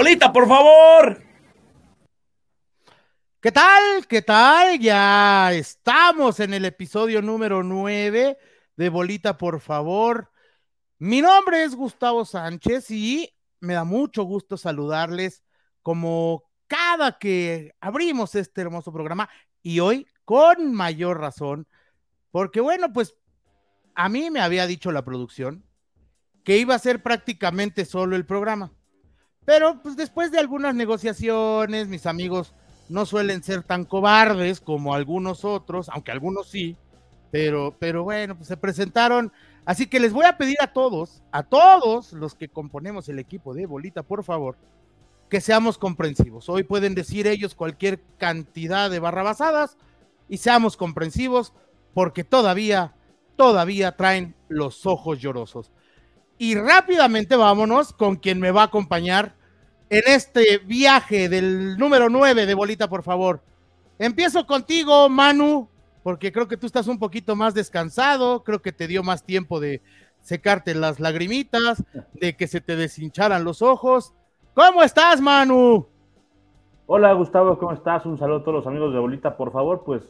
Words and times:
Bolita, 0.00 0.32
por 0.32 0.48
favor. 0.48 1.22
¿Qué 3.38 3.52
tal? 3.52 4.06
¿Qué 4.08 4.22
tal? 4.22 4.78
Ya 4.78 5.52
estamos 5.52 6.40
en 6.40 6.54
el 6.54 6.64
episodio 6.64 7.20
número 7.20 7.62
9 7.62 8.38
de 8.76 8.88
Bolita, 8.88 9.36
por 9.36 9.60
favor. 9.60 10.30
Mi 10.98 11.20
nombre 11.20 11.64
es 11.64 11.74
Gustavo 11.74 12.24
Sánchez 12.24 12.90
y 12.90 13.30
me 13.60 13.74
da 13.74 13.84
mucho 13.84 14.22
gusto 14.22 14.56
saludarles 14.56 15.44
como 15.82 16.44
cada 16.66 17.18
que 17.18 17.74
abrimos 17.78 18.34
este 18.36 18.62
hermoso 18.62 18.94
programa 18.94 19.28
y 19.62 19.80
hoy 19.80 20.06
con 20.24 20.72
mayor 20.72 21.20
razón, 21.20 21.68
porque 22.30 22.62
bueno, 22.62 22.90
pues 22.90 23.18
a 23.94 24.08
mí 24.08 24.30
me 24.30 24.40
había 24.40 24.66
dicho 24.66 24.92
la 24.92 25.04
producción 25.04 25.62
que 26.42 26.56
iba 26.56 26.74
a 26.74 26.78
ser 26.78 27.02
prácticamente 27.02 27.84
solo 27.84 28.16
el 28.16 28.24
programa. 28.24 28.72
Pero 29.44 29.80
pues 29.82 29.96
después 29.96 30.30
de 30.30 30.38
algunas 30.38 30.74
negociaciones, 30.74 31.88
mis 31.88 32.06
amigos 32.06 32.54
no 32.88 33.06
suelen 33.06 33.42
ser 33.42 33.62
tan 33.62 33.84
cobardes 33.84 34.60
como 34.60 34.94
algunos 34.94 35.44
otros, 35.44 35.88
aunque 35.88 36.10
algunos 36.12 36.48
sí, 36.48 36.76
pero, 37.30 37.74
pero 37.78 38.04
bueno, 38.04 38.36
pues 38.36 38.48
se 38.48 38.56
presentaron. 38.56 39.32
Así 39.64 39.86
que 39.86 40.00
les 40.00 40.12
voy 40.12 40.24
a 40.24 40.36
pedir 40.36 40.56
a 40.60 40.72
todos, 40.72 41.22
a 41.32 41.42
todos 41.42 42.12
los 42.12 42.34
que 42.34 42.48
componemos 42.48 43.08
el 43.08 43.18
equipo 43.18 43.54
de 43.54 43.66
Bolita, 43.66 44.02
por 44.02 44.24
favor, 44.24 44.56
que 45.28 45.40
seamos 45.40 45.78
comprensivos. 45.78 46.48
Hoy 46.48 46.64
pueden 46.64 46.94
decir 46.94 47.26
ellos 47.26 47.54
cualquier 47.54 48.00
cantidad 48.18 48.90
de 48.90 48.98
barrabasadas 48.98 49.76
y 50.28 50.38
seamos 50.38 50.76
comprensivos 50.76 51.52
porque 51.94 52.24
todavía, 52.24 52.94
todavía 53.36 53.96
traen 53.96 54.34
los 54.48 54.86
ojos 54.86 55.20
llorosos. 55.20 55.70
Y 56.42 56.54
rápidamente 56.54 57.36
vámonos 57.36 57.92
con 57.92 58.16
quien 58.16 58.40
me 58.40 58.50
va 58.50 58.62
a 58.62 58.64
acompañar 58.64 59.34
en 59.90 60.00
este 60.06 60.56
viaje 60.56 61.28
del 61.28 61.76
número 61.76 62.08
9 62.08 62.46
de 62.46 62.54
Bolita, 62.54 62.88
por 62.88 63.02
favor. 63.02 63.42
Empiezo 63.98 64.46
contigo, 64.46 65.10
Manu, 65.10 65.68
porque 66.02 66.32
creo 66.32 66.48
que 66.48 66.56
tú 66.56 66.64
estás 66.64 66.88
un 66.88 66.98
poquito 66.98 67.36
más 67.36 67.52
descansado, 67.52 68.42
creo 68.42 68.62
que 68.62 68.72
te 68.72 68.86
dio 68.86 69.02
más 69.02 69.22
tiempo 69.22 69.60
de 69.60 69.82
secarte 70.22 70.74
las 70.74 70.98
lagrimitas, 70.98 71.84
de 72.14 72.34
que 72.34 72.46
se 72.46 72.62
te 72.62 72.74
deshincharan 72.74 73.44
los 73.44 73.60
ojos. 73.60 74.14
¿Cómo 74.54 74.82
estás, 74.82 75.20
Manu? 75.20 75.88
Hola, 76.86 77.12
Gustavo, 77.12 77.58
¿cómo 77.58 77.74
estás? 77.74 78.06
Un 78.06 78.16
saludo 78.16 78.38
a 78.38 78.44
todos 78.44 78.54
los 78.54 78.66
amigos 78.66 78.94
de 78.94 78.98
Bolita, 78.98 79.36
por 79.36 79.52
favor, 79.52 79.82
pues 79.84 80.04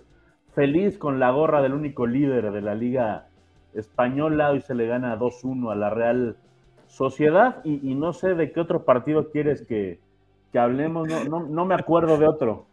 feliz 0.54 0.96
con 0.96 1.18
la 1.18 1.32
gorra 1.32 1.60
del 1.60 1.74
único 1.74 2.06
líder 2.06 2.52
de 2.52 2.62
la 2.62 2.76
liga 2.76 3.29
española, 3.74 4.50
hoy 4.50 4.60
se 4.60 4.74
le 4.74 4.86
gana 4.86 5.18
2-1 5.18 5.72
a 5.72 5.74
la 5.74 5.90
Real 5.90 6.36
Sociedad 6.86 7.64
y, 7.64 7.94
no 7.94 8.12
sé 8.12 8.34
de 8.34 8.50
qué 8.50 8.60
otro 8.60 8.84
partido 8.84 9.30
quieres 9.30 9.62
que, 9.62 10.00
hablemos, 10.54 11.08
no, 11.28 11.40
no, 11.40 11.64
me 11.64 11.74
acuerdo 11.74 12.18
de 12.18 12.26
otro. 12.26 12.66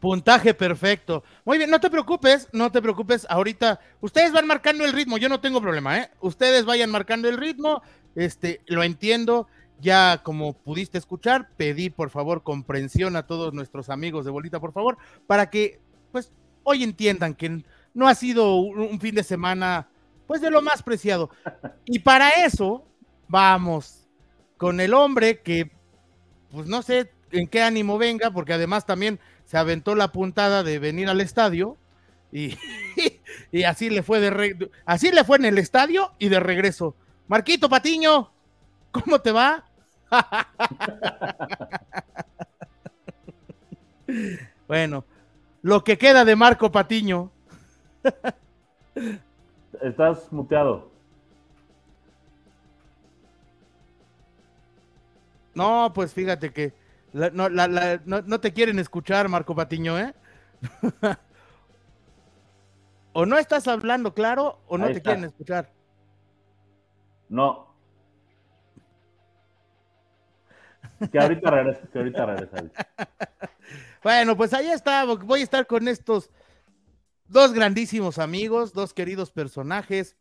Puntaje 0.00 0.54
perfecto. 0.54 1.22
Muy 1.44 1.58
bien, 1.58 1.70
no 1.70 1.78
te 1.78 1.90
preocupes, 1.90 2.48
no 2.52 2.72
te 2.72 2.82
preocupes. 2.82 3.26
Ahorita 3.30 3.78
ustedes 4.00 4.32
van 4.32 4.46
marcando 4.46 4.84
el 4.84 4.92
ritmo, 4.92 5.18
yo 5.18 5.28
no 5.28 5.40
tengo 5.40 5.60
problema, 5.60 5.98
¿eh? 5.98 6.10
Ustedes 6.20 6.64
vayan 6.64 6.90
marcando 6.90 7.28
el 7.28 7.36
ritmo, 7.36 7.82
este, 8.16 8.60
lo 8.66 8.82
entiendo. 8.82 9.46
Ya 9.78 10.20
como 10.22 10.54
pudiste 10.54 10.98
escuchar, 10.98 11.48
pedí 11.56 11.90
por 11.90 12.10
favor 12.10 12.42
comprensión 12.42 13.14
a 13.16 13.26
todos 13.26 13.54
nuestros 13.54 13.88
amigos 13.88 14.24
de 14.24 14.30
Bolita, 14.30 14.58
por 14.58 14.72
favor, 14.72 14.98
para 15.26 15.48
que 15.48 15.80
pues 16.12 16.32
hoy 16.64 16.82
entiendan 16.82 17.34
que 17.34 17.62
no 17.94 18.08
ha 18.08 18.14
sido 18.14 18.56
un 18.56 19.00
fin 19.00 19.14
de 19.14 19.22
semana 19.22 19.89
pues 20.30 20.40
de 20.40 20.50
lo 20.52 20.62
más 20.62 20.84
preciado. 20.84 21.28
Y 21.84 21.98
para 21.98 22.28
eso 22.28 22.86
vamos 23.26 24.06
con 24.58 24.78
el 24.78 24.94
hombre 24.94 25.40
que, 25.40 25.72
pues 26.52 26.68
no 26.68 26.82
sé 26.82 27.10
en 27.32 27.48
qué 27.48 27.64
ánimo 27.64 27.98
venga, 27.98 28.30
porque 28.30 28.52
además 28.52 28.86
también 28.86 29.18
se 29.44 29.58
aventó 29.58 29.96
la 29.96 30.12
puntada 30.12 30.62
de 30.62 30.78
venir 30.78 31.08
al 31.08 31.20
estadio 31.20 31.76
y, 32.30 32.56
y 33.50 33.64
así 33.64 33.90
le 33.90 34.04
fue 34.04 34.20
de 34.20 34.70
así 34.84 35.10
le 35.10 35.24
fue 35.24 35.38
en 35.38 35.46
el 35.46 35.58
estadio 35.58 36.12
y 36.20 36.28
de 36.28 36.38
regreso. 36.38 36.94
Marquito 37.26 37.68
Patiño, 37.68 38.30
¿cómo 38.92 39.20
te 39.20 39.32
va? 39.32 39.64
bueno, 44.68 45.04
lo 45.62 45.82
que 45.82 45.98
queda 45.98 46.24
de 46.24 46.36
Marco 46.36 46.70
Patiño. 46.70 47.32
Estás 49.80 50.30
muteado. 50.32 50.90
No, 55.54 55.92
pues 55.94 56.14
fíjate 56.14 56.52
que 56.52 56.72
no, 57.12 58.40
te 58.40 58.52
quieren 58.52 58.78
escuchar, 58.78 59.28
Marco 59.28 59.54
Patiño, 59.54 59.98
¿eh? 59.98 60.14
o 63.12 63.26
no 63.26 63.38
estás 63.38 63.66
hablando 63.66 64.14
claro 64.14 64.60
o 64.68 64.78
no 64.78 64.86
te 64.86 65.02
quieren 65.02 65.24
escuchar. 65.24 65.70
No. 67.28 67.68
Que 71.10 71.18
ahorita 71.18 71.50
regresa, 71.50 71.88
que 71.92 71.98
ahorita 71.98 72.26
regresa. 72.26 72.56
bueno, 74.02 74.36
pues 74.36 74.52
ahí 74.52 74.70
está. 74.70 75.04
Voy 75.04 75.40
a 75.40 75.44
estar 75.44 75.66
con 75.66 75.88
estos 75.88 76.30
dos 77.30 77.52
grandísimos 77.52 78.18
amigos, 78.18 78.72
dos 78.72 78.92
queridos 78.92 79.30
personajes, 79.30 80.16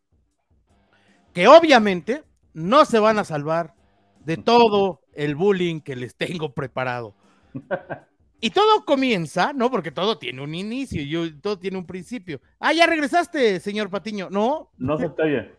que 1.34 1.48
obviamente 1.48 2.24
no 2.54 2.86
se 2.86 3.00
van 3.00 3.20
a 3.20 3.24
salvar 3.24 3.74
de 4.20 4.38
todo 4.38 5.02
el 5.14 5.36
bullying 5.36 5.82
que 5.82 5.96
les 5.96 6.16
tengo 6.16 6.54
preparado. 6.54 7.16
Y 8.42 8.52
todo 8.52 8.86
comienza, 8.86 9.52
¿no? 9.52 9.70
Porque 9.70 9.92
todo 9.92 10.18
tiene 10.18 10.42
un 10.42 10.56
inicio 10.56 11.02
y 11.02 11.42
todo 11.42 11.60
tiene 11.60 11.78
un 11.78 11.86
principio. 11.86 12.40
Ah, 12.58 12.72
ya 12.72 12.88
regresaste, 12.88 13.60
señor 13.60 13.90
Patiño. 13.90 14.30
¿No? 14.30 14.72
No 14.78 14.98
se 14.98 15.08
oye. 15.08 15.54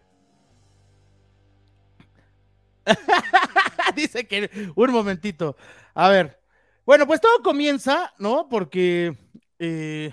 Dice 3.95 4.27
que 4.27 4.49
un 4.75 4.93
momentito. 4.93 5.57
A 5.93 6.09
ver. 6.09 6.41
Bueno, 6.87 7.07
pues 7.07 7.21
todo 7.21 7.43
comienza, 7.43 8.15
¿no? 8.19 8.49
Porque 8.49 9.15
eh, 9.59 10.11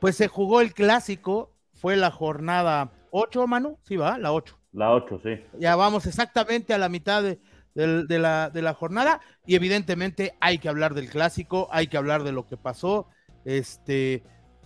pues 0.00 0.16
se 0.16 0.28
jugó 0.28 0.60
el 0.60 0.74
clásico. 0.74 1.52
Fue 1.74 1.96
la 1.96 2.10
jornada 2.10 2.92
8, 3.10 3.46
Manu. 3.46 3.78
Sí, 3.82 3.96
va, 3.96 4.18
la 4.18 4.32
8. 4.32 4.58
La 4.72 4.92
8, 4.92 5.20
sí. 5.22 5.30
Ya 5.58 5.76
vamos 5.76 6.06
exactamente 6.06 6.74
a 6.74 6.78
la 6.78 6.88
mitad 6.88 7.22
de, 7.22 7.38
de, 7.74 8.18
la, 8.18 8.50
de 8.50 8.62
la 8.62 8.74
jornada 8.74 9.20
y 9.44 9.54
evidentemente 9.54 10.34
hay 10.40 10.58
que 10.58 10.68
hablar 10.68 10.94
del 10.94 11.10
clásico, 11.10 11.68
hay 11.70 11.86
que 11.88 11.96
hablar 11.96 12.24
de 12.24 12.32
lo 12.32 12.46
que 12.46 12.56
pasó, 12.56 13.06
este, 13.44 14.22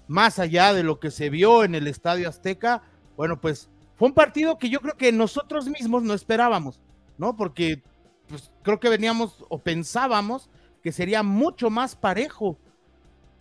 más 0.07 0.39
allá 0.39 0.73
de 0.73 0.85
lo 0.85 1.01
que 1.01 1.11
se 1.11 1.31
vio 1.31 1.65
en 1.65 1.75
el 1.75 1.87
Estadio 1.87 2.29
Azteca, 2.29 2.83
bueno, 3.17 3.41
pues 3.41 3.69
fue 3.97 4.09
un 4.09 4.15
partido 4.15 4.59
que 4.59 4.71
yo 4.71 4.81
creo 4.81 4.97
que 4.97 5.13
nosotros 5.13 5.69
mismos 5.69 6.03
no 6.03 6.15
esperábamos, 6.15 6.81
¿no? 7.19 7.37
Porque 7.37 7.83
pues, 8.29 8.53
creo 8.63 8.81
que 8.81 8.89
veníamos 8.89 9.45
o 9.49 9.59
pensábamos 9.59 10.49
que 10.83 10.93
sería 10.93 11.23
mucho 11.23 11.69
más 11.69 11.97
parejo. 11.97 12.57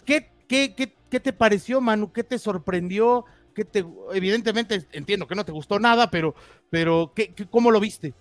¿Qué, 0.03 0.31
qué, 0.47 0.75
qué, 0.75 0.93
qué 1.09 1.19
te 1.19 1.33
pareció, 1.33 1.81
Manu? 1.81 2.11
¿Qué 2.11 2.23
te 2.23 2.37
sorprendió? 2.37 3.25
¿Qué 3.53 3.65
te, 3.65 3.85
evidentemente 4.13 4.85
entiendo 4.91 5.27
que 5.27 5.35
no 5.35 5.43
te 5.43 5.51
gustó 5.51 5.79
nada, 5.79 6.09
pero, 6.09 6.35
pero 6.69 7.11
¿qué, 7.15 7.33
¿cómo 7.49 7.71
lo 7.71 7.79
viste? 7.79 8.13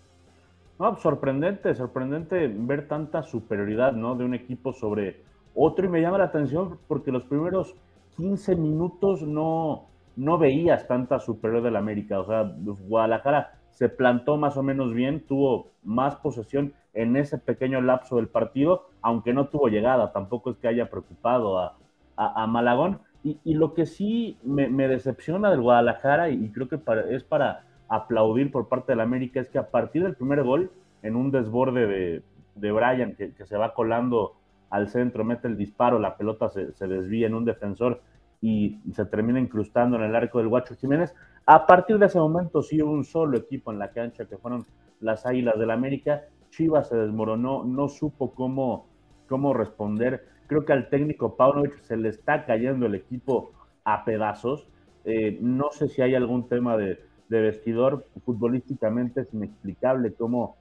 No, 0.79 0.97
sorprendente, 0.97 1.75
sorprendente 1.75 2.49
ver 2.49 2.89
tanta 2.89 3.23
superioridad, 3.23 3.93
¿no? 3.93 4.15
De 4.17 4.25
un 4.25 4.35
equipo 4.35 4.73
sobre 4.73 5.23
otro 5.55 5.87
y 5.87 5.89
me 5.89 6.01
llama 6.01 6.19
la 6.19 6.25
atención 6.25 6.79
porque 6.87 7.13
los 7.13 7.25
primeros 7.25 7.75
15 8.17 8.57
minutos 8.57 9.23
no, 9.23 9.87
no 10.17 10.39
veías 10.39 10.87
tanta 10.87 11.19
superioridad 11.21 11.65
del 11.65 11.77
América. 11.77 12.21
O 12.21 12.27
sea, 12.27 12.43
Guadalajara 12.43 13.59
se 13.71 13.89
plantó 13.89 14.37
más 14.37 14.57
o 14.57 14.63
menos 14.63 14.93
bien, 14.93 15.25
tuvo 15.27 15.71
más 15.85 16.17
posesión 16.17 16.75
en 16.95 17.17
ese 17.17 17.39
pequeño 17.39 17.81
lapso 17.81 18.17
del 18.17 18.27
partido, 18.27 18.89
aunque 19.03 19.33
no 19.33 19.47
tuvo 19.49 19.69
llegada, 19.69 20.13
tampoco 20.13 20.51
es 20.51 20.57
que 20.57 20.67
haya 20.67 20.91
preocupado 20.91 21.59
a, 21.61 21.77
a, 22.19 22.47
Malagón. 22.47 23.01
Y, 23.23 23.55
lo 23.55 23.75
que 23.75 23.87
sí 23.87 24.39
me, 24.43 24.89
decepciona 24.89 25.51
del 25.51 25.61
Guadalajara, 25.61 26.31
y, 26.31 26.51
creo 26.51 26.69
que 26.69 26.81
es 27.11 27.25
para 27.25 27.65
aplaudir 27.89 28.51
por 28.51 28.69
parte 28.69 28.93
del 28.93 29.01
América 29.01 29.41
es 29.41 29.49
que 29.49 29.59
a 29.59 29.71
partir 29.71 30.03
del 30.03 30.15
primer 30.15 30.43
gol, 30.43 30.71
en 31.03 31.17
un 31.17 31.31
desborde 31.31 31.87
de, 31.87 32.23
de 32.61 32.73
Brian 32.73 33.15
que, 33.15 33.33
se 33.45 33.57
va 33.57 33.75
colando 33.75 34.35
al 34.71 34.89
centro, 34.89 35.25
mete 35.25 35.49
el 35.49 35.57
disparo, 35.57 35.99
la 35.99 36.17
pelota 36.17 36.49
se, 36.49 36.87
desvía 36.87 37.27
en 37.27 37.35
un 37.35 37.45
defensor 37.45 38.03
y 38.41 38.79
se 38.93 39.05
termina 39.07 39.41
incrustando 39.41 39.97
en 39.97 40.05
el 40.05 40.15
arco 40.15 40.39
del 40.39 40.49
Guacho 40.49 40.75
Jiménez. 40.77 41.15
A 41.47 41.67
partir 41.67 41.99
de 41.99 42.07
ese 42.07 42.19
momento 42.19 42.63
sí 42.63 42.83
hubo 42.83 42.93
un 42.93 43.05
solo 43.05 43.39
equipo 43.39 43.73
en 43.73 43.79
la 43.79 43.91
cancha 43.91 44.27
que 44.27 44.37
fueron 44.37 44.67
las 45.01 45.25
Águilas 45.27 45.59
del 45.59 45.71
América. 45.71 46.25
Chivas 46.51 46.89
se 46.89 46.97
desmoronó, 46.97 47.65
no 47.65 47.89
supo 47.89 48.35
cómo, 48.35 48.87
cómo 49.29 49.55
responder. 49.55 50.27
Creo 50.49 50.65
que 50.65 50.73
al 50.73 50.89
técnico 50.89 51.37
Paunovic 51.37 51.81
se 51.83 51.97
le 51.97 52.09
está 52.09 52.45
cayendo 52.47 52.87
el 52.87 52.95
equipo 52.95 53.53
a 53.85 54.05
pedazos. 54.05 54.67
Eh, 55.05 55.39
no 55.41 55.71
sé 55.71 55.89
si 55.89 56.03
hay 56.03 56.15
algún 56.15 56.49
tema 56.49 56.77
de, 56.77 56.99
vestidor, 57.29 58.07
futbolísticamente 58.25 59.21
es 59.21 59.35
inexplicable 59.35 60.15
cómo 60.15 60.57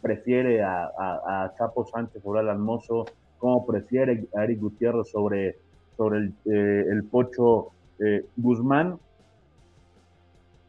prefiere 0.00 0.62
a, 0.62 1.52
Chapo 1.58 1.84
Sánchez 1.84 2.22
sobre 2.22 2.40
Alan 2.40 2.60
Mozo, 2.60 3.04
cómo 3.38 3.66
prefiere 3.66 4.28
a 4.36 4.44
Eric 4.44 4.60
Gutiérrez 4.60 5.10
sobre, 5.10 5.56
sobre 5.96 6.18
el, 6.18 6.34
eh, 6.44 7.02
Pocho 7.10 7.72
eh, 7.98 8.24
Guzmán. 8.36 8.98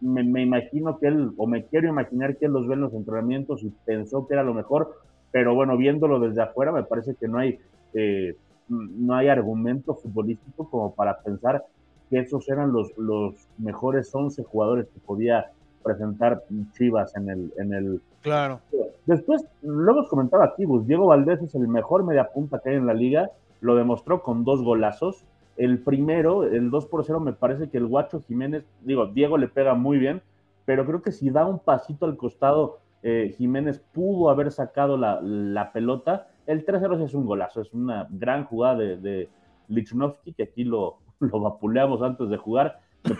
Me, 0.02 0.24
me, 0.24 0.42
imagino 0.42 0.98
que 0.98 1.08
él, 1.08 1.31
o 1.38 1.46
me 1.46 1.66
quiero 1.66 1.88
imaginar 1.88 2.38
que 2.38 2.48
él 2.48 2.52
los 2.52 2.68
ve 2.68 2.74
en 2.74 2.81
los 2.81 2.94
entrenamientos 2.94 3.64
y 3.64 3.72
pensó 3.86 4.28
que 4.28 4.34
era 4.34 4.44
lo 4.44 4.56
mejor, 4.56 5.00
pero 5.31 5.56
bueno, 5.56 5.78
viéndolo 5.78 6.19
desde 6.19 6.42
afuera, 6.42 6.72
me 6.72 6.84
parece 6.84 7.16
que 7.16 7.28
no 7.28 7.38
hay, 7.38 7.60
eh, 7.94 8.36
no 8.68 9.15
hay 9.15 9.27
argumento 9.27 9.95
futbolístico 9.95 10.69
como 10.69 10.94
para 10.94 11.19
pensar 11.19 11.65
que 12.10 12.19
esos 12.19 12.48
eran 12.50 12.71
los, 12.71 12.95
los 12.98 13.36
mejores 13.57 14.13
11 14.13 14.44
jugadores 14.44 14.88
que 14.88 15.00
podía 15.00 15.51
presentar 15.83 16.44
Chivas 16.74 17.15
en 17.15 17.30
el, 17.30 17.54
en 17.57 17.74
el... 17.74 18.01
Claro. 18.21 18.62
Después, 19.06 19.45
lo 19.62 19.92
hemos 19.92 20.07
comentado 20.07 20.44
aquí, 20.44 20.65
pues, 20.65 20.88
Diego 20.88 21.07
Valdés 21.07 21.42
es 21.42 21.56
el 21.56 21.68
mejor 21.68 22.04
mediapunta 22.04 22.60
que 22.60 22.69
hay 22.69 22.75
en 22.77 22.88
la 22.88 22.94
liga, 22.94 23.31
lo 23.60 23.75
demostró 23.75 24.21
con 24.21 24.45
dos 24.45 24.63
golazos. 24.63 25.25
El 25.57 25.80
primero, 25.80 26.44
el 26.45 26.71
2 26.71 26.86
por 26.88 27.04
0, 27.06 27.19
me 27.19 27.33
parece 27.33 27.69
que 27.69 27.77
el 27.77 27.86
Guacho 27.86 28.21
Jiménez, 28.21 28.63
digo, 28.81 29.07
Diego 29.07 29.38
le 29.38 29.48
pega 29.48 29.74
muy 29.74 29.98
bien, 29.98 30.21
pero 30.66 30.86
creo 30.86 31.01
que 31.01 31.12
si 31.12 31.30
da 31.30 31.45
un 31.45 31.59
pasito 31.59 32.06
al 32.06 32.18
costado 32.18 32.80
eh, 33.04 33.36
Jiménez 33.38 33.81
pudo 33.92 34.30
haber 34.30 34.51
sacado 34.51 34.98
la, 34.98 35.71
pelota. 35.74 36.27
El 36.45 36.66
3-0 36.66 37.06
es 37.06 37.13
un 37.13 37.25
golazo, 37.25 37.62
es 37.62 37.74
una 37.74 38.07
gran 38.10 38.45
jugada 38.45 38.75
de, 38.75 38.98
de 38.98 39.30
Lichnowsky, 39.68 40.34
que 40.34 40.44
aquí 40.44 40.63
lo, 40.63 41.00
lo 41.19 41.40
vapuleamos 41.40 42.01
antes 42.01 42.30
de 42.30 42.38
jugar. 42.38 42.80
Se, 43.04 43.16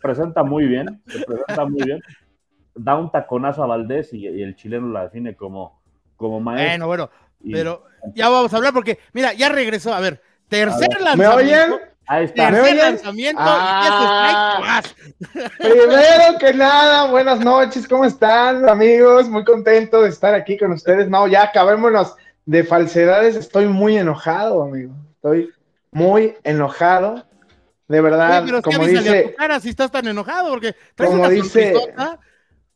presenta 0.00 0.42
muy 0.42 0.66
bien, 0.66 1.02
se 1.06 1.24
presenta 1.24 1.64
muy 1.66 1.82
bien. 1.82 2.00
Da 2.74 2.96
un 2.96 3.10
taconazo 3.10 3.62
a 3.62 3.66
Valdés 3.66 4.12
y, 4.12 4.26
el 4.26 4.56
chileno 4.56 4.88
la 4.88 5.04
define 5.04 5.34
como, 5.34 5.80
como 6.16 6.40
maestro. 6.40 6.86
Bueno, 6.86 6.86
bueno, 6.86 7.10
pero 7.50 7.84
ya 8.14 8.28
vamos 8.28 8.52
a 8.52 8.56
hablar 8.56 8.72
porque, 8.72 8.98
mira, 9.12 9.32
ya 9.32 9.48
regresó. 9.48 9.94
A 9.94 10.00
ver, 10.00 10.20
tercer 10.48 10.88
¿Me 11.16 11.26
oyen? 11.26 11.74
Ahí 12.06 12.24
está. 12.24 12.50
Tercer 12.50 12.76
lanzamiento 12.76 13.40
ah, 13.42 14.82
Primero 15.58 16.38
que 16.38 16.52
nada, 16.52 17.10
buenas 17.10 17.40
noches, 17.40 17.88
¿cómo 17.88 18.04
están, 18.04 18.68
amigos? 18.68 19.28
Muy 19.28 19.42
contento 19.44 20.02
de 20.02 20.10
estar 20.10 20.34
aquí 20.34 20.58
con 20.58 20.72
ustedes. 20.72 21.08
No, 21.08 21.26
ya 21.26 21.44
acabémonos 21.44 22.14
de 22.46 22.64
falsedades. 22.64 23.36
Estoy 23.36 23.66
muy 23.66 23.96
enojado, 23.96 24.62
amigo. 24.62 24.94
Estoy 25.16 25.50
muy 25.92 26.34
enojado. 26.44 27.24
De 27.88 28.00
verdad, 28.00 28.62
como 28.62 28.86
dice. 28.86 29.34
cara 29.36 29.60
si 29.60 29.68
estás 29.68 29.90
tan 29.90 30.06
enojado, 30.06 30.50
porque 30.50 30.74
como 30.96 31.28
dice. 31.28 31.74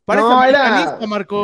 No, 0.06 0.44
era, 0.44 0.98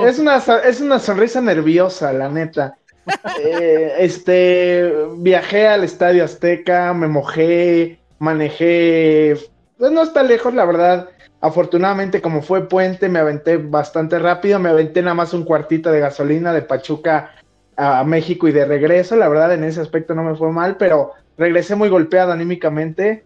Es 0.06 0.18
una, 0.18 0.36
es 0.64 0.80
una 0.80 0.98
sonrisa 0.98 1.40
nerviosa, 1.40 2.12
la 2.12 2.28
neta. 2.28 2.78
Eh, 3.38 3.96
este, 3.98 4.90
viajé 5.18 5.68
al 5.68 5.84
Estadio 5.84 6.24
Azteca, 6.24 6.94
me 6.94 7.06
mojé, 7.06 8.00
manejé, 8.18 9.36
pues 9.76 9.92
no 9.92 10.02
está 10.02 10.22
lejos, 10.22 10.54
la 10.54 10.64
verdad. 10.64 11.10
Afortunadamente, 11.42 12.22
como 12.22 12.40
fue 12.40 12.66
puente, 12.66 13.10
me 13.10 13.18
aventé 13.18 13.58
bastante 13.58 14.18
rápido, 14.18 14.58
me 14.58 14.70
aventé 14.70 15.02
nada 15.02 15.12
más 15.12 15.34
un 15.34 15.44
cuartito 15.44 15.92
de 15.92 16.00
gasolina 16.00 16.54
de 16.54 16.62
Pachuca 16.62 17.32
a 17.76 18.04
México 18.04 18.48
y 18.48 18.52
de 18.52 18.64
regreso. 18.64 19.16
La 19.16 19.28
verdad, 19.28 19.52
en 19.54 19.64
ese 19.64 19.80
aspecto 19.80 20.14
no 20.14 20.22
me 20.22 20.36
fue 20.36 20.50
mal, 20.52 20.76
pero 20.76 21.12
regresé 21.36 21.74
muy 21.74 21.88
golpeado 21.88 22.32
anímicamente. 22.32 23.24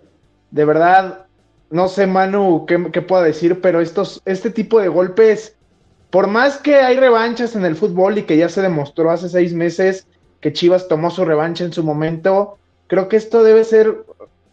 De 0.50 0.64
verdad, 0.64 1.26
no 1.70 1.88
sé, 1.88 2.06
Manu, 2.06 2.64
qué, 2.66 2.90
qué 2.92 3.02
puedo 3.02 3.22
decir, 3.22 3.60
pero 3.60 3.80
estos, 3.80 4.22
este 4.24 4.50
tipo 4.50 4.80
de 4.80 4.88
golpes 4.88 5.56
por 6.10 6.26
más 6.26 6.58
que 6.58 6.76
hay 6.76 6.96
revanchas 6.96 7.54
en 7.54 7.64
el 7.64 7.76
fútbol 7.76 8.18
y 8.18 8.22
que 8.22 8.36
ya 8.36 8.48
se 8.48 8.62
demostró 8.62 9.10
hace 9.10 9.28
seis 9.28 9.52
meses 9.52 10.06
que 10.40 10.52
Chivas 10.52 10.88
tomó 10.88 11.10
su 11.10 11.24
revancha 11.24 11.64
en 11.64 11.72
su 11.72 11.82
momento, 11.82 12.58
creo 12.86 13.08
que 13.08 13.16
esto 13.16 13.42
debe 13.42 13.64
ser. 13.64 14.04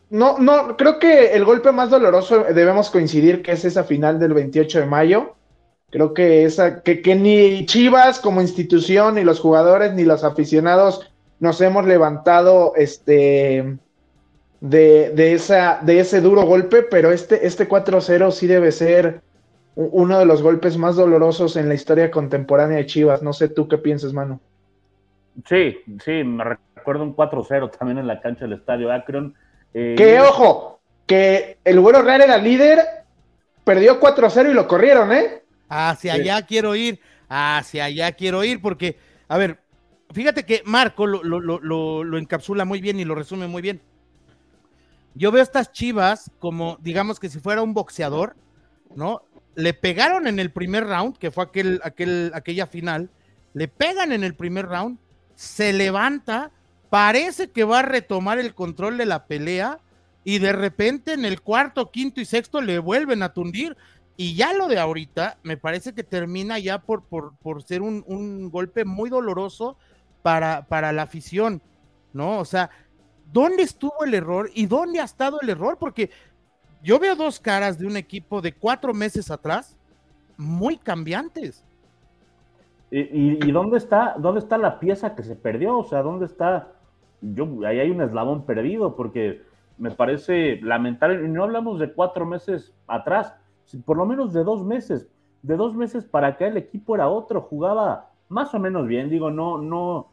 No, 0.10 0.38
no, 0.38 0.76
creo 0.78 1.00
que 1.00 1.34
el 1.34 1.46
golpe 1.46 1.72
más 1.72 1.90
doloroso 1.90 2.46
debemos 2.54 2.90
coincidir 2.90 3.42
que 3.42 3.54
es 3.54 3.66
esa 3.66 3.84
final 3.84 4.20
del 4.20 4.34
28 4.34 4.82
de 4.82 4.86
mayo. 4.86 5.35
Creo 5.96 6.14
que 6.14 6.44
esa, 6.44 6.84
que, 6.84 7.02
que 7.02 7.16
ni 7.16 7.66
Chivas 7.66 8.20
como 8.20 8.42
institución, 8.42 9.16
ni 9.16 9.24
los 9.24 9.40
jugadores, 9.40 9.94
ni 9.94 10.04
los 10.04 10.26
aficionados 10.26 11.10
nos 11.40 11.62
hemos 11.62 11.86
levantado 11.86 12.74
este 12.76 13.78
de, 14.60 15.10
de, 15.12 15.34
esa, 15.34 15.80
de 15.84 16.02
ese 16.02 16.20
duro 16.20 16.42
golpe, 16.42 16.84
pero 16.84 17.14
este, 17.14 17.48
este 17.48 17.70
4-0 17.70 18.32
sí 18.32 18.46
debe 18.46 18.74
ser 18.74 19.22
uno 19.76 20.20
de 20.20 20.26
los 20.26 20.42
golpes 20.42 20.78
más 20.78 20.98
dolorosos 20.98 21.56
en 21.56 21.70
la 21.70 21.76
historia 21.76 22.12
contemporánea 22.12 22.76
de 22.76 22.88
Chivas. 22.88 23.24
No 23.24 23.32
sé 23.32 23.48
tú 23.48 23.70
qué 23.70 23.78
piensas, 23.78 24.12
mano. 24.12 24.42
Sí, 25.48 25.78
sí, 26.04 26.26
me 26.26 26.58
recuerdo 26.76 27.04
un 27.04 27.16
4-0 27.16 27.72
también 27.72 28.00
en 28.00 28.08
la 28.08 28.20
cancha 28.20 28.42
del 28.42 28.60
estadio 28.60 28.92
Akron. 28.92 29.34
Eh, 29.74 29.96
que 29.98 30.20
ojo, 30.20 30.82
que 31.06 31.58
el 31.64 31.80
Güero 31.80 32.02
Real 32.02 32.20
era 32.20 32.38
líder, 32.38 32.80
perdió 33.64 34.02
4-0 34.02 34.52
y 34.52 34.54
lo 34.54 34.68
corrieron, 34.68 35.14
¿eh? 35.14 35.45
Hacia 35.68 36.14
allá 36.14 36.46
quiero 36.46 36.76
ir, 36.76 37.00
hacia 37.28 37.86
allá 37.86 38.12
quiero 38.12 38.44
ir, 38.44 38.62
porque, 38.62 38.98
a 39.28 39.38
ver, 39.38 39.60
fíjate 40.14 40.46
que 40.46 40.62
Marco 40.66 41.08
lo, 41.08 41.24
lo 41.24 42.18
encapsula 42.18 42.66
muy 42.66 42.82
bien 42.82 43.00
y 43.00 43.06
lo 43.06 43.16
resume 43.16 43.48
muy 43.48 43.62
bien. 43.62 43.82
Yo 45.16 45.32
veo 45.32 45.42
estas 45.42 45.72
chivas 45.72 46.32
como, 46.40 46.78
digamos 46.82 47.20
que 47.20 47.30
si 47.30 47.40
fuera 47.40 47.62
un 47.62 47.74
boxeador, 47.74 48.36
¿no? 48.96 49.24
le 49.56 49.74
pegaron 49.74 50.28
en 50.28 50.40
el 50.40 50.52
primer 50.52 50.86
round, 50.86 51.18
que 51.18 51.32
fue 51.32 51.46
aquel, 51.46 51.80
aquel, 51.84 52.32
aquella 52.34 52.68
final, 52.68 53.10
le 53.54 53.68
pegan 53.68 54.12
en 54.12 54.24
el 54.24 54.36
primer 54.36 54.68
round, 54.68 55.00
se 55.36 55.74
levanta, 55.74 56.52
parece 56.90 57.52
que 57.52 57.64
va 57.64 57.80
a 57.80 57.84
retomar 57.84 58.38
el 58.38 58.54
control 58.54 58.98
de 58.98 59.06
la 59.06 59.26
pelea 59.26 59.80
y 60.24 60.40
de 60.40 60.52
repente 60.52 61.14
en 61.14 61.24
el 61.24 61.42
cuarto, 61.42 61.90
quinto 61.92 62.20
y 62.20 62.26
sexto 62.26 62.62
le 62.62 62.80
vuelven 62.80 63.24
a 63.24 63.34
tundir 63.34 63.78
y 64.18 64.36
ya 64.36 64.54
lo 64.54 64.68
de 64.68 64.80
ahorita 64.80 65.38
me 65.44 65.58
parece 65.58 65.94
que 65.94 66.04
termina 66.04 66.58
ya 66.60 66.80
por, 66.80 67.04
por, 67.04 67.36
por 67.38 67.64
ser 67.64 67.82
un, 67.82 68.04
un, 68.08 68.50
golpe 68.50 68.86
muy 68.86 69.10
doloroso 69.10 69.78
para, 70.22 70.66
para 70.68 70.92
la 70.92 71.04
afición, 71.04 71.62
¿no? 72.14 72.40
O 72.40 72.46
sea, 72.46 72.70
¿dónde 73.32 73.64
estuvo 73.64 74.04
el 74.06 74.14
error 74.14 74.50
y 74.54 74.68
dónde 74.68 75.00
ha 75.00 75.04
estado 75.04 75.40
el 75.42 75.50
error? 75.50 75.78
Porque 75.78 76.10
yo 76.82 77.00
veo 77.00 77.16
dos 77.16 77.40
caras 77.40 77.78
de 77.78 77.88
un 77.88 77.98
equipo 77.98 78.42
de 78.42 78.54
cuatro 78.54 78.94
meses 78.94 79.32
atrás 79.32 79.76
muy 80.38 80.78
cambiantes. 80.78 81.64
¿Y, 82.92 83.52
dónde 83.52 83.78
está 83.78 84.16
dónde 84.18 84.40
está 84.40 84.58
la 84.58 84.80
pieza 84.80 85.16
que 85.16 85.24
se 85.24 85.36
perdió? 85.36 85.80
O 85.80 85.84
sea, 85.84 86.02
¿dónde 86.02 86.26
está? 86.26 86.70
Yo, 87.20 87.48
ahí 87.66 87.80
hay 87.80 87.90
un 87.90 88.02
eslabón 88.02 88.46
perdido 88.46 88.96
porque 88.96 89.42
me 89.78 89.92
parece 89.92 90.60
lamentable. 90.62 91.26
Y 91.26 91.30
no 91.30 91.44
hablamos 91.44 91.80
de 91.80 91.92
cuatro 91.92 92.26
meses 92.26 92.74
atrás, 92.88 93.34
por 93.86 93.98
lo 93.98 94.06
menos 94.06 94.34
de 94.34 94.44
dos 94.44 94.64
meses. 94.64 95.08
De 95.42 95.56
dos 95.56 95.76
meses 95.76 96.04
para 96.04 96.28
acá 96.28 96.48
el 96.48 96.58
equipo 96.58 96.96
era 96.96 97.08
otro, 97.08 97.42
jugaba 97.42 98.10
más 98.30 98.54
o 98.54 98.60
menos 98.60 98.88
bien. 98.88 99.10
Digo, 99.10 99.30
no, 99.30 99.58
no, 99.60 100.08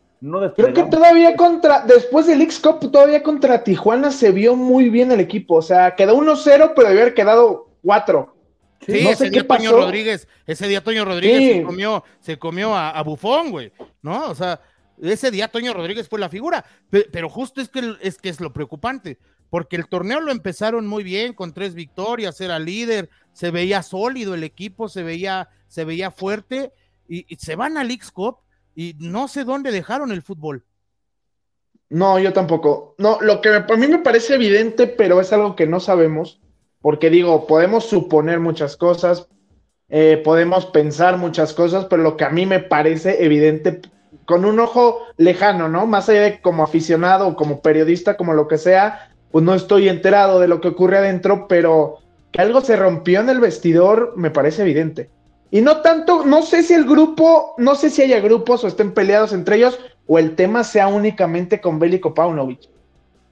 Creo 0.54 0.72
que 0.72 0.84
todavía 0.84 1.36
contra, 1.36 1.84
después 1.84 2.28
del 2.28 2.42
X-Cup, 2.42 2.92
todavía 2.92 3.24
contra 3.24 3.64
Tijuana 3.64 4.12
se 4.12 4.30
vio 4.30 4.54
muy 4.54 4.88
bien 4.88 5.10
el 5.10 5.18
equipo. 5.18 5.56
O 5.56 5.62
sea, 5.62 5.96
quedó 5.96 6.16
1-0, 6.16 6.72
pero 6.76 6.88
debió 6.88 7.02
haber 7.02 7.14
quedado 7.14 7.70
4. 7.82 8.36
Sí, 8.86 9.08
ese 9.08 9.30
día 9.30 9.46
Toño 9.46 9.72
Rodríguez, 9.72 10.28
ese 10.46 10.68
día 10.68 10.82
Toño 10.82 11.04
Rodríguez 11.04 11.56
se 11.56 11.62
comió, 11.62 12.04
se 12.20 12.38
comió 12.38 12.74
a, 12.76 13.00
Bufón, 13.02 13.50
güey, 13.50 13.72
¿no? 14.00 14.26
O 14.26 14.34
sea, 14.34 14.60
ese 15.00 15.30
día 15.30 15.48
Toño 15.48 15.72
Rodríguez 15.72 16.08
fue 16.08 16.18
la 16.18 16.28
figura, 16.28 16.64
pero, 16.90 17.28
justo 17.28 17.60
es 17.60 17.68
que, 17.68 17.94
es 18.00 18.18
que 18.18 18.28
es 18.28 18.40
lo 18.40 18.52
preocupante, 18.52 19.18
porque 19.50 19.76
el 19.76 19.86
torneo 19.86 20.20
lo 20.20 20.32
empezaron 20.32 20.86
muy 20.86 21.04
bien, 21.04 21.32
con 21.32 21.52
tres 21.52 21.74
victorias, 21.74 22.40
era 22.40 22.58
líder, 22.58 23.08
se 23.32 23.50
veía 23.50 23.82
sólido 23.82 24.34
el 24.34 24.44
equipo, 24.44 24.88
se 24.88 25.02
veía, 25.02 25.48
se 25.68 25.84
veía 25.84 26.10
fuerte, 26.10 26.72
y, 27.08 27.26
se 27.36 27.56
van 27.56 27.76
al 27.76 27.90
X-Cup 27.90 28.38
y 28.74 28.96
no 28.98 29.28
sé 29.28 29.44
dónde 29.44 29.70
dejaron 29.70 30.12
el 30.12 30.22
fútbol. 30.22 30.64
No, 31.90 32.18
yo 32.18 32.32
tampoco. 32.32 32.94
No, 32.96 33.18
lo 33.20 33.42
que 33.42 33.50
a 33.50 33.76
mí 33.76 33.86
me 33.86 33.98
parece 33.98 34.34
evidente, 34.34 34.86
pero 34.86 35.20
es 35.20 35.32
algo 35.32 35.54
que 35.54 35.66
no 35.66 35.78
sabemos, 35.78 36.40
porque 36.80 37.10
digo, 37.10 37.46
podemos 37.46 37.84
suponer 37.84 38.40
muchas 38.40 38.78
cosas, 38.78 39.28
eh, 39.90 40.20
podemos 40.24 40.64
pensar 40.66 41.18
muchas 41.18 41.52
cosas, 41.52 41.84
pero 41.84 42.02
lo 42.02 42.16
que 42.16 42.24
a 42.24 42.30
mí 42.30 42.46
me 42.46 42.60
parece 42.60 43.22
evidente, 43.22 43.82
con 44.24 44.46
un 44.46 44.58
ojo 44.58 45.00
lejano, 45.18 45.68
¿no? 45.68 45.86
Más 45.86 46.08
allá 46.08 46.22
de 46.22 46.40
como 46.40 46.62
aficionado, 46.64 47.36
como 47.36 47.60
periodista, 47.60 48.16
como 48.16 48.32
lo 48.32 48.48
que 48.48 48.56
sea, 48.56 49.12
pues 49.30 49.44
no 49.44 49.54
estoy 49.54 49.90
enterado 49.90 50.40
de 50.40 50.48
lo 50.48 50.62
que 50.62 50.68
ocurre 50.68 50.98
adentro, 50.98 51.46
pero 51.46 51.98
que 52.32 52.40
algo 52.40 52.62
se 52.62 52.76
rompió 52.76 53.20
en 53.20 53.28
el 53.28 53.40
vestidor 53.40 54.14
me 54.16 54.30
parece 54.30 54.62
evidente. 54.62 55.10
Y 55.50 55.60
no 55.60 55.82
tanto, 55.82 56.24
no 56.24 56.42
sé 56.42 56.62
si 56.62 56.72
el 56.72 56.86
grupo, 56.86 57.54
no 57.58 57.74
sé 57.74 57.90
si 57.90 58.02
haya 58.02 58.20
grupos 58.20 58.64
o 58.64 58.68
estén 58.68 58.92
peleados 58.92 59.34
entre 59.34 59.56
ellos 59.56 59.78
o 60.06 60.18
el 60.18 60.34
tema 60.34 60.64
sea 60.64 60.88
únicamente 60.88 61.60
con 61.60 61.78
Bélico 61.78 62.14
Paunovic. 62.14 62.70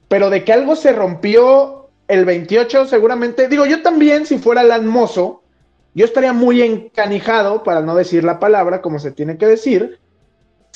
Pero 0.07 0.29
de 0.29 0.43
que 0.43 0.53
algo 0.53 0.75
se 0.75 0.91
rompió 0.93 1.89
el 2.07 2.25
28, 2.25 2.85
seguramente, 2.85 3.47
digo, 3.47 3.65
yo 3.65 3.81
también, 3.81 4.25
si 4.25 4.37
fuera 4.37 4.61
Alan 4.61 4.85
Mozo, 4.85 5.41
yo 5.93 6.05
estaría 6.05 6.33
muy 6.33 6.61
encanijado, 6.61 7.63
para 7.63 7.81
no 7.81 7.95
decir 7.95 8.23
la 8.23 8.39
palabra 8.39 8.81
como 8.81 8.99
se 8.99 9.11
tiene 9.11 9.37
que 9.37 9.47
decir, 9.47 9.99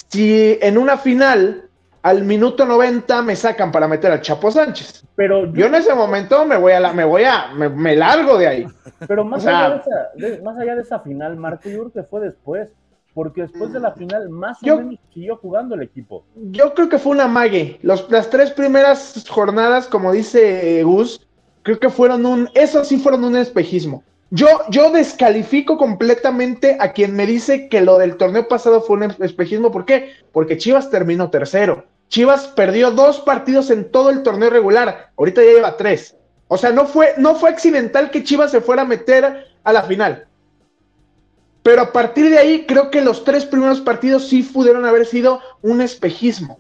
si 0.10 0.58
en 0.62 0.78
una 0.78 0.98
final 0.98 1.65
al 2.06 2.24
minuto 2.24 2.68
90 2.68 3.24
me 3.24 3.36
sacan 3.36 3.72
para 3.72 3.88
meter 3.88 4.12
al 4.12 4.22
Chapo 4.22 4.52
Sánchez. 4.52 5.04
Pero 5.16 5.52
yo, 5.52 5.66
en 5.66 5.74
ese 5.74 5.96
momento 5.96 6.46
me 6.46 6.56
voy 6.56 6.74
a 6.74 6.80
la, 6.80 6.94
me 6.94 7.04
voy 7.04 7.24
a, 7.24 7.48
me, 7.56 7.96
largo 7.96 8.38
de 8.38 8.48
ahí. 8.48 8.68
Pero 9.08 9.26
más, 9.26 9.44
allá 9.48 9.72
de 9.72 10.28
esa, 10.28 10.44
más 10.44 10.56
allá 10.56 10.76
de 10.76 10.84
esa 10.84 11.00
final, 11.00 11.36
Marco, 11.36 11.68
yo 11.68 11.80
creo 11.80 11.92
que 11.92 12.04
fue 12.04 12.22
después 12.22 12.70
porque 13.16 13.42
después 13.42 13.74
de 13.74 13.80
la 13.80 13.94
final 13.94 14.30
más 14.30 14.62
o 14.62 14.78
menos 14.78 15.00
siguió 15.12 15.38
jugando 15.38 15.74
el 15.74 15.82
equipo. 15.82 16.24
Yo 16.36 16.76
creo 16.76 16.90
que 16.90 17.00
fue 17.00 17.14
una 17.14 17.28
mague. 17.28 17.80
Los, 17.82 18.08
las 18.12 18.30
tres 18.30 18.52
primeras 18.52 19.26
jornadas, 19.28 19.88
como 19.88 20.12
dice 20.12 20.84
Gus, 20.84 21.28
creo 21.64 21.80
que 21.80 21.90
fueron 21.90 22.28
un, 22.28 22.50
eso 22.54 22.84
sí 22.84 22.98
fueron 22.98 23.24
un 23.24 23.36
espejismo. 23.36 24.04
Yo, 24.30 24.48
yo 24.70 24.92
descalifico 24.92 25.78
completamente 25.78 26.78
a 26.80 26.92
quien 26.92 27.16
me 27.16 27.26
dice 27.26 27.68
que 27.68 27.82
lo 27.82 27.98
del 27.98 28.18
torneo 28.18 28.48
pasado 28.48 28.82
fue 28.82 28.98
un 28.98 29.16
espejismo. 29.24 29.72
¿Por 29.72 29.86
qué? 29.86 30.12
Porque 30.32 30.58
Chivas 30.58 30.92
terminó 30.92 31.32
tercero. 31.32 31.86
Chivas 32.10 32.48
perdió 32.48 32.92
dos 32.92 33.20
partidos 33.20 33.70
en 33.70 33.92
todo 33.92 34.10
el 34.10 34.24
torneo 34.24 34.50
regular. 34.50 35.12
Ahorita 35.18 35.44
ya 35.44 35.52
lleva 35.52 35.78
tres. 35.78 36.16
O 36.48 36.58
sea, 36.58 36.72
no 36.72 36.86
fue, 36.86 37.14
no 37.18 37.36
fue 37.36 37.50
accidental 37.50 38.12
que 38.12 38.24
Chivas 38.24 38.52
se 38.52 38.62
fuera 38.62 38.84
a 38.84 38.86
meter 38.86 39.48
a 39.64 39.74
la 39.74 39.84
final. 39.84 40.28
Pero 41.64 41.82
a 41.82 41.92
partir 41.92 42.30
de 42.30 42.38
ahí, 42.38 42.66
creo 42.68 42.92
que 42.92 43.02
los 43.02 43.24
tres 43.24 43.46
primeros 43.46 43.82
partidos 43.82 44.28
sí 44.28 44.44
pudieron 44.44 44.86
haber 44.86 45.06
sido 45.08 45.42
un 45.64 45.82
espejismo. 45.82 46.60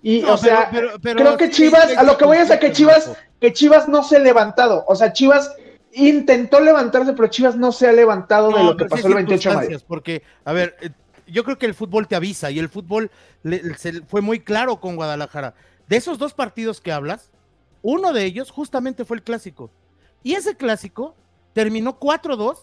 Y, 0.00 0.22
o 0.22 0.36
sea, 0.36 0.70
creo 1.02 1.36
que 1.36 1.50
Chivas, 1.50 1.96
a 1.96 2.04
lo 2.04 2.16
que 2.16 2.24
voy 2.24 2.38
es 2.38 2.50
a 2.50 2.60
que 2.60 2.70
Chivas, 2.70 3.10
que 3.40 3.52
Chivas 3.52 3.88
no 3.88 4.04
se 4.04 4.16
ha 4.16 4.20
levantado. 4.20 4.84
O 4.86 4.94
sea, 4.94 5.12
Chivas 5.12 5.52
intentó 5.92 6.60
levantarse, 6.60 7.14
pero 7.14 7.28
Chivas 7.28 7.56
no 7.56 7.72
se 7.72 7.88
ha 7.88 7.92
levantado 7.92 8.50
de 8.50 8.62
lo 8.62 8.76
que 8.76 8.84
pasó 8.84 9.08
el 9.08 9.14
28 9.14 9.50
de 9.50 9.56
mayo. 9.56 9.78
Porque, 9.88 10.22
a 10.44 10.52
ver, 10.52 10.76
eh, 10.80 10.90
yo 11.26 11.44
creo 11.44 11.58
que 11.58 11.66
el 11.66 11.74
fútbol 11.74 12.08
te 12.08 12.16
avisa 12.16 12.50
y 12.50 12.58
el 12.58 12.68
fútbol 12.68 13.10
se, 13.76 14.02
fue 14.02 14.20
muy 14.20 14.40
claro 14.40 14.80
con 14.80 14.96
Guadalajara. 14.96 15.54
De 15.88 15.96
esos 15.96 16.18
dos 16.18 16.34
partidos 16.34 16.80
que 16.80 16.92
hablas, 16.92 17.30
uno 17.82 18.12
de 18.12 18.24
ellos 18.24 18.50
justamente 18.50 19.04
fue 19.04 19.18
el 19.18 19.22
clásico. 19.22 19.70
Y 20.22 20.34
ese 20.34 20.56
clásico 20.56 21.14
terminó 21.52 22.00
4-2 22.00 22.56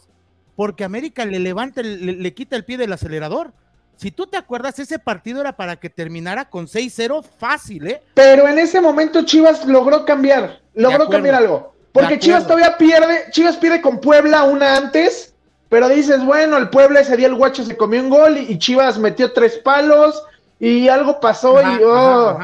porque 0.55 0.83
América 0.83 1.25
le 1.25 1.39
levanta, 1.39 1.81
le, 1.81 2.33
quita 2.33 2.55
el 2.55 2.65
pie 2.65 2.77
del 2.77 2.93
acelerador. 2.93 3.53
Si 3.95 4.11
tú 4.11 4.25
te 4.25 4.37
acuerdas, 4.37 4.79
ese 4.79 4.99
partido 4.99 5.41
era 5.41 5.55
para 5.55 5.75
que 5.75 5.89
terminara 5.89 6.49
con 6.49 6.67
6-0 6.67 7.23
fácil, 7.23 7.87
¿eh? 7.87 8.01
Pero 8.15 8.47
en 8.47 8.57
ese 8.57 8.81
momento 8.81 9.23
Chivas 9.23 9.65
logró 9.65 10.05
cambiar, 10.05 10.61
logró 10.73 11.07
cambiar 11.07 11.35
algo. 11.35 11.75
Porque 11.91 12.17
Chivas 12.17 12.43
todavía 12.43 12.77
pierde, 12.77 13.25
Chivas 13.31 13.57
pierde 13.57 13.81
con 13.81 13.99
Puebla 13.99 14.43
una 14.43 14.77
antes, 14.77 15.30
pero 15.71 15.87
dices, 15.87 16.21
bueno, 16.25 16.57
el 16.57 16.67
Puebla 16.67 16.99
ese 16.99 17.15
día 17.15 17.27
el 17.27 17.35
Guacho 17.35 17.63
se 17.63 17.77
comió 17.77 18.01
un 18.01 18.09
gol 18.09 18.37
y, 18.37 18.59
Chivas 18.59 18.99
metió 18.99 19.31
tres 19.31 19.57
palos 19.59 20.21
y 20.59 20.89
algo 20.89 21.21
pasó 21.21 21.61
y, 21.61 21.81
oh, 21.85 22.37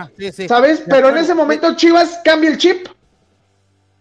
¿sabes? 0.47 0.81
Pero 0.87 1.09
en 1.09 1.17
ese 1.17 1.33
momento 1.33 1.75
Chivas 1.75 2.21
cambia 2.23 2.49
el 2.49 2.57
chip 2.57 2.87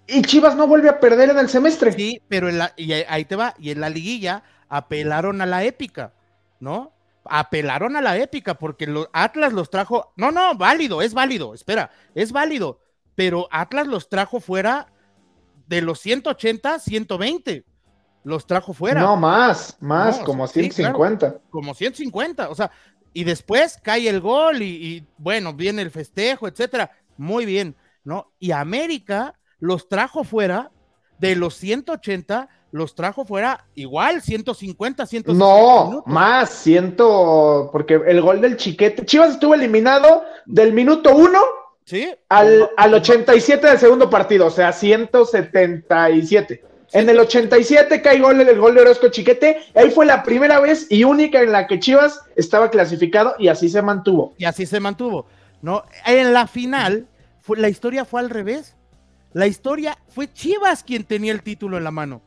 y 0.07 0.23
Chivas 0.23 0.55
no 0.55 0.69
vuelve 0.69 0.89
a 0.89 1.01
perder 1.01 1.31
en 1.31 1.39
el 1.39 1.49
semestre. 1.49 1.91
Sí, 1.91 2.23
pero 2.29 2.49
en 2.49 2.59
la, 2.59 2.73
y 2.77 2.93
ahí 2.93 3.25
te 3.25 3.35
va, 3.35 3.57
y 3.59 3.73
en 3.73 3.81
la 3.81 3.91
liguilla 3.91 4.45
apelaron 4.69 5.43
a 5.43 5.47
la 5.47 5.65
épica, 5.65 6.13
¿no? 6.61 6.93
Apelaron 7.25 7.97
a 7.97 8.03
la 8.03 8.17
épica 8.19 8.55
porque 8.55 8.87
los 8.87 9.09
Atlas 9.13 9.53
los 9.53 9.71
trajo, 9.71 10.13
no, 10.15 10.31
no, 10.31 10.55
válido, 10.55 11.03
es 11.03 11.15
válido, 11.15 11.53
espera, 11.53 11.91
es 12.15 12.31
válido, 12.31 12.79
pero 13.17 13.49
Atlas 13.51 13.89
los 13.89 14.09
trajo 14.09 14.39
fuera 14.39 14.87
de 15.67 15.83
los 15.83 15.99
180, 15.99 16.79
120, 16.79 17.65
los 18.27 18.45
trajo 18.45 18.73
fuera. 18.73 19.01
No, 19.01 19.17
más, 19.17 19.77
más, 19.79 20.19
como 20.19 20.49
150. 20.49 21.39
como 21.49 21.73
150, 21.75 22.51
o 22.51 22.55
sea, 22.57 22.73
y 23.13 23.23
después 23.23 23.79
cae 23.81 24.09
el 24.09 24.21
gol 24.21 24.63
y, 24.63 24.67
y 24.67 25.07
bueno, 25.17 25.53
viene 25.55 25.83
el 25.83 25.93
festejo, 25.93 26.49
etcétera, 26.49 26.91
muy 27.17 27.47
bien, 27.47 27.77
¿no? 28.03 28.33
Y 28.41 28.51
América 28.51 29.39
los 29.61 29.89
trajo 29.89 30.25
fuera 30.25 30.73
de 31.21 31.37
los 31.37 31.55
180, 31.55 32.49
los 32.73 32.97
trajo 32.97 33.25
fuera 33.25 33.65
igual, 33.77 34.21
150, 34.21 35.07
150. 35.07 35.39
No, 35.39 36.03
más, 36.05 36.51
100, 36.51 36.97
porque 37.71 38.03
el 38.09 38.21
gol 38.21 38.41
del 38.41 38.57
chiquete. 38.57 39.07
Chivas 39.07 39.35
estuvo 39.35 39.55
eliminado 39.55 40.25
del 40.47 40.73
minuto 40.73 41.15
1 41.15 41.39
¿Sí? 41.85 42.13
al, 42.29 42.71
al 42.77 42.93
87 42.93 43.69
del 43.69 43.79
segundo 43.79 44.11
partido, 44.11 44.47
o 44.47 44.51
sea, 44.51 44.73
177. 44.73 46.65
En 46.97 47.11
el 47.11 47.21
87 47.21 48.01
cae 48.01 48.21
gol 48.21 48.41
el 48.41 48.59
gol 48.59 48.75
de 48.75 48.81
Orozco 48.81 49.09
Chiquete. 49.11 49.59
Ahí 49.75 49.91
fue 49.91 50.07
la 50.07 50.23
primera 50.23 50.61
vez 50.61 50.87
y 50.89 51.05
única 51.05 51.43
en 51.43 51.53
la 51.53 51.67
que 51.67 51.79
Chivas 51.79 52.23
estaba 52.37 52.71
clasificado 52.71 53.35
y 53.39 53.49
así 53.49 53.69
se 53.69 53.83
mantuvo. 53.83 54.33
Y 54.39 54.47
así 54.47 54.65
se 54.65 54.81
mantuvo. 54.81 55.27
¿no? 55.61 55.85
En 56.07 56.33
la 56.33 56.47
final, 56.47 57.07
la 57.55 57.69
historia 57.69 58.07
fue 58.07 58.21
al 58.21 58.31
revés. 58.31 58.77
La 59.35 59.47
historia 59.47 59.99
fue 60.09 60.33
Chivas 60.33 60.83
quien 60.83 61.05
tenía 61.05 61.33
el 61.33 61.43
título 61.43 61.77
en 61.77 61.85
la 61.85 61.91
mano. 61.91 62.23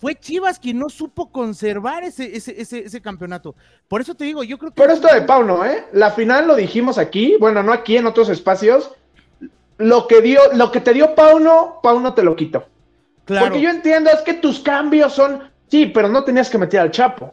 Fue 0.00 0.16
Chivas 0.16 0.58
quien 0.58 0.80
no 0.80 0.88
supo 0.88 1.30
conservar 1.30 2.02
ese, 2.02 2.36
ese, 2.36 2.60
ese, 2.60 3.00
campeonato. 3.00 3.54
Por 3.86 4.00
eso 4.00 4.16
te 4.16 4.24
digo, 4.24 4.42
yo 4.42 4.58
creo 4.58 4.72
que. 4.72 4.82
Pero 4.82 4.92
esto 4.92 5.06
de 5.06 5.22
Pauno, 5.22 5.64
¿eh? 5.64 5.84
La 5.92 6.10
final 6.10 6.48
lo 6.48 6.56
dijimos 6.56 6.98
aquí, 6.98 7.36
bueno, 7.38 7.62
no 7.62 7.72
aquí, 7.72 7.96
en 7.96 8.06
otros 8.06 8.28
espacios. 8.28 8.90
Lo 9.78 10.08
que 10.08 10.20
dio, 10.20 10.40
lo 10.54 10.72
que 10.72 10.80
te 10.80 10.94
dio 10.94 11.14
Pauno, 11.14 11.78
Pauno 11.80 12.12
te 12.12 12.24
lo 12.24 12.34
quitó. 12.34 12.66
Claro. 13.30 13.46
Porque 13.46 13.62
yo 13.62 13.70
entiendo, 13.70 14.10
es 14.10 14.20
que 14.22 14.34
tus 14.34 14.58
cambios 14.58 15.12
son. 15.12 15.48
Sí, 15.68 15.86
pero 15.86 16.08
no 16.08 16.24
tenías 16.24 16.50
que 16.50 16.58
meter 16.58 16.80
al 16.80 16.90
Chapo. 16.90 17.32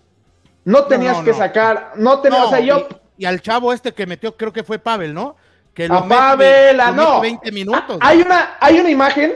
No 0.63 0.83
tenías 0.85 1.17
que 1.23 1.33
sacar. 1.33 1.93
No 1.95 2.19
tenías. 2.19 2.45
o 2.45 2.49
sea, 2.49 2.59
yo. 2.59 2.87
Y, 3.17 3.23
y, 3.23 3.25
al 3.25 3.41
chavo 3.41 3.73
este 3.73 3.93
que 3.93 4.05
metió, 4.05 4.35
creo 4.35 4.53
que 4.53 4.63
fue 4.63 4.77
Pavel, 4.77 5.13
¿no? 5.13 5.35
Que 5.73 5.87
no. 5.87 6.05
minutos. 7.51 7.97
Hay 8.01 8.21
una, 8.21 8.57
hay 8.59 8.79
una 8.79 8.89
imagen 8.89 9.33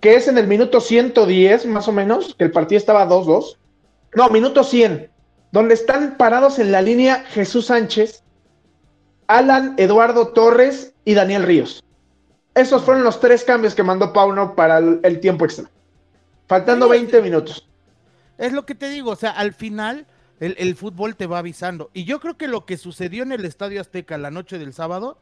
que 0.00 0.14
es 0.14 0.28
en 0.28 0.38
el 0.38 0.46
minuto 0.46 0.80
110, 0.80 1.66
más 1.66 1.88
o 1.88 1.92
menos, 1.92 2.34
que 2.36 2.44
el 2.44 2.52
partido 2.52 2.78
estaba 2.78 3.06
2-2. 3.06 3.56
No, 4.14 4.28
minuto 4.30 4.64
100, 4.64 5.10
donde 5.50 5.74
están 5.74 6.16
parados 6.16 6.58
en 6.58 6.72
la 6.72 6.80
línea 6.80 7.24
Jesús 7.28 7.66
Sánchez, 7.66 8.22
Alan 9.26 9.74
Eduardo 9.76 10.28
Torres 10.28 10.94
y 11.04 11.14
Daniel 11.14 11.42
Ríos. 11.42 11.84
Esos 12.54 12.82
fueron 12.82 13.04
los 13.04 13.20
tres 13.20 13.44
cambios 13.44 13.74
que 13.74 13.82
mandó 13.82 14.12
Pauno 14.12 14.54
para 14.54 14.78
el, 14.78 15.20
tiempo 15.20 15.44
extra. 15.44 15.68
Faltando 16.48 16.88
20 16.88 17.22
minutos. 17.22 17.68
Es 18.38 18.52
lo 18.52 18.66
que 18.66 18.74
te 18.74 18.88
digo, 18.88 19.12
o 19.12 19.16
sea, 19.16 19.30
al 19.30 19.52
final 19.52 20.06
el, 20.40 20.56
el, 20.58 20.74
fútbol 20.74 21.14
te 21.16 21.26
va 21.26 21.38
avisando. 21.38 21.90
Y 21.92 22.04
yo 22.04 22.20
creo 22.20 22.36
que 22.36 22.48
lo 22.48 22.66
que 22.66 22.76
sucedió 22.76 23.22
en 23.22 23.32
el 23.32 23.44
Estadio 23.44 23.80
Azteca 23.80 24.18
la 24.18 24.30
noche 24.30 24.58
del 24.58 24.72
sábado 24.72 25.18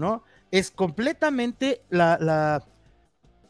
¿no? 0.00 0.24
Es 0.50 0.72
completamente 0.72 1.82
la, 1.90 2.64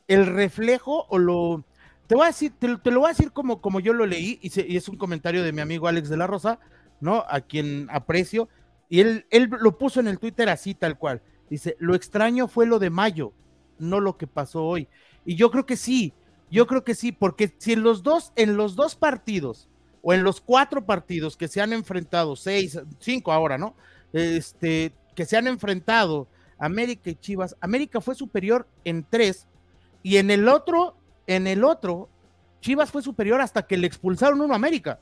el 0.08 0.26
reflejo 0.26 1.06
o 1.08 1.18
lo... 1.18 1.64
Te 2.06 2.16
voy 2.16 2.24
a 2.24 2.28
decir, 2.28 2.52
te, 2.58 2.68
lo 2.90 3.00
voy 3.00 3.06
a 3.06 3.12
decir 3.12 3.30
como, 3.32 3.62
como 3.62 3.78
yo 3.78 3.92
lo 3.92 4.04
leí, 4.04 4.40
y, 4.42 4.76
es 4.76 4.88
un 4.88 4.96
comentario 4.96 5.44
de 5.44 5.52
mi 5.52 5.60
amigo 5.60 5.86
Alex 5.86 6.08
de 6.08 6.16
la 6.16 6.26
Rosa, 6.26 6.58
¿no? 7.00 7.24
A 7.28 7.40
quien 7.40 7.86
aprecio, 7.90 8.48
y 8.88 9.00
él, 9.00 9.26
él 9.30 9.48
lo 9.60 9.78
puso 9.78 10.00
en 10.00 10.08
el 10.08 10.18
Twitter 10.18 10.48
así, 10.48 10.74
tal 10.74 10.98
cual. 10.98 11.22
Dice, 11.48 11.76
lo 11.78 11.94
extraño 11.94 12.48
fue 12.48 12.66
lo 12.66 12.80
de 12.80 12.90
mayo, 12.90 13.32
no 13.78 14.00
lo 14.00 14.16
que 14.16 14.26
pasó 14.26 14.64
hoy. 14.64 14.88
Y 15.24 15.36
yo 15.36 15.52
creo 15.52 15.66
que 15.66 15.76
sí, 15.76 16.12
yo 16.50 16.66
creo 16.66 16.84
que 16.84 16.94
sí, 16.94 17.12
porque 17.12 17.54
si 17.58 17.72
en 17.72 17.82
los 17.82 18.02
dos, 18.02 18.32
en 18.36 18.56
los 18.56 18.74
dos 18.76 18.96
partidos, 18.96 19.68
o 20.02 20.12
en 20.12 20.24
los 20.24 20.40
cuatro 20.40 20.84
partidos 20.84 21.36
que 21.36 21.48
se 21.48 21.60
han 21.60 21.72
enfrentado, 21.72 22.36
seis, 22.36 22.78
cinco 22.98 23.32
ahora, 23.32 23.58
¿no? 23.58 23.74
Este, 24.12 24.92
que 25.14 25.26
se 25.26 25.36
han 25.36 25.46
enfrentado 25.46 26.26
América 26.58 27.10
y 27.10 27.14
Chivas, 27.14 27.56
América 27.60 28.00
fue 28.00 28.14
superior 28.14 28.66
en 28.84 29.06
tres 29.08 29.46
y 30.02 30.16
en 30.16 30.30
el 30.30 30.48
otro, 30.48 30.96
en 31.26 31.46
el 31.46 31.64
otro, 31.64 32.08
Chivas 32.60 32.90
fue 32.90 33.02
superior 33.02 33.40
hasta 33.40 33.66
que 33.66 33.76
le 33.76 33.86
expulsaron 33.86 34.40
uno 34.40 34.52
a 34.52 34.56
América. 34.56 35.00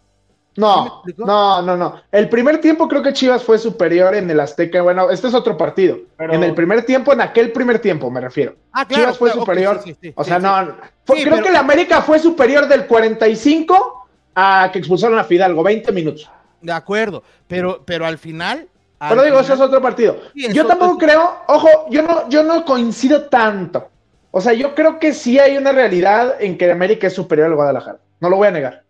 No, 0.58 1.02
no, 1.18 1.62
no, 1.62 1.76
no. 1.76 2.02
El 2.10 2.28
primer 2.28 2.60
tiempo 2.60 2.88
creo 2.88 3.02
que 3.02 3.12
Chivas 3.12 3.44
fue 3.44 3.58
superior 3.58 4.14
en 4.14 4.28
el 4.28 4.40
Azteca. 4.40 4.82
Bueno, 4.82 5.10
este 5.10 5.28
es 5.28 5.34
otro 5.34 5.56
partido. 5.56 5.98
En 6.18 6.42
el 6.42 6.54
primer 6.54 6.84
tiempo, 6.84 7.12
en 7.12 7.20
aquel 7.20 7.52
primer 7.52 7.78
tiempo, 7.78 8.10
me 8.10 8.20
refiero. 8.20 8.56
Ah, 8.72 8.84
claro, 8.84 9.04
Chivas 9.04 9.18
fue 9.18 9.30
superior. 9.30 9.80
o 10.14 10.24
sea, 10.24 10.38
no. 10.38 10.76
creo 11.06 11.42
que 11.42 11.48
el 11.48 11.56
América 11.56 12.02
fue 12.02 12.18
superior 12.18 12.66
del 12.66 12.86
45 12.86 14.08
a 14.34 14.70
que 14.72 14.80
expulsaron 14.80 15.18
a 15.18 15.24
Fidalgo, 15.24 15.62
20 15.62 15.92
minutos. 15.92 16.30
De 16.60 16.72
acuerdo, 16.72 17.22
pero, 17.46 17.82
pero 17.84 18.04
al 18.04 18.18
final 18.18 18.68
pero 18.98 19.22
digo, 19.22 19.38
eso 19.38 19.54
es 19.54 19.60
otro 19.60 19.80
partido. 19.80 20.18
yo 20.34 20.66
tampoco 20.66 20.98
creo, 20.98 21.36
ojo, 21.46 21.86
yo 21.90 22.02
no, 22.02 22.28
yo 22.28 22.42
no 22.42 22.64
coincido 22.64 23.26
tanto. 23.28 23.88
O 24.30 24.40
sea, 24.40 24.52
yo 24.52 24.74
creo 24.74 24.98
que 24.98 25.14
sí 25.14 25.38
hay 25.38 25.56
una 25.56 25.72
realidad 25.72 26.36
en 26.40 26.58
que 26.58 26.70
América 26.70 27.06
es 27.06 27.14
superior 27.14 27.46
al 27.46 27.54
Guadalajara. 27.54 27.98
No 28.20 28.28
lo 28.28 28.36
voy 28.36 28.48
a 28.48 28.50
negar. 28.50 28.82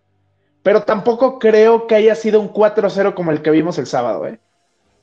Pero 0.63 0.83
tampoco 0.83 1.39
creo 1.39 1.87
que 1.87 1.95
haya 1.95 2.15
sido 2.15 2.41
un 2.41 2.53
4-0 2.53 3.15
como 3.15 3.31
el 3.31 3.43
que 3.43 3.51
vimos 3.51 3.79
el 3.79 3.87
sábado, 3.87 4.27
¿eh? 4.27 4.41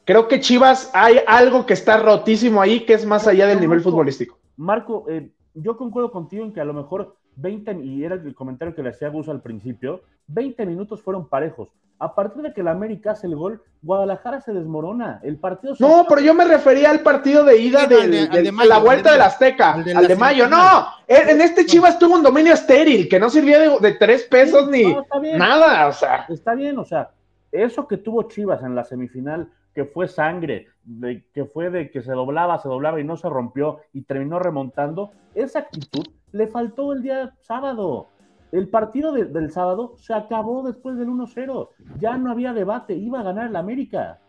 Creo 0.06 0.28
que 0.28 0.40
Chivas 0.40 0.92
hay 0.94 1.20
algo 1.26 1.66
que 1.66 1.74
está 1.74 1.98
rotísimo 1.98 2.62
ahí 2.62 2.86
que 2.86 2.94
es 2.94 3.06
más 3.06 3.26
allá 3.28 3.48
del 3.48 3.60
nivel 3.60 3.82
futbolístico. 3.82 4.38
Marco, 4.56 5.06
eh, 5.10 5.32
yo 5.56 5.78
concuerdo 5.78 6.12
contigo 6.12 6.46
en 6.46 6.54
que 6.54 6.62
a 6.62 6.66
lo 6.66 6.74
mejor 6.74 7.18
20, 7.38 7.84
y 7.84 8.04
era 8.04 8.15
el 8.15 8.36
comentario 8.36 8.75
que 8.75 8.84
le 8.84 8.89
hacía 8.89 9.10
Gus 9.10 9.30
al 9.30 9.42
principio, 9.42 10.01
20 10.27 10.65
minutos 10.65 11.01
fueron 11.01 11.27
parejos. 11.27 11.70
A 11.98 12.13
partir 12.13 12.42
de 12.42 12.54
que 12.54 12.60
el 12.60 12.68
América 12.68 13.12
hace 13.12 13.25
el 13.27 13.36
gol, 13.36 13.63
Guadalajara 13.82 14.42
se 14.42 14.51
desmorona. 14.51 15.22
El 15.24 15.38
partido 15.38 15.75
No, 15.80 16.06
pero 16.10 16.20
yo 16.20 16.34
me 16.34 16.44
refería 16.44 16.89
al 16.89 17.00
partido 17.00 17.46
de 17.46 17.58
ida 17.58 17.88
de, 17.88 18.51
la 18.68 18.80
vuelta 18.80 19.13
del 19.13 19.22
Azteca, 19.22 19.75
al 19.75 20.08
de, 20.08 20.15
mayo. 20.18 20.50
No, 20.50 20.88
en 21.08 21.39
este 21.39 21.65
Chivas 21.65 21.98
tuvo 21.98 22.15
un 22.15 22.24
dominio 22.24 22.54
estéril 22.54 23.08
que 23.08 23.18
no 23.18 23.30
sirvió 23.30 23.80
de, 23.80 23.94
tres 23.94 24.24
pesos 24.24 24.70
ni 24.70 24.94
nada. 25.38 25.88
O 25.88 25.94
sea. 25.94 26.25
Está 26.27 26.54
bien, 26.54 26.77
o 26.77 26.84
sea, 26.84 27.12
eso 27.51 27.88
que 27.88 27.98
tuvo 27.98 28.24
Chivas 28.24 28.62
en 28.63 28.75
la 28.75 28.84
semifinal, 28.84 29.50
que 29.74 29.86
fue 29.86 30.10
sangre, 30.10 30.68
de, 30.84 31.25
que 31.34 31.46
fue 31.46 31.70
de 31.70 31.92
que 31.92 32.01
se 32.01 32.12
doblaba, 32.12 32.60
se 32.60 32.68
doblaba 32.68 33.00
y 33.00 33.06
no 33.06 33.15
se 33.15 33.30
rompió 33.30 33.80
y 33.94 34.04
terminó 34.04 34.39
remontando, 34.39 35.12
esa 35.34 35.60
actitud 35.60 36.06
le 36.36 36.48
faltó 36.48 36.92
el 36.92 37.01
día 37.01 37.34
sábado. 37.39 38.10
El 38.51 38.68
partido 38.68 39.13
del 39.13 39.51
sábado 39.51 39.96
se 39.98 40.13
acabó 40.13 40.63
después 40.68 40.98
del 40.98 41.08
1-0. 41.08 41.70
Ya 42.00 42.18
no 42.18 42.30
había 42.30 42.51
debate, 42.51 42.94
iba 42.94 43.22
a 43.22 43.24
ganar 43.24 43.48
el 43.48 43.56
América. 43.56 44.20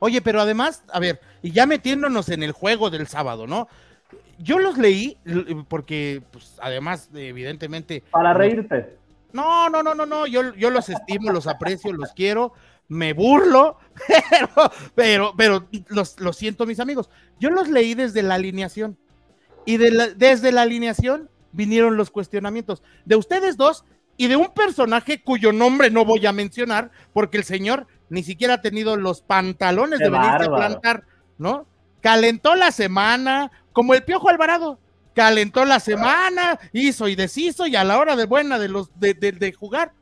Oye, 0.00 0.20
pero 0.22 0.40
además, 0.40 0.82
a 0.92 0.98
ver, 0.98 1.20
y 1.40 1.52
ya 1.52 1.66
metiéndonos 1.66 2.30
en 2.30 2.42
el 2.42 2.50
juego 2.50 2.90
del 2.90 3.06
sábado, 3.06 3.46
¿no? 3.46 3.68
Yo 4.38 4.58
los 4.58 4.76
leí 4.76 5.18
porque, 5.68 6.20
pues, 6.32 6.58
además, 6.60 7.10
evidentemente. 7.14 8.02
Para 8.10 8.34
reírte. 8.34 8.96
No, 9.32 9.70
no, 9.70 9.84
no, 9.84 9.94
no, 9.94 10.06
no. 10.06 10.26
Yo, 10.26 10.52
yo 10.54 10.70
los 10.70 10.88
estimo, 10.88 11.30
los 11.30 11.46
aprecio, 11.46 11.92
los 11.92 12.12
quiero, 12.12 12.54
me 12.88 13.12
burlo, 13.12 13.78
pero, 14.30 14.72
pero, 14.96 15.34
pero 15.36 15.68
los, 15.88 16.18
lo 16.18 16.32
siento, 16.32 16.66
mis 16.66 16.80
amigos. 16.80 17.08
Yo 17.38 17.50
los 17.50 17.68
leí 17.68 17.94
desde 17.94 18.24
la 18.24 18.34
alineación. 18.34 18.98
Y 19.64 19.76
desde 19.76 20.52
la 20.52 20.62
alineación 20.62 21.28
vinieron 21.52 21.96
los 21.96 22.10
cuestionamientos 22.10 22.82
de 23.04 23.16
ustedes 23.16 23.56
dos 23.56 23.84
y 24.16 24.28
de 24.28 24.36
un 24.36 24.52
personaje 24.52 25.22
cuyo 25.22 25.52
nombre 25.52 25.90
no 25.90 26.04
voy 26.04 26.26
a 26.26 26.32
mencionar 26.32 26.90
porque 27.12 27.38
el 27.38 27.44
señor 27.44 27.86
ni 28.08 28.22
siquiera 28.22 28.54
ha 28.54 28.62
tenido 28.62 28.96
los 28.96 29.22
pantalones 29.22 29.98
de 29.98 30.10
venir 30.10 30.30
a 30.30 30.54
plantar, 30.54 31.04
¿no? 31.38 31.66
Calentó 32.00 32.54
la 32.54 32.72
semana, 32.72 33.50
como 33.72 33.94
el 33.94 34.02
Piojo 34.02 34.28
Alvarado, 34.28 34.78
calentó 35.14 35.64
la 35.64 35.80
semana, 35.80 36.58
hizo 36.72 37.08
y 37.08 37.14
deshizo 37.14 37.66
y 37.66 37.76
a 37.76 37.84
la 37.84 37.98
hora 37.98 38.16
de 38.16 38.26
buena 38.26 38.58
de 38.58 38.68
los 38.68 38.90
de, 38.98 39.14
de 39.14 39.52
jugar, 39.52 39.92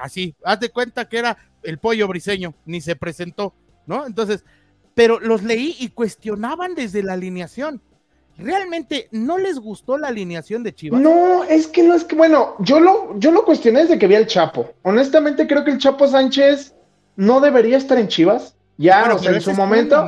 así, 0.00 0.34
haz 0.44 0.60
de 0.60 0.70
cuenta 0.70 1.08
que 1.08 1.18
era 1.18 1.36
el 1.62 1.78
pollo 1.78 2.08
briseño, 2.08 2.54
ni 2.64 2.80
se 2.80 2.96
presentó, 2.96 3.54
¿no? 3.86 4.06
Entonces, 4.06 4.44
pero 4.94 5.20
los 5.20 5.42
leí 5.42 5.76
y 5.78 5.88
cuestionaban 5.88 6.74
desde 6.74 7.02
la 7.02 7.14
alineación 7.14 7.82
¿Realmente 8.42 9.08
no 9.10 9.38
les 9.38 9.58
gustó 9.58 9.98
la 9.98 10.08
alineación 10.08 10.62
de 10.62 10.74
Chivas? 10.74 11.00
No, 11.00 11.44
es 11.44 11.66
que 11.66 11.82
no 11.82 11.94
es 11.94 12.04
que, 12.04 12.16
bueno, 12.16 12.54
yo 12.60 12.80
lo, 12.80 13.18
yo 13.18 13.30
lo 13.30 13.44
cuestioné 13.44 13.82
desde 13.82 13.98
que 13.98 14.06
vi 14.06 14.14
al 14.14 14.26
Chapo. 14.26 14.70
Honestamente, 14.82 15.46
creo 15.46 15.64
que 15.64 15.70
el 15.70 15.78
Chapo 15.78 16.06
Sánchez 16.06 16.74
no 17.16 17.40
debería 17.40 17.76
estar 17.76 17.98
en 17.98 18.08
Chivas. 18.08 18.56
Ya, 18.78 19.12
o 19.14 19.18
sea, 19.18 19.32
en 19.32 19.42
su 19.42 19.52
momento. 19.52 20.06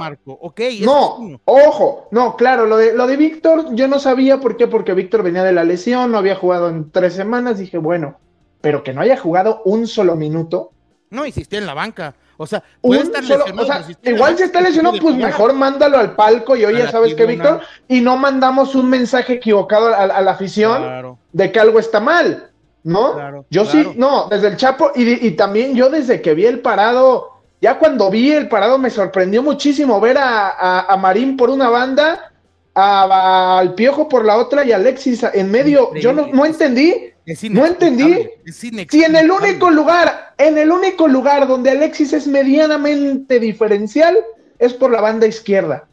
no, 0.80 1.40
ojo, 1.44 2.08
no, 2.10 2.36
claro, 2.36 2.64
lo 2.64 2.78
de, 2.78 2.94
lo 2.94 3.06
de 3.06 3.18
Víctor, 3.18 3.74
yo 3.74 3.86
no 3.86 3.98
sabía 3.98 4.40
por 4.40 4.56
qué, 4.56 4.66
porque 4.66 4.94
Víctor 4.94 5.22
venía 5.22 5.44
de 5.44 5.52
la 5.52 5.62
lesión, 5.62 6.10
no 6.10 6.16
había 6.16 6.36
jugado 6.36 6.70
en 6.70 6.90
tres 6.90 7.12
semanas, 7.12 7.58
dije, 7.58 7.76
bueno, 7.76 8.18
pero 8.62 8.82
que 8.82 8.94
no 8.94 9.02
haya 9.02 9.18
jugado 9.18 9.60
un 9.66 9.86
solo 9.86 10.16
minuto. 10.16 10.71
No, 11.12 11.26
insistí 11.26 11.56
en 11.56 11.66
la 11.66 11.74
banca. 11.74 12.14
O 12.38 12.46
sea, 12.46 12.62
puede 12.80 13.02
estar 13.02 13.22
lesionado. 13.22 13.84
igual 14.02 14.36
si 14.36 14.44
está 14.44 14.62
lesionado, 14.62 14.98
pues 14.98 15.14
mejor 15.14 15.52
mándalo 15.52 15.98
al 15.98 16.16
palco 16.16 16.56
y 16.56 16.64
oye, 16.64 16.90
¿sabes 16.90 17.14
qué, 17.14 17.26
Víctor? 17.26 17.60
Y 17.86 18.00
no 18.00 18.16
mandamos 18.16 18.74
un 18.74 18.88
mensaje 18.88 19.34
equivocado 19.34 19.94
a, 19.94 20.06
la 20.06 20.30
afición 20.30 21.18
de 21.32 21.52
que 21.52 21.60
algo 21.60 21.78
está 21.78 22.00
mal, 22.00 22.50
¿no? 22.82 23.44
yo 23.50 23.66
sí, 23.66 23.92
no, 23.94 24.26
desde 24.28 24.48
el 24.48 24.56
Chapo 24.56 24.90
y, 24.94 25.30
también 25.32 25.74
yo 25.74 25.90
desde 25.90 26.22
que 26.22 26.34
vi 26.34 26.46
el 26.46 26.60
parado, 26.60 27.42
ya 27.60 27.78
cuando 27.78 28.10
vi 28.10 28.32
el 28.32 28.48
parado 28.48 28.78
me 28.78 28.88
sorprendió 28.88 29.42
muchísimo 29.42 30.00
ver 30.00 30.16
a, 30.18 30.96
Marín 30.98 31.36
por 31.36 31.50
una 31.50 31.68
banda, 31.68 32.32
al 32.74 33.74
Piojo 33.74 34.08
por 34.08 34.24
la 34.24 34.38
otra 34.38 34.64
y 34.64 34.72
a 34.72 34.76
Alexis 34.76 35.24
en 35.34 35.50
medio. 35.50 35.94
Yo 35.94 36.14
no, 36.14 36.26
no 36.28 36.46
entendí 36.46 37.11
no 37.50 37.66
entendí. 37.66 38.28
Si 38.46 39.04
en 39.04 39.16
el 39.16 39.30
único 39.30 39.70
lugar, 39.70 40.34
en 40.38 40.58
el 40.58 40.70
único 40.70 41.08
lugar 41.08 41.46
donde 41.46 41.70
Alexis 41.70 42.12
es 42.12 42.26
medianamente 42.26 43.38
diferencial 43.38 44.18
es 44.58 44.74
por 44.74 44.90
la 44.90 45.00
banda 45.00 45.26
izquierda. 45.26 45.88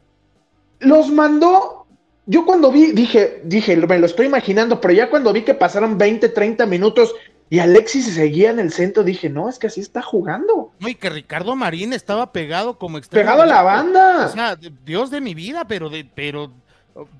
Los 0.80 1.10
mandó. 1.10 1.88
Yo 2.26 2.46
cuando 2.46 2.72
vi, 2.72 2.92
dije, 2.92 3.42
dije, 3.44 3.76
me 3.76 3.98
lo 3.98 4.06
estoy 4.06 4.28
imaginando, 4.28 4.80
pero 4.80 4.94
ya 4.94 5.10
cuando 5.10 5.34
vi 5.34 5.42
que 5.42 5.56
pasaron 5.56 5.98
20, 5.98 6.30
30 6.30 6.68
minutos 6.68 7.16
y 7.50 7.58
Alexis 7.58 8.14
seguía 8.14 8.52
en 8.52 8.60
el 8.60 8.72
centro, 8.72 9.04
dije, 9.04 9.28
no, 9.28 9.50
es 9.50 9.58
que 9.58 9.68
así 9.68 9.82
está 9.82 10.04
jugando. 10.04 10.72
No, 10.80 10.88
y 10.88 10.94
que 10.94 11.10
Ricardo 11.10 11.56
Marín 11.56 11.94
estaba 11.94 12.32
pegado 12.32 12.78
como 12.78 13.00
extremo. 13.00 13.24
Pegado 13.24 13.42
a 13.42 13.48
la 13.48 13.64
banda. 13.64 14.28
O 14.28 14.30
sea, 14.30 14.56
Dios 14.86 15.10
de 15.10 15.20
mi 15.20 15.34
vida, 15.34 15.66
pero 15.66 15.90
de, 15.90 16.06
pero 16.06 16.52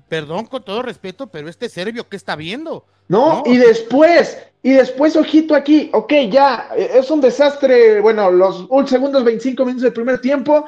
perdón 0.08 0.46
con 0.46 0.62
todo 0.62 0.82
respeto, 0.82 1.26
pero 1.26 1.48
este 1.48 1.68
serbio, 1.68 2.08
¿qué 2.08 2.16
está 2.16 2.36
viendo? 2.36 2.84
No, 3.08 3.42
y 3.46 3.56
después, 3.56 4.38
y 4.62 4.72
después, 4.72 5.16
ojito 5.16 5.54
aquí, 5.54 5.90
ok, 5.92 6.12
ya, 6.30 6.68
es 6.76 7.10
un 7.10 7.20
desastre, 7.20 8.00
bueno, 8.00 8.30
los 8.30 8.66
segundos 8.86 9.24
25 9.24 9.64
minutos 9.64 9.82
del 9.82 9.92
primer 9.92 10.20
tiempo, 10.20 10.64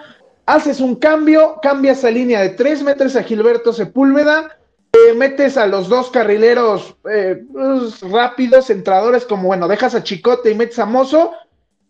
haces 0.46 0.80
un 0.80 0.96
cambio, 0.96 1.58
cambias 1.62 2.04
a 2.04 2.10
línea 2.10 2.40
de 2.40 2.50
tres, 2.50 2.82
metes 2.82 3.16
a 3.16 3.22
Gilberto 3.22 3.72
Sepúlveda, 3.72 4.58
eh, 4.92 5.14
metes 5.14 5.56
a 5.56 5.66
los 5.66 5.88
dos 5.88 6.10
carrileros 6.10 6.96
eh, 7.10 7.42
pues, 7.52 8.00
rápidos, 8.02 8.70
entradores, 8.70 9.24
como 9.24 9.48
bueno, 9.48 9.68
dejas 9.68 9.94
a 9.94 10.02
Chicote 10.02 10.50
y 10.50 10.54
metes 10.54 10.78
a 10.78 10.86
Mozo, 10.86 11.32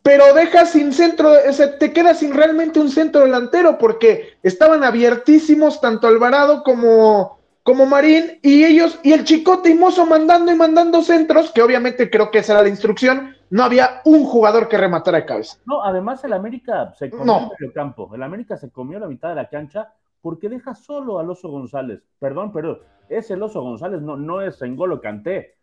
pero 0.03 0.35
dejas 0.35 0.71
sin 0.71 0.93
centro, 0.93 1.33
te 1.79 1.93
quedas 1.93 2.19
sin 2.19 2.35
realmente 2.35 2.81
un 2.81 2.91
centro 2.91 3.23
delantero 3.23 3.79
porque 3.79 4.37
estaban 4.43 4.83
abiertísimos 4.83 5.81
tanto 5.81 6.09
Alvarado 6.09 6.65
como, 6.65 7.39
como 7.63 7.87
Marín 7.87 8.39
y 8.43 8.65
ellos 8.65 8.99
y 9.05 9.13
el 9.13 9.25
Chicote 9.25 9.71
y 9.71 9.75
Mozo 9.75 10.05
mandando 10.05 10.51
y 10.51 10.57
mandando 10.57 11.03
centros, 11.03 11.53
que 11.53 11.63
obviamente 11.63 12.11
creo 12.11 12.31
que 12.31 12.39
esa 12.39 12.55
era 12.55 12.63
la 12.63 12.69
instrucción, 12.69 13.37
no 13.51 13.63
había 13.63 14.01
un 14.05 14.25
jugador 14.25 14.69
que 14.69 14.77
rematara 14.77 15.19
de 15.19 15.27
cabeza. 15.27 15.59
No, 15.67 15.85
además 15.85 16.25
el 16.25 16.33
América 16.33 16.93
se 16.99 17.09
comió 17.09 17.53
el 17.61 17.73
campo, 17.73 18.11
el 18.13 18.23
América 18.25 18.57
se 18.57 18.71
comió 18.71 18.99
la 18.99 19.07
mitad 19.07 19.29
de 19.29 19.37
la 19.37 19.49
cancha 19.49 19.93
porque 20.21 20.49
deja 20.49 20.75
solo 20.75 21.21
al 21.21 21.31
Oso 21.31 21.49
González. 21.49 22.03
Perdón, 22.19 22.53
pero 22.53 22.81
es 23.09 23.31
el 23.31 23.43
Oso 23.43 23.61
González, 23.61 24.01
no, 24.03 24.17
no 24.17 24.41
es 24.41 24.61
Engolo 24.63 25.01
Canté 25.01 25.57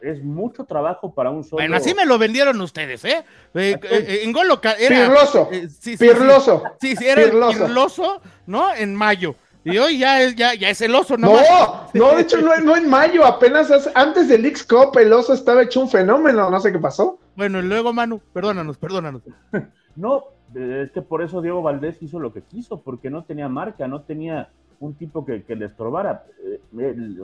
es 0.00 0.22
mucho 0.22 0.64
trabajo 0.64 1.12
para 1.12 1.30
un 1.30 1.44
solo. 1.44 1.60
Bueno, 1.60 1.76
así 1.76 1.94
me 1.94 2.06
lo 2.06 2.18
vendieron 2.18 2.60
ustedes, 2.60 3.04
¿eh? 3.04 3.24
eh, 3.54 3.78
eh 3.82 4.20
en 4.22 4.32
Golo 4.32 4.60
era. 4.62 5.06
Pirloso. 5.06 5.48
Eh, 5.52 5.68
sí, 5.68 5.96
pirloso. 5.96 6.62
Sí, 6.80 6.96
sí, 6.96 7.06
era 7.06 7.22
pirloso. 7.22 8.20
¿no? 8.46 8.74
En 8.74 8.94
mayo. 8.94 9.34
Y 9.64 9.78
hoy 9.78 9.98
ya 9.98 10.22
es, 10.22 10.36
ya, 10.36 10.54
ya 10.54 10.70
es 10.70 10.80
el 10.80 10.94
oso, 10.94 11.16
¿no? 11.16 11.32
No, 11.32 11.88
no, 11.92 12.14
de 12.14 12.22
hecho, 12.22 12.40
no, 12.40 12.56
no 12.58 12.76
en 12.76 12.88
mayo, 12.88 13.26
apenas 13.26 13.68
antes 13.96 14.28
del 14.28 14.46
X 14.46 14.64
Cup, 14.64 14.96
el 14.96 15.12
oso 15.12 15.32
estaba 15.32 15.64
hecho 15.64 15.80
un 15.80 15.90
fenómeno, 15.90 16.48
no 16.48 16.60
sé 16.60 16.70
qué 16.70 16.78
pasó. 16.78 17.18
Bueno, 17.34 17.58
y 17.58 17.62
luego, 17.62 17.92
Manu, 17.92 18.20
perdónanos, 18.32 18.78
perdónanos. 18.78 19.22
no, 19.96 20.26
es 20.54 20.92
que 20.92 21.02
por 21.02 21.20
eso 21.20 21.42
Diego 21.42 21.62
Valdés 21.62 22.00
hizo 22.00 22.20
lo 22.20 22.32
que 22.32 22.42
quiso, 22.42 22.80
porque 22.80 23.10
no 23.10 23.24
tenía 23.24 23.48
marca, 23.48 23.88
no 23.88 24.02
tenía 24.02 24.50
un 24.78 24.94
tipo 24.94 25.26
que, 25.26 25.42
que 25.42 25.56
le 25.56 25.66
estorbara. 25.66 26.24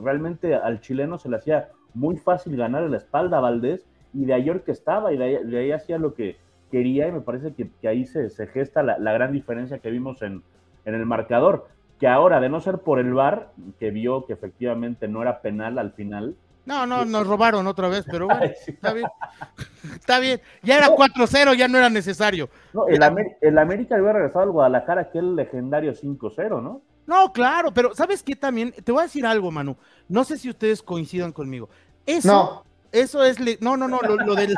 Realmente 0.02 0.56
al 0.56 0.80
chileno 0.80 1.18
se 1.18 1.28
le 1.28 1.36
hacía 1.36 1.68
muy 1.94 2.16
fácil 2.16 2.56
ganar 2.56 2.82
la 2.84 2.96
espalda 2.96 3.38
a 3.38 3.40
Valdés 3.40 3.84
y 4.12 4.24
de 4.24 4.34
ayer 4.34 4.62
que 4.62 4.72
estaba 4.72 5.12
y 5.12 5.16
de 5.16 5.58
ahí, 5.58 5.72
hacía 5.72 5.98
lo 5.98 6.14
que 6.14 6.36
quería 6.70 7.08
y 7.08 7.12
me 7.12 7.20
parece 7.20 7.54
que, 7.54 7.88
ahí 7.88 8.04
se, 8.06 8.30
se 8.30 8.46
gesta 8.46 8.82
la, 8.82 9.12
gran 9.12 9.32
diferencia 9.32 9.78
que 9.78 9.90
vimos 9.90 10.22
en, 10.22 10.42
en 10.84 10.94
el 10.94 11.06
marcador, 11.06 11.68
que 11.98 12.08
ahora 12.08 12.40
de 12.40 12.48
no 12.48 12.60
ser 12.60 12.78
por 12.78 12.98
el 12.98 13.14
VAR, 13.14 13.52
que 13.78 13.90
vio 13.90 14.26
que 14.26 14.32
efectivamente 14.32 15.08
no 15.08 15.22
era 15.22 15.40
penal 15.40 15.78
al 15.78 15.92
final, 15.92 16.36
no, 16.64 16.86
no, 16.86 17.04
nos 17.04 17.26
robaron 17.26 17.66
otra 17.66 17.88
vez, 17.88 18.04
pero 18.08 18.26
bueno, 18.26 18.42
está 18.66 18.92
bien. 18.92 19.08
Está 19.94 20.20
bien. 20.20 20.40
Ya 20.62 20.78
era 20.78 20.88
4-0, 20.88 21.56
ya 21.56 21.66
no 21.66 21.78
era 21.78 21.90
necesario. 21.90 22.48
No, 22.72 22.86
el, 22.86 23.00
el 23.40 23.58
América 23.58 23.96
había 23.96 24.12
regresado 24.12 24.44
al 24.44 24.52
Guadalajara 24.52 25.00
aquel 25.02 25.34
legendario 25.34 25.92
5-0, 25.92 26.62
¿no? 26.62 26.82
No, 27.06 27.32
claro, 27.32 27.72
pero 27.72 27.94
¿sabes 27.94 28.22
qué 28.22 28.36
también? 28.36 28.72
Te 28.72 28.92
voy 28.92 29.00
a 29.00 29.04
decir 29.04 29.26
algo, 29.26 29.50
Manu. 29.50 29.76
No 30.08 30.24
sé 30.24 30.38
si 30.38 30.48
ustedes 30.48 30.82
coincidan 30.82 31.32
conmigo. 31.32 31.68
Eso, 32.06 32.64
eso 32.92 33.24
es. 33.24 33.38
No, 33.60 33.76
no, 33.76 33.88
no, 33.88 34.00
lo, 34.00 34.34
del. 34.34 34.54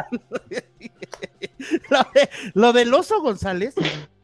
lo, 2.54 2.72
del 2.72 2.92
Oso 2.92 3.22
González 3.22 3.74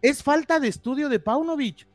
es 0.03 0.23
falta 0.23 0.61
de 0.61 0.69
estudio 0.69 1.09
de 1.09 1.21
Paunovic. 1.21 1.87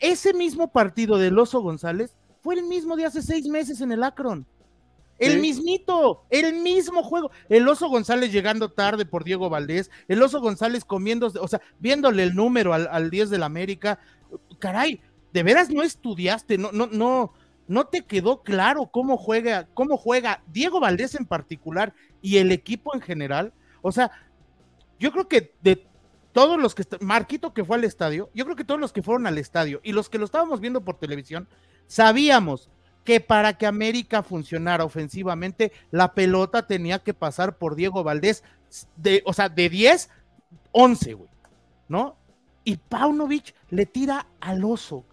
Ese 0.00 0.32
mismo 0.32 0.72
partido 0.72 1.18
del 1.18 1.38
Oso 1.38 1.60
González 1.60 2.16
fue 2.42 2.54
el 2.54 2.64
mismo 2.64 2.96
de 2.96 3.04
hace 3.04 3.22
seis 3.22 3.46
meses 3.46 3.80
en 3.80 3.92
el 3.92 4.02
Akron. 4.02 4.46
El 5.18 5.38
mismito, 5.38 6.24
el 6.30 6.62
mismo 6.62 7.02
juego. 7.02 7.30
El 7.50 7.68
Oso 7.68 7.90
González 7.90 8.32
llegando 8.32 8.70
tarde 8.70 9.04
por 9.04 9.22
Diego 9.22 9.50
Valdés, 9.50 9.90
el 10.08 10.22
Oso 10.22 10.40
González 10.40 10.82
comiendo, 10.82 11.30
o 11.38 11.46
sea, 11.46 11.60
viéndole 11.78 12.22
el 12.22 12.34
número 12.34 12.72
al, 12.72 12.88
al 12.90 13.10
10 13.10 13.28
del 13.28 13.42
América. 13.42 13.98
Caray, 14.58 15.02
¿de 15.32 15.42
veras 15.42 15.70
no 15.70 15.82
estudiaste? 15.82 16.58
No, 16.58 16.72
no, 16.72 16.86
no, 16.86 17.32
¿no 17.68 17.86
te 17.86 18.02
quedó 18.02 18.42
claro 18.42 18.86
cómo 18.86 19.16
juega, 19.16 19.68
cómo 19.74 19.96
juega 19.96 20.42
Diego 20.48 20.80
Valdés 20.80 21.14
en 21.14 21.26
particular 21.26 21.94
y 22.20 22.38
el 22.38 22.52
equipo 22.52 22.94
en 22.94 23.00
general? 23.00 23.52
O 23.82 23.92
sea, 23.92 24.10
yo 24.98 25.12
creo 25.12 25.28
que 25.28 25.54
de 25.62 25.86
todos 26.32 26.60
los 26.60 26.74
que, 26.74 26.84
Marquito 27.00 27.52
que 27.54 27.64
fue 27.64 27.76
al 27.76 27.84
estadio, 27.84 28.30
yo 28.34 28.44
creo 28.44 28.56
que 28.56 28.64
todos 28.64 28.80
los 28.80 28.92
que 28.92 29.02
fueron 29.02 29.26
al 29.26 29.38
estadio 29.38 29.80
y 29.82 29.92
los 29.92 30.08
que 30.08 30.18
lo 30.18 30.24
estábamos 30.24 30.60
viendo 30.60 30.82
por 30.82 30.98
televisión, 30.98 31.48
sabíamos 31.86 32.70
que 33.04 33.20
para 33.20 33.56
que 33.56 33.66
América 33.66 34.22
funcionara 34.22 34.84
ofensivamente, 34.84 35.72
la 35.90 36.14
pelota 36.14 36.66
tenía 36.66 36.98
que 36.98 37.14
pasar 37.14 37.56
por 37.56 37.74
Diego 37.74 38.04
Valdés, 38.04 38.44
de, 38.96 39.22
o 39.24 39.32
sea, 39.32 39.48
de 39.48 39.68
10, 39.68 40.10
11, 40.72 41.14
güey, 41.14 41.30
¿no? 41.88 42.16
Y 42.62 42.76
Paunovic 42.76 43.54
le 43.70 43.86
tira 43.86 44.26
al 44.40 44.64
oso, 44.64 45.04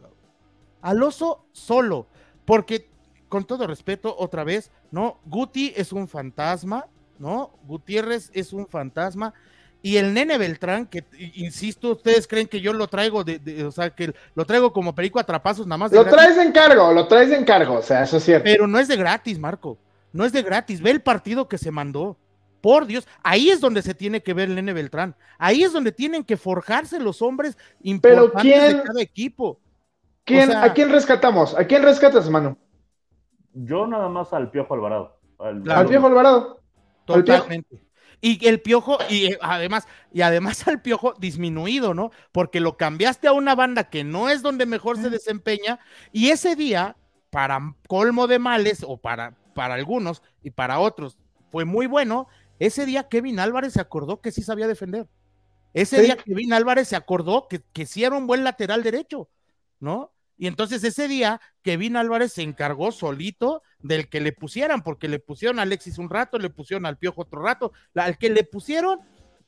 al 0.88 1.04
oso 1.04 1.46
solo, 1.52 2.08
porque 2.46 2.90
con 3.28 3.44
todo 3.44 3.68
respeto, 3.68 4.16
otra 4.18 4.46
vez, 4.46 4.72
¿no? 4.90 5.20
Guti 5.26 5.74
es 5.76 5.92
un 5.92 6.08
fantasma, 6.08 6.86
¿no? 7.20 7.52
Gutiérrez 7.66 8.32
es 8.34 8.54
un 8.54 8.66
fantasma. 8.68 9.34
Y 9.82 9.98
el 9.98 10.14
nene 10.14 10.38
Beltrán, 10.38 10.86
que 10.86 11.04
insisto, 11.36 11.92
ustedes 11.92 12.26
creen 12.26 12.48
que 12.48 12.62
yo 12.62 12.72
lo 12.72 12.88
traigo 12.88 13.26
de, 13.26 13.66
o 13.66 13.72
sea, 13.72 13.90
que 13.90 14.14
lo 14.34 14.46
traigo 14.46 14.72
como 14.72 14.96
perico 14.96 15.20
a 15.20 15.26
trapazos 15.26 15.68
nada 15.68 15.78
más. 15.78 15.92
lo 15.92 16.06
traes 16.06 16.38
en 16.38 16.54
cargo, 16.54 16.94
lo 16.94 17.06
traes 17.06 17.34
en 17.34 17.44
cargo, 17.44 17.80
o 17.80 17.82
sea, 17.82 18.04
eso 18.04 18.16
es 18.16 18.24
cierto. 18.24 18.46
Pero 18.46 18.66
no 18.66 18.80
es 18.80 18.88
de 18.88 18.96
gratis, 18.96 19.38
Marco. 19.38 19.78
No 20.14 20.24
es 20.24 20.32
de 20.32 20.42
gratis. 20.42 20.82
Ve 20.82 20.92
el 20.92 21.02
partido 21.02 21.50
que 21.50 21.58
se 21.58 21.70
mandó. 21.70 22.18
Por 22.62 22.88
Dios, 22.88 23.06
ahí 23.24 23.50
es 23.50 23.60
donde 23.60 23.82
se 23.82 23.94
tiene 23.94 24.24
que 24.24 24.34
ver 24.34 24.48
el 24.48 24.56
nene 24.56 24.72
Beltrán. 24.72 25.16
Ahí 25.38 25.64
es 25.64 25.74
donde 25.74 25.92
tienen 25.92 26.24
que 26.24 26.38
forjarse 26.38 26.98
los 27.00 27.22
hombres 27.22 27.58
importantes 27.82 28.78
de 28.78 28.84
cada 28.84 29.02
equipo. 29.02 29.60
¿Quién, 30.28 30.56
¿A 30.56 30.74
quién 30.74 30.92
rescatamos? 30.92 31.58
¿A 31.58 31.66
quién 31.66 31.82
rescatas, 31.82 32.30
mano? 32.30 32.58
Yo 33.54 33.88
nada 33.88 34.10
más 34.10 34.34
al 34.34 34.52
Piojo 34.52 34.76
Alvarado. 34.76 35.20
Al, 35.40 35.70
al 35.72 35.88
Piojo 35.88 36.08
Alvarado. 36.08 36.62
Totalmente. 37.06 37.88
Y 38.20 38.48
el 38.48 38.62
piojo, 38.62 38.98
y 39.10 39.28
eh, 39.28 39.38
además, 39.42 39.88
y 40.12 40.22
además 40.22 40.68
al 40.68 40.82
piojo 40.82 41.14
disminuido, 41.20 41.94
¿no? 41.94 42.12
Porque 42.32 42.60
lo 42.60 42.76
cambiaste 42.76 43.28
a 43.28 43.34
una 43.34 43.56
banda 43.56 43.90
que 43.90 44.04
no 44.04 44.30
es 44.30 44.42
donde 44.42 44.66
mejor 44.66 44.98
se 44.98 45.10
desempeña, 45.10 45.80
y 46.12 46.30
ese 46.30 46.56
día, 46.56 46.98
para 47.30 47.76
colmo 47.88 48.28
de 48.28 48.40
males, 48.40 48.84
o 48.88 48.98
para, 48.98 49.36
para 49.54 49.76
algunos 49.76 50.24
y 50.42 50.50
para 50.50 50.80
otros, 50.80 51.18
fue 51.52 51.64
muy 51.66 51.86
bueno. 51.86 52.28
Ese 52.60 52.88
día 52.88 53.08
Kevin 53.08 53.40
Álvarez 53.40 53.74
se 53.74 53.82
acordó 53.82 54.20
que 54.20 54.32
sí 54.32 54.42
sabía 54.42 54.68
defender. 54.68 55.08
Ese 55.74 56.02
día 56.02 56.18
Kevin 56.18 56.54
Álvarez 56.54 56.88
se 56.88 56.96
acordó 56.96 57.48
que, 57.48 57.62
que 57.72 57.86
sí 57.86 58.04
era 58.04 58.16
un 58.16 58.26
buen 58.26 58.44
lateral 58.44 58.82
derecho, 58.82 59.30
¿no? 59.80 60.12
Y 60.38 60.48
entonces 60.48 60.84
ese 60.84 61.08
día, 61.08 61.42
Kevin 61.64 61.98
Álvarez 61.98 62.34
se 62.34 62.44
encargó 62.44 62.92
solito 62.92 63.64
del 63.80 64.08
que 64.08 64.22
le 64.22 64.32
pusieran, 64.32 64.84
porque 64.84 65.08
le 65.08 65.20
pusieron 65.20 65.60
a 65.60 65.64
Alexis 65.64 65.98
un 65.98 66.10
rato, 66.10 66.38
le 66.38 66.50
pusieron 66.50 66.86
al 66.86 66.98
Piojo 66.98 67.24
otro 67.24 67.42
rato, 67.42 67.72
al 67.96 68.18
que 68.18 68.30
le 68.30 68.44
pusieron, 68.44 69.00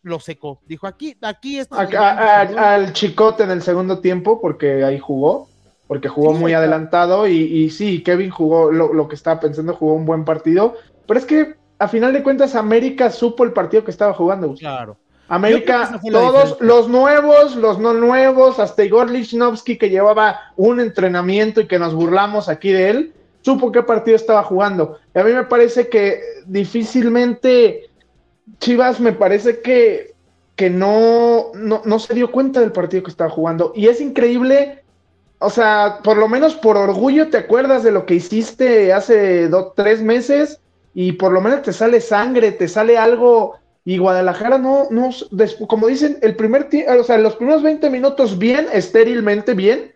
lo 0.01 0.19
secó. 0.19 0.61
Dijo 0.65 0.87
aquí, 0.87 1.15
aquí 1.21 1.59
está. 1.59 1.81
al 1.81 2.93
Chicote 2.93 3.43
en 3.43 3.51
el 3.51 3.61
segundo 3.61 3.99
tiempo, 3.99 4.41
porque 4.41 4.83
ahí 4.83 4.97
jugó, 4.97 5.47
porque 5.87 6.09
jugó 6.09 6.33
muy 6.33 6.53
adelantado 6.53 7.27
y, 7.27 7.37
y, 7.37 7.69
sí, 7.69 8.03
Kevin 8.03 8.31
jugó 8.31 8.71
lo, 8.71 8.93
lo 8.93 9.07
que 9.07 9.15
estaba 9.15 9.39
pensando, 9.39 9.73
jugó 9.73 9.93
un 9.93 10.05
buen 10.05 10.25
partido, 10.25 10.75
pero 11.05 11.19
es 11.19 11.25
que 11.25 11.55
a 11.77 11.87
final 11.87 12.13
de 12.13 12.23
cuentas 12.23 12.55
América 12.55 13.09
supo 13.09 13.43
el 13.43 13.53
partido 13.53 13.83
que 13.83 13.91
estaba 13.91 14.13
jugando. 14.13 14.53
Claro. 14.55 14.97
América, 15.29 16.01
todos 16.11 16.57
los 16.59 16.89
nuevos, 16.89 17.55
los 17.55 17.77
no 17.77 17.93
nuevos, 17.93 18.57
hasta 18.57 18.83
Igor 18.83 19.11
Lichnowsky 19.11 19.77
que 19.77 19.91
llevaba 19.91 20.39
un 20.57 20.79
entrenamiento 20.79 21.61
y 21.61 21.67
que 21.67 21.77
nos 21.77 21.93
burlamos 21.93 22.49
aquí 22.49 22.71
de 22.71 22.89
él, 22.89 23.13
supo 23.41 23.71
qué 23.71 23.83
partido 23.83 24.15
estaba 24.15 24.41
jugando. 24.43 24.97
Y 25.15 25.19
a 25.19 25.23
mí 25.23 25.31
me 25.31 25.43
parece 25.43 25.87
que 25.87 26.19
difícilmente 26.47 27.89
Chivas 28.59 28.99
me 28.99 29.13
parece 29.13 29.61
que, 29.61 30.15
que 30.55 30.71
no, 30.71 31.51
no, 31.53 31.83
no 31.85 31.99
se 31.99 32.15
dio 32.15 32.31
cuenta 32.31 32.59
del 32.59 32.71
partido 32.71 33.03
que 33.03 33.11
estaba 33.11 33.29
jugando. 33.29 33.71
Y 33.75 33.87
es 33.87 34.01
increíble, 34.01 34.83
o 35.37 35.51
sea, 35.51 35.99
por 36.03 36.17
lo 36.17 36.27
menos 36.27 36.55
por 36.55 36.75
orgullo 36.75 37.29
te 37.29 37.37
acuerdas 37.37 37.83
de 37.83 37.91
lo 37.91 38.07
que 38.07 38.15
hiciste 38.15 38.93
hace 38.93 39.47
dos, 39.47 39.73
tres 39.75 40.01
meses 40.01 40.59
y 40.95 41.11
por 41.11 41.31
lo 41.31 41.39
menos 41.39 41.61
te 41.61 41.71
sale 41.71 42.01
sangre, 42.01 42.51
te 42.51 42.67
sale 42.67 42.97
algo 42.97 43.59
y 43.85 43.97
Guadalajara 43.97 44.57
no, 44.57 44.87
no, 44.91 45.09
como 45.67 45.87
dicen, 45.87 46.17
el 46.21 46.35
primer 46.35 46.67
o 46.99 47.03
sea, 47.03 47.17
los 47.17 47.35
primeros 47.35 47.63
20 47.63 47.89
minutos 47.89 48.37
bien, 48.37 48.67
estérilmente 48.71 49.53
bien, 49.53 49.95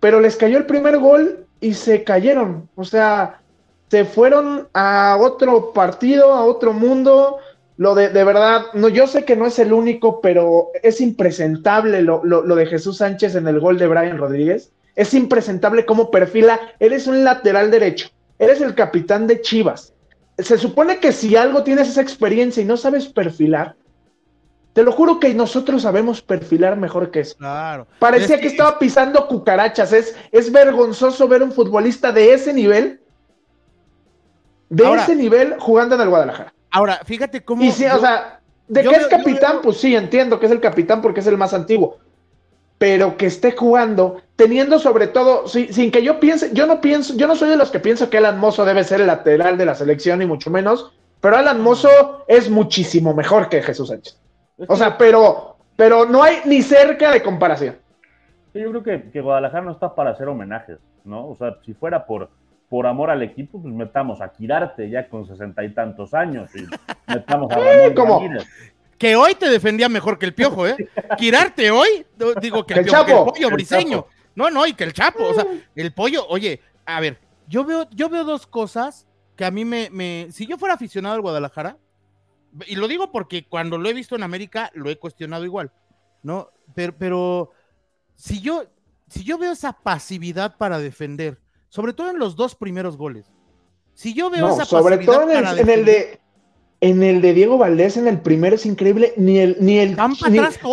pero 0.00 0.20
les 0.20 0.36
cayó 0.36 0.58
el 0.58 0.66
primer 0.66 0.98
gol 0.98 1.46
y 1.60 1.74
se 1.74 2.04
cayeron. 2.04 2.68
O 2.74 2.84
sea, 2.84 3.40
se 3.90 4.04
fueron 4.04 4.68
a 4.74 5.16
otro 5.20 5.72
partido, 5.72 6.34
a 6.34 6.44
otro 6.44 6.72
mundo. 6.72 7.38
Lo 7.76 7.94
de, 7.94 8.08
de 8.08 8.24
verdad, 8.24 8.66
no, 8.74 8.88
yo 8.88 9.06
sé 9.06 9.24
que 9.24 9.36
no 9.36 9.46
es 9.46 9.58
el 9.58 9.72
único, 9.72 10.20
pero 10.20 10.68
es 10.82 11.00
impresentable 11.00 12.02
lo, 12.02 12.24
lo, 12.24 12.42
lo 12.42 12.56
de 12.56 12.66
Jesús 12.66 12.98
Sánchez 12.98 13.36
en 13.36 13.46
el 13.46 13.60
gol 13.60 13.78
de 13.78 13.86
Brian 13.86 14.18
Rodríguez. 14.18 14.72
Es 14.96 15.14
impresentable 15.14 15.86
cómo 15.86 16.10
perfila. 16.10 16.60
Eres 16.80 17.06
un 17.06 17.22
lateral 17.22 17.70
derecho. 17.70 18.08
Eres 18.38 18.60
el 18.60 18.74
capitán 18.74 19.26
de 19.28 19.40
Chivas 19.40 19.94
se 20.38 20.58
supone 20.58 20.98
que 20.98 21.12
si 21.12 21.36
algo 21.36 21.62
tienes 21.62 21.88
esa 21.88 22.00
experiencia 22.00 22.62
y 22.62 22.66
no 22.66 22.76
sabes 22.76 23.06
perfilar, 23.06 23.76
te 24.72 24.82
lo 24.82 24.92
juro 24.92 25.18
que 25.18 25.34
nosotros 25.34 25.82
sabemos 25.82 26.22
perfilar 26.22 26.76
mejor 26.76 27.10
que 27.10 27.20
eso. 27.20 27.36
Claro. 27.36 27.86
Parecía 27.98 28.40
que, 28.40 28.46
estaba 28.46 28.78
pisando 28.78 29.26
cucarachas. 29.26 29.92
Es, 29.92 30.14
es 30.30 30.52
vergonzoso 30.52 31.26
ver 31.26 31.42
un 31.42 31.50
futbolista 31.50 32.12
de 32.12 32.32
ese 32.32 32.52
nivel, 32.52 33.00
de 34.68 34.92
ese 34.94 35.16
nivel 35.16 35.56
jugando 35.58 35.96
en 35.96 36.02
el 36.02 36.08
Guadalajara. 36.08 36.54
Ahora, 36.70 37.00
fíjate 37.04 37.42
cómo. 37.42 37.64
Y 37.64 37.72
sí, 37.72 37.86
o 37.86 37.98
sea, 37.98 38.40
de 38.68 38.82
que 38.82 38.94
es 38.94 39.06
capitán, 39.08 39.60
pues 39.62 39.78
sí, 39.78 39.96
entiendo 39.96 40.38
que 40.38 40.46
es 40.46 40.52
el 40.52 40.60
capitán 40.60 41.02
porque 41.02 41.20
es 41.20 41.26
el 41.26 41.38
más 41.38 41.54
antiguo 41.54 41.98
pero 42.78 43.16
que 43.16 43.26
esté 43.26 43.52
jugando, 43.52 44.22
teniendo 44.36 44.78
sobre 44.78 45.08
todo, 45.08 45.48
sin 45.48 45.90
que 45.90 46.02
yo 46.02 46.20
piense, 46.20 46.50
yo 46.54 46.66
no 46.66 46.80
pienso, 46.80 47.14
yo 47.16 47.26
no 47.26 47.34
soy 47.34 47.50
de 47.50 47.56
los 47.56 47.70
que 47.70 47.80
pienso 47.80 48.08
que 48.08 48.18
Alan 48.18 48.38
Mozo 48.38 48.64
debe 48.64 48.84
ser 48.84 49.00
el 49.00 49.08
lateral 49.08 49.58
de 49.58 49.66
la 49.66 49.74
selección, 49.74 50.22
y 50.22 50.26
mucho 50.26 50.50
menos, 50.50 50.92
pero 51.20 51.36
Alan 51.36 51.60
Mozo 51.60 52.24
es 52.28 52.48
muchísimo 52.48 53.14
mejor 53.14 53.48
que 53.48 53.62
Jesús 53.62 53.88
Sánchez. 53.88 54.20
O 54.68 54.76
sea, 54.76 54.96
pero, 54.96 55.56
pero 55.76 56.06
no 56.06 56.22
hay 56.22 56.36
ni 56.44 56.62
cerca 56.62 57.12
de 57.12 57.22
comparación. 57.22 57.76
yo 58.54 58.70
creo 58.70 58.82
que, 58.82 59.10
que, 59.10 59.20
Guadalajara 59.20 59.64
no 59.64 59.72
está 59.72 59.94
para 59.94 60.10
hacer 60.10 60.28
homenajes, 60.28 60.78
¿no? 61.04 61.28
O 61.28 61.36
sea, 61.36 61.56
si 61.64 61.74
fuera 61.74 62.06
por, 62.06 62.30
por 62.68 62.86
amor 62.86 63.10
al 63.10 63.22
equipo, 63.22 63.60
pues 63.60 63.74
metamos 63.74 64.20
a 64.20 64.30
Quirarte 64.30 64.88
ya 64.88 65.08
con 65.08 65.26
sesenta 65.26 65.64
y 65.64 65.74
tantos 65.74 66.14
años 66.14 66.50
y 66.54 66.64
metamos 67.12 67.50
a 67.52 67.56
Ramón 67.94 68.38
que 68.98 69.16
hoy 69.16 69.34
te 69.34 69.48
defendía 69.48 69.88
mejor 69.88 70.18
que 70.18 70.26
el 70.26 70.34
piojo, 70.34 70.66
¿eh? 70.66 70.76
Quirarte 71.16 71.70
hoy, 71.70 72.04
digo 72.40 72.66
que 72.66 72.74
el, 72.74 72.84
piojo, 72.84 73.06
que 73.06 73.12
el 73.12 73.24
pollo 73.24 73.50
briseño. 73.50 74.06
No, 74.34 74.50
no, 74.50 74.66
y 74.66 74.74
que 74.74 74.84
el 74.84 74.92
chapo, 74.92 75.24
o 75.24 75.34
sea, 75.34 75.46
el 75.74 75.92
pollo, 75.92 76.26
oye, 76.28 76.60
a 76.84 77.00
ver, 77.00 77.18
yo 77.46 77.64
veo, 77.64 77.88
yo 77.90 78.08
veo 78.08 78.24
dos 78.24 78.46
cosas 78.46 79.06
que 79.36 79.44
a 79.44 79.50
mí 79.50 79.64
me, 79.64 79.88
me, 79.90 80.28
si 80.30 80.46
yo 80.46 80.58
fuera 80.58 80.74
aficionado 80.74 81.14
al 81.14 81.20
Guadalajara, 81.20 81.76
y 82.66 82.76
lo 82.76 82.88
digo 82.88 83.12
porque 83.12 83.46
cuando 83.46 83.78
lo 83.78 83.88
he 83.88 83.94
visto 83.94 84.16
en 84.16 84.22
América, 84.22 84.70
lo 84.74 84.90
he 84.90 84.98
cuestionado 84.98 85.44
igual, 85.44 85.72
¿no? 86.22 86.50
Pero, 86.74 86.94
pero 86.98 87.50
si 88.14 88.40
yo, 88.40 88.64
si 89.08 89.22
yo 89.22 89.38
veo 89.38 89.52
esa 89.52 89.72
pasividad 89.72 90.56
para 90.56 90.78
defender, 90.78 91.38
sobre 91.68 91.92
todo 91.92 92.10
en 92.10 92.18
los 92.18 92.36
dos 92.36 92.54
primeros 92.54 92.96
goles, 92.96 93.30
si 93.94 94.14
yo 94.14 94.30
veo 94.30 94.48
esa 94.48 94.64
sobre 94.64 94.98
todo 94.98 95.30
en 95.30 95.46
en 95.46 95.68
el 95.68 95.84
de 95.84 96.20
en 96.80 97.02
el 97.02 97.20
de 97.20 97.32
Diego 97.34 97.58
Valdés, 97.58 97.96
en 97.96 98.06
el 98.06 98.20
primero 98.20 98.54
es 98.56 98.64
increíble, 98.64 99.12
ni 99.16 99.38
el, 99.38 99.56
ni 99.60 99.78
el, 99.78 99.96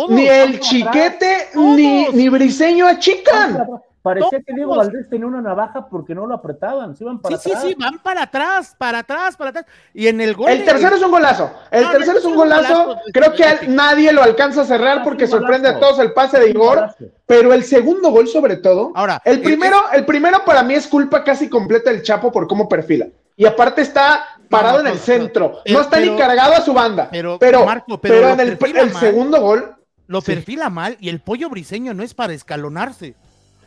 ni, 0.08 0.26
el 0.26 0.60
chiquete, 0.60 1.48
ni, 1.54 2.06
ni 2.08 2.28
Briseño 2.28 2.86
achican. 2.86 3.82
Parecía 4.06 4.40
que 4.40 4.54
Diego 4.54 4.76
Valdés 4.76 5.10
tenía 5.10 5.26
una 5.26 5.42
navaja 5.42 5.88
porque 5.88 6.14
no 6.14 6.28
lo 6.28 6.34
apretaban, 6.36 6.94
se 6.94 7.02
iban 7.02 7.18
para 7.18 7.38
sí, 7.38 7.50
atrás. 7.50 7.64
Sí, 7.64 7.70
sí, 7.70 7.74
van 7.76 7.98
para 7.98 8.22
atrás, 8.22 8.72
para 8.78 9.00
atrás, 9.00 9.36
para 9.36 9.50
atrás. 9.50 9.66
Y 9.92 10.06
en 10.06 10.20
el 10.20 10.34
gol. 10.36 10.48
El 10.48 10.64
tercero 10.64 10.94
es 10.94 11.02
un 11.02 11.10
golazo. 11.10 11.50
El 11.72 11.90
tercero 11.90 12.18
es 12.18 12.24
un 12.24 12.36
golazo. 12.36 12.98
Creo 13.12 13.32
que 13.32 13.66
nadie 13.66 14.12
lo 14.12 14.22
alcanza 14.22 14.60
a 14.60 14.64
cerrar 14.64 15.02
porque 15.02 15.26
sorprende 15.26 15.70
a 15.70 15.80
todos 15.80 15.98
el 15.98 16.12
pase 16.12 16.38
de 16.38 16.50
Igor. 16.50 16.94
Pero 17.26 17.52
el 17.52 17.64
segundo 17.64 18.10
gol, 18.10 18.28
sobre 18.28 18.58
todo. 18.58 18.92
Ahora, 18.94 19.20
el 19.24 19.42
primero, 19.42 19.76
el 19.92 20.06
primero 20.06 20.44
para 20.44 20.62
mí 20.62 20.74
es 20.74 20.86
culpa 20.86 21.24
casi 21.24 21.48
completa 21.48 21.90
del 21.90 22.02
Chapo 22.02 22.30
por 22.30 22.46
cómo 22.46 22.68
perfila. 22.68 23.08
Y 23.36 23.44
aparte 23.44 23.82
está 23.82 24.35
parado 24.48 24.80
en 24.80 24.86
el 24.86 24.98
centro. 24.98 25.60
no 25.70 25.80
está 25.80 26.00
ni 26.00 26.16
cargado 26.16 26.54
a 26.54 26.60
su 26.60 26.72
banda. 26.72 27.08
Pero, 27.10 27.38
pero, 27.38 27.66
pero, 28.00 28.28
en 28.30 28.40
el, 28.40 28.94
segundo 28.94 29.40
gol. 29.40 29.74
Lo 30.06 30.22
perfila 30.22 30.70
mal 30.70 30.96
y 31.00 31.08
el 31.08 31.20
pollo 31.20 31.48
briseño 31.50 31.94
no 31.94 32.02
es 32.02 32.14
para 32.14 32.32
escalonarse. 32.32 33.14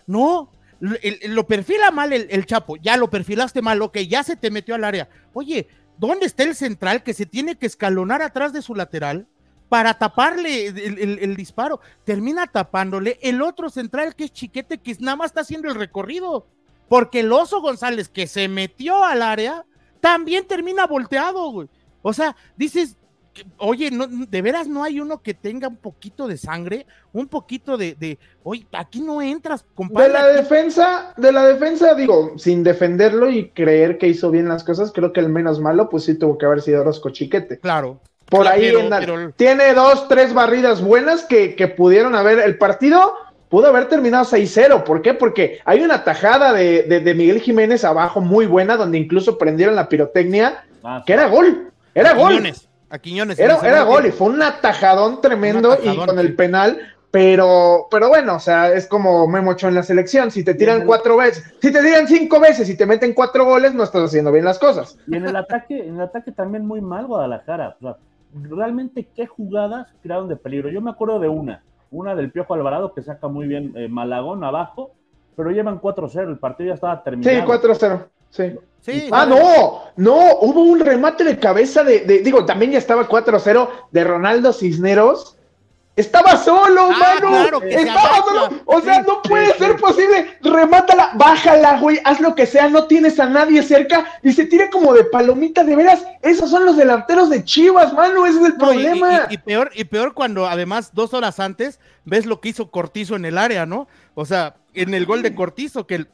No, 0.07 0.51
lo 0.79 1.47
perfila 1.47 1.91
mal 1.91 2.13
el, 2.13 2.45
Chapo. 2.45 2.77
Ya 2.77 2.97
lo 2.97 3.09
perfilaste 3.09 3.61
mal, 3.61 3.81
ok, 3.81 3.97
ya 3.99 4.23
se 4.23 4.35
te 4.35 4.51
metió 4.51 4.75
al 4.75 4.83
área. 4.83 5.09
Oye, 5.33 5.67
¿dónde 5.97 6.25
está 6.25 6.43
el 6.43 6.55
central 6.55 7.03
que 7.03 7.13
se 7.13 7.25
tiene 7.25 7.57
que 7.57 7.65
escalonar 7.65 8.21
atrás 8.21 8.53
de 8.53 8.61
su 8.61 8.75
lateral? 8.75 9.27
para 9.69 9.93
taparle 9.93 10.65
el, 10.65 11.19
el, 11.21 11.35
disparo. 11.35 11.79
Termina 12.03 12.47
tapándole 12.47 13.19
el 13.21 13.41
otro 13.43 13.69
central 13.69 14.15
que 14.15 14.23
es 14.23 14.33
Chiquete, 14.33 14.79
que 14.79 14.97
nada 14.99 15.15
más 15.15 15.27
está 15.27 15.41
haciendo 15.41 15.69
el 15.69 15.75
recorrido. 15.75 16.47
porque 16.87 17.19
el 17.19 17.31
oso 17.31 17.61
González 17.61 18.09
que 18.09 18.25
se 18.25 18.47
metió 18.47 19.03
al 19.03 19.21
área 19.21 19.65
también 19.99 20.45
termina 20.47 20.87
volteado, 20.87 21.51
güey. 21.51 21.67
O 22.01 22.13
sea, 22.13 22.35
dices, 22.55 22.97
oye, 23.57 23.91
no, 23.91 24.07
de 24.07 24.41
veras 24.41 24.67
no 24.67 24.83
hay 24.83 24.99
uno 24.99 25.21
que 25.21 25.33
tenga 25.33 25.67
un 25.67 25.77
poquito 25.77 26.27
de 26.27 26.37
sangre, 26.37 26.85
un 27.13 27.27
poquito 27.27 27.77
de, 27.77 27.95
de 27.95 28.17
oye, 28.43 28.65
aquí 28.71 29.01
no 29.01 29.21
entras, 29.21 29.65
compadre. 29.75 30.07
De 30.07 30.13
la 30.13 30.27
defensa, 30.27 31.13
de 31.17 31.31
la 31.31 31.45
defensa, 31.45 31.93
digo, 31.93 32.33
sin 32.37 32.63
defenderlo 32.63 33.29
y 33.29 33.49
creer 33.49 33.97
que 33.97 34.07
hizo 34.07 34.31
bien 34.31 34.47
las 34.47 34.63
cosas, 34.63 34.91
creo 34.91 35.13
que 35.13 35.19
el 35.19 35.29
menos 35.29 35.59
malo, 35.59 35.89
pues 35.89 36.05
sí 36.05 36.15
tuvo 36.15 36.37
que 36.37 36.45
haber 36.45 36.61
sido 36.61 36.83
Rosco 36.83 37.09
Chiquete. 37.09 37.59
Claro. 37.59 37.99
Por 38.29 38.47
ahí 38.47 38.71
tiene 39.35 39.73
dos, 39.73 40.07
tres 40.07 40.35
barridas 40.35 40.83
buenas 40.83 41.23
que, 41.23 41.55
que 41.55 41.67
pudieron 41.67 42.13
haber. 42.13 42.37
El 42.37 42.59
partido 42.59 43.13
pudo 43.49 43.67
haber 43.67 43.89
terminado 43.89 44.23
6-0. 44.23 44.83
¿Por 44.83 45.01
qué? 45.01 45.13
Porque 45.13 45.59
hay 45.65 45.81
una 45.81 46.03
tajada 46.03 46.53
de, 46.53 46.83
de, 46.83 47.13
Miguel 47.13 47.41
Jiménez 47.41 47.83
abajo 47.83 48.21
muy 48.21 48.45
buena, 48.45 48.77
donde 48.77 48.97
incluso 48.97 49.37
prendieron 49.37 49.75
la 49.75 49.89
pirotecnia, 49.89 50.63
ah, 50.83 51.03
que 51.05 51.13
era 51.13 51.27
gol. 51.27 51.71
Era 51.93 52.13
gol. 52.13 52.51
A 52.91 52.97
Quiñones. 52.97 53.37
Era, 53.37 53.57
era 53.63 53.83
gol 53.83 54.05
y 54.07 54.11
fue 54.11 54.29
un 54.29 54.41
atajadón 54.41 55.21
tremendo 55.21 55.77
y 55.83 55.95
con 55.95 56.17
el 56.17 56.35
penal, 56.35 56.79
pero, 57.11 57.87
pero 57.91 58.09
bueno, 58.09 58.35
o 58.35 58.39
sea, 58.39 58.71
es 58.71 58.87
como 58.87 59.27
Memo 59.27 59.51
Ochoa 59.51 59.69
en 59.69 59.75
la 59.75 59.83
selección. 59.83 60.31
Si 60.31 60.43
te 60.43 60.55
tiran 60.55 60.85
cuatro 60.85 61.17
veces, 61.17 61.43
si 61.61 61.71
te 61.71 61.81
tiran 61.81 62.07
cinco 62.07 62.39
veces 62.39 62.69
y 62.69 62.77
te 62.77 62.85
meten 62.85 63.13
cuatro 63.13 63.45
goles, 63.45 63.73
no 63.73 63.83
estás 63.83 64.05
haciendo 64.05 64.31
bien 64.31 64.45
las 64.45 64.57
cosas. 64.57 64.97
Y 65.07 65.15
en 65.15 65.27
el 65.27 65.35
ataque, 65.35 65.87
en 65.87 65.95
el 65.95 66.01
ataque 66.01 66.31
también 66.31 66.65
muy 66.65 66.81
mal 66.81 67.05
Guadalajara. 67.05 67.75
O 67.79 67.83
sea, 67.83 67.97
realmente 68.33 69.07
qué 69.15 69.25
jugadas 69.25 69.87
crearon 70.01 70.27
de 70.27 70.35
peligro. 70.35 70.69
Yo 70.69 70.81
me 70.81 70.91
acuerdo 70.91 71.19
de 71.19 71.29
una, 71.29 71.63
una 71.91 72.15
del 72.15 72.31
Piojo 72.31 72.53
Alvarado 72.53 72.93
que 72.93 73.01
saca 73.01 73.27
muy 73.27 73.47
bien 73.47 73.73
eh, 73.75 73.87
Malagón 73.87 74.43
abajo, 74.43 74.91
pero 75.35 75.51
llevan 75.51 75.79
4-0, 75.79 76.29
el 76.29 76.37
partido 76.37 76.69
ya 76.69 76.75
estaba 76.75 77.03
terminado. 77.03 77.35
Sí, 77.35 77.67
4-0. 77.67 78.05
Sí. 78.29 79.09
ah, 79.11 79.25
no, 79.25 79.81
no, 79.95 80.15
hubo 80.41 80.63
un 80.63 80.79
remate 80.79 81.23
de 81.23 81.39
cabeza 81.39 81.83
de, 81.83 82.01
digo, 82.23 82.45
también 82.45 82.71
ya 82.71 82.77
estaba 82.77 83.07
4-0 83.07 83.69
de 83.91 84.03
Ronaldo 84.03 84.53
Cisneros. 84.53 85.38
Estaba 85.99 86.37
solo, 86.37 86.91
ah, 86.93 87.19
mano. 87.21 87.61
Estaba 87.63 88.23
solo. 88.23 88.61
O 88.65 88.79
sea, 88.79 89.01
no 89.01 89.21
puede 89.21 89.53
ser 89.57 89.75
posible. 89.75 90.37
Remátala, 90.41 91.11
bájala, 91.15 91.77
güey. 91.79 91.99
Haz 92.05 92.21
lo 92.21 92.35
que 92.35 92.45
sea. 92.45 92.69
No 92.69 92.85
tienes 92.85 93.19
a 93.19 93.25
nadie 93.25 93.61
cerca 93.61 94.05
y 94.23 94.31
se 94.31 94.45
tira 94.45 94.69
como 94.69 94.93
de 94.93 95.03
palomita. 95.03 95.65
De 95.65 95.75
veras, 95.75 96.05
esos 96.21 96.49
son 96.49 96.65
los 96.65 96.77
delanteros 96.77 97.29
de 97.29 97.43
Chivas, 97.43 97.91
mano. 97.93 98.25
Ese 98.25 98.39
es 98.39 98.45
el 98.45 98.55
problema. 98.55 99.27
Y, 99.29 99.37
peor, 99.39 99.71
y 99.75 99.83
peor 99.83 100.13
cuando 100.13 100.47
además 100.47 100.91
dos 100.93 101.13
horas 101.13 101.41
antes 101.41 101.81
ves 102.05 102.25
lo 102.25 102.39
que 102.39 102.49
hizo 102.49 102.71
Cortizo 102.71 103.17
en 103.17 103.25
el 103.25 103.37
área, 103.37 103.65
¿no? 103.65 103.89
O 104.15 104.25
sea, 104.25 104.55
en 104.73 104.93
el 104.93 105.05
gol 105.05 105.21
de 105.21 105.35
Cortizo, 105.35 105.85
que 105.85 105.95
el 105.95 106.07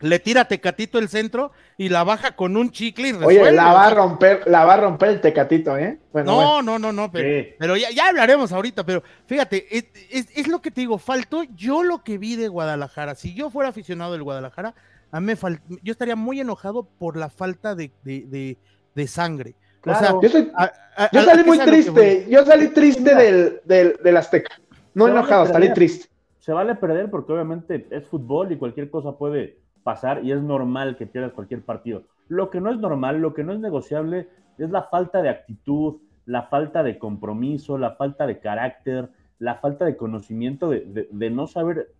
le 0.00 0.18
tira 0.18 0.46
Tecatito 0.46 0.98
el 0.98 1.08
centro 1.08 1.52
y 1.76 1.88
la 1.88 2.04
baja 2.04 2.34
con 2.34 2.56
un 2.56 2.70
chicle 2.70 3.08
y 3.08 3.12
Oye, 3.12 3.52
la 3.52 3.72
va 3.72 3.86
a 3.86 3.90
romper, 3.94 4.42
la 4.46 4.64
va 4.64 4.74
a 4.74 4.76
romper 4.78 5.10
el 5.10 5.20
Tecatito, 5.20 5.76
¿eh? 5.76 5.98
no, 6.12 6.62
no, 6.62 6.78
no, 6.78 6.92
no, 6.92 7.10
pero, 7.12 7.76
ya, 7.76 8.08
hablaremos 8.08 8.52
ahorita, 8.52 8.84
pero 8.84 9.02
fíjate, 9.26 9.66
es, 10.10 10.48
lo 10.48 10.60
que 10.60 10.70
te 10.70 10.80
digo, 10.80 10.98
faltó 10.98 11.42
yo 11.54 11.82
lo 11.82 12.02
que 12.02 12.18
vi 12.18 12.36
de 12.36 12.48
Guadalajara. 12.48 13.14
Si 13.14 13.34
yo 13.34 13.50
fuera 13.50 13.68
aficionado 13.68 14.12
del 14.12 14.22
Guadalajara, 14.22 14.74
a 15.12 15.20
mí 15.20 15.32
yo 15.82 15.92
estaría 15.92 16.16
muy 16.16 16.40
enojado 16.40 16.84
por 16.84 17.16
la 17.16 17.28
falta 17.28 17.74
de, 17.74 18.56
sangre. 19.06 19.54
o 19.84 19.94
sea, 19.94 20.14
yo, 21.12 21.22
salí 21.22 21.44
muy 21.44 21.58
triste, 21.58 22.26
yo 22.28 22.44
salí 22.44 22.68
triste 22.68 23.14
del, 23.14 23.60
del, 23.64 23.98
del 24.02 24.16
Azteca. 24.16 24.60
No 24.94 25.08
enojado, 25.08 25.46
salí 25.46 25.72
triste. 25.72 26.08
Se 26.38 26.52
vale 26.52 26.74
perder 26.74 27.10
porque 27.10 27.32
obviamente 27.32 27.86
es 27.90 28.06
fútbol 28.06 28.50
y 28.50 28.56
cualquier 28.56 28.90
cosa 28.90 29.12
puede 29.12 29.59
pasar 29.82 30.24
y 30.24 30.32
es 30.32 30.42
normal 30.42 30.96
que 30.96 31.06
pierdas 31.06 31.32
cualquier 31.32 31.62
partido. 31.62 32.04
Lo 32.28 32.50
que 32.50 32.60
no 32.60 32.70
es 32.70 32.78
normal, 32.78 33.20
lo 33.20 33.34
que 33.34 33.44
no 33.44 33.52
es 33.52 33.60
negociable 33.60 34.28
es 34.58 34.70
la 34.70 34.84
falta 34.84 35.22
de 35.22 35.30
actitud, 35.30 35.96
la 36.26 36.44
falta 36.44 36.82
de 36.82 36.98
compromiso, 36.98 37.78
la 37.78 37.96
falta 37.96 38.26
de 38.26 38.38
carácter, 38.38 39.10
la 39.38 39.56
falta 39.56 39.84
de 39.84 39.96
conocimiento 39.96 40.70
de, 40.70 41.30
no 41.30 41.46
saber 41.46 41.92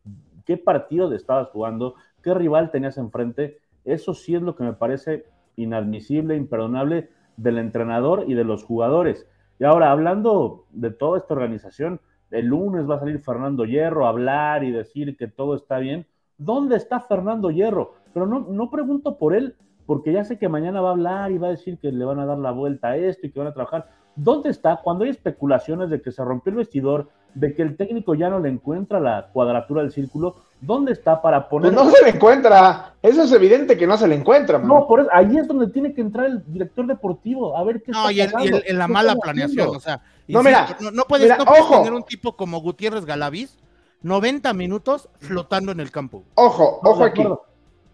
qué 0.44 0.56
partido 0.56 1.12
estabas 1.12 1.48
jugando, 1.48 1.94
qué 2.22 2.34
rival 2.34 2.70
tenías 2.70 2.98
enfrente. 2.98 3.58
Eso 3.84 4.14
sí 4.14 4.34
es 4.34 4.42
lo 4.42 4.54
que 4.54 4.62
me 4.62 4.74
parece 4.74 5.24
inadmisible, 5.56 6.36
imperdonable 6.36 7.08
del 7.36 7.58
entrenador 7.58 8.24
y 8.28 8.34
de 8.34 8.44
los 8.44 8.62
jugadores. 8.62 9.26
Y 9.58 9.64
ahora, 9.64 9.90
hablando 9.90 10.66
de 10.70 10.90
toda 10.90 11.18
esta 11.18 11.34
organización, 11.34 12.00
el 12.30 12.46
lunes 12.46 12.88
va 12.88 12.96
a 12.96 13.00
salir 13.00 13.18
Fernando 13.20 13.64
Hierro 13.64 14.06
a 14.06 14.10
hablar 14.10 14.64
y 14.64 14.70
decir 14.70 15.16
que 15.16 15.26
todo 15.26 15.56
está 15.56 15.78
bien. 15.78 16.06
¿Dónde 16.40 16.76
está 16.76 17.00
Fernando 17.00 17.50
Hierro? 17.50 17.92
Pero 18.14 18.26
no, 18.26 18.40
no 18.40 18.70
pregunto 18.70 19.18
por 19.18 19.34
él, 19.34 19.56
porque 19.84 20.12
ya 20.12 20.24
sé 20.24 20.38
que 20.38 20.48
mañana 20.48 20.80
va 20.80 20.88
a 20.88 20.92
hablar 20.92 21.30
y 21.30 21.38
va 21.38 21.48
a 21.48 21.50
decir 21.50 21.78
que 21.78 21.92
le 21.92 22.04
van 22.04 22.18
a 22.18 22.24
dar 22.24 22.38
la 22.38 22.50
vuelta 22.50 22.88
a 22.88 22.96
esto 22.96 23.26
y 23.26 23.30
que 23.30 23.38
van 23.38 23.48
a 23.48 23.52
trabajar. 23.52 23.88
¿Dónde 24.16 24.48
está 24.48 24.80
cuando 24.82 25.04
hay 25.04 25.10
especulaciones 25.10 25.90
de 25.90 26.00
que 26.00 26.10
se 26.10 26.24
rompió 26.24 26.50
el 26.50 26.56
vestidor, 26.56 27.08
de 27.34 27.54
que 27.54 27.60
el 27.60 27.76
técnico 27.76 28.14
ya 28.14 28.30
no 28.30 28.40
le 28.40 28.48
encuentra 28.48 29.00
la 29.00 29.28
cuadratura 29.32 29.82
del 29.82 29.92
círculo? 29.92 30.36
¿Dónde 30.62 30.92
está 30.92 31.20
para 31.20 31.46
poner.? 31.46 31.74
Pues 31.74 31.84
no 31.84 31.90
se 31.90 32.02
le 32.04 32.10
encuentra. 32.10 32.94
Eso 33.02 33.22
es 33.22 33.32
evidente 33.32 33.76
que 33.76 33.86
no 33.86 33.98
se 33.98 34.08
le 34.08 34.14
encuentra. 34.14 34.58
No, 34.58 34.86
por 34.86 35.00
eso, 35.00 35.10
ahí 35.12 35.36
es 35.36 35.46
donde 35.46 35.68
tiene 35.68 35.92
que 35.92 36.00
entrar 36.00 36.26
el 36.26 36.42
director 36.50 36.86
deportivo. 36.86 37.54
A 37.56 37.64
ver 37.64 37.82
qué 37.82 37.92
no, 37.92 38.10
y, 38.10 38.20
en 38.20 38.78
la 38.78 38.88
mala 38.88 39.14
planeación. 39.14 39.76
O 39.76 39.80
sea, 39.80 40.00
no, 40.26 40.42
mira, 40.42 40.76
no, 40.92 41.04
puedes, 41.04 41.30
tener 41.36 41.92
un 41.92 42.04
tipo 42.04 42.34
como 42.34 42.60
Gutiérrez 42.60 43.04
Galaviz 43.04 43.58
90 44.02 44.52
minutos 44.54 45.08
flotando 45.18 45.72
en 45.72 45.80
el 45.80 45.90
campo. 45.90 46.24
Ojo, 46.34 46.80
ojo 46.82 47.04
aquí. 47.04 47.24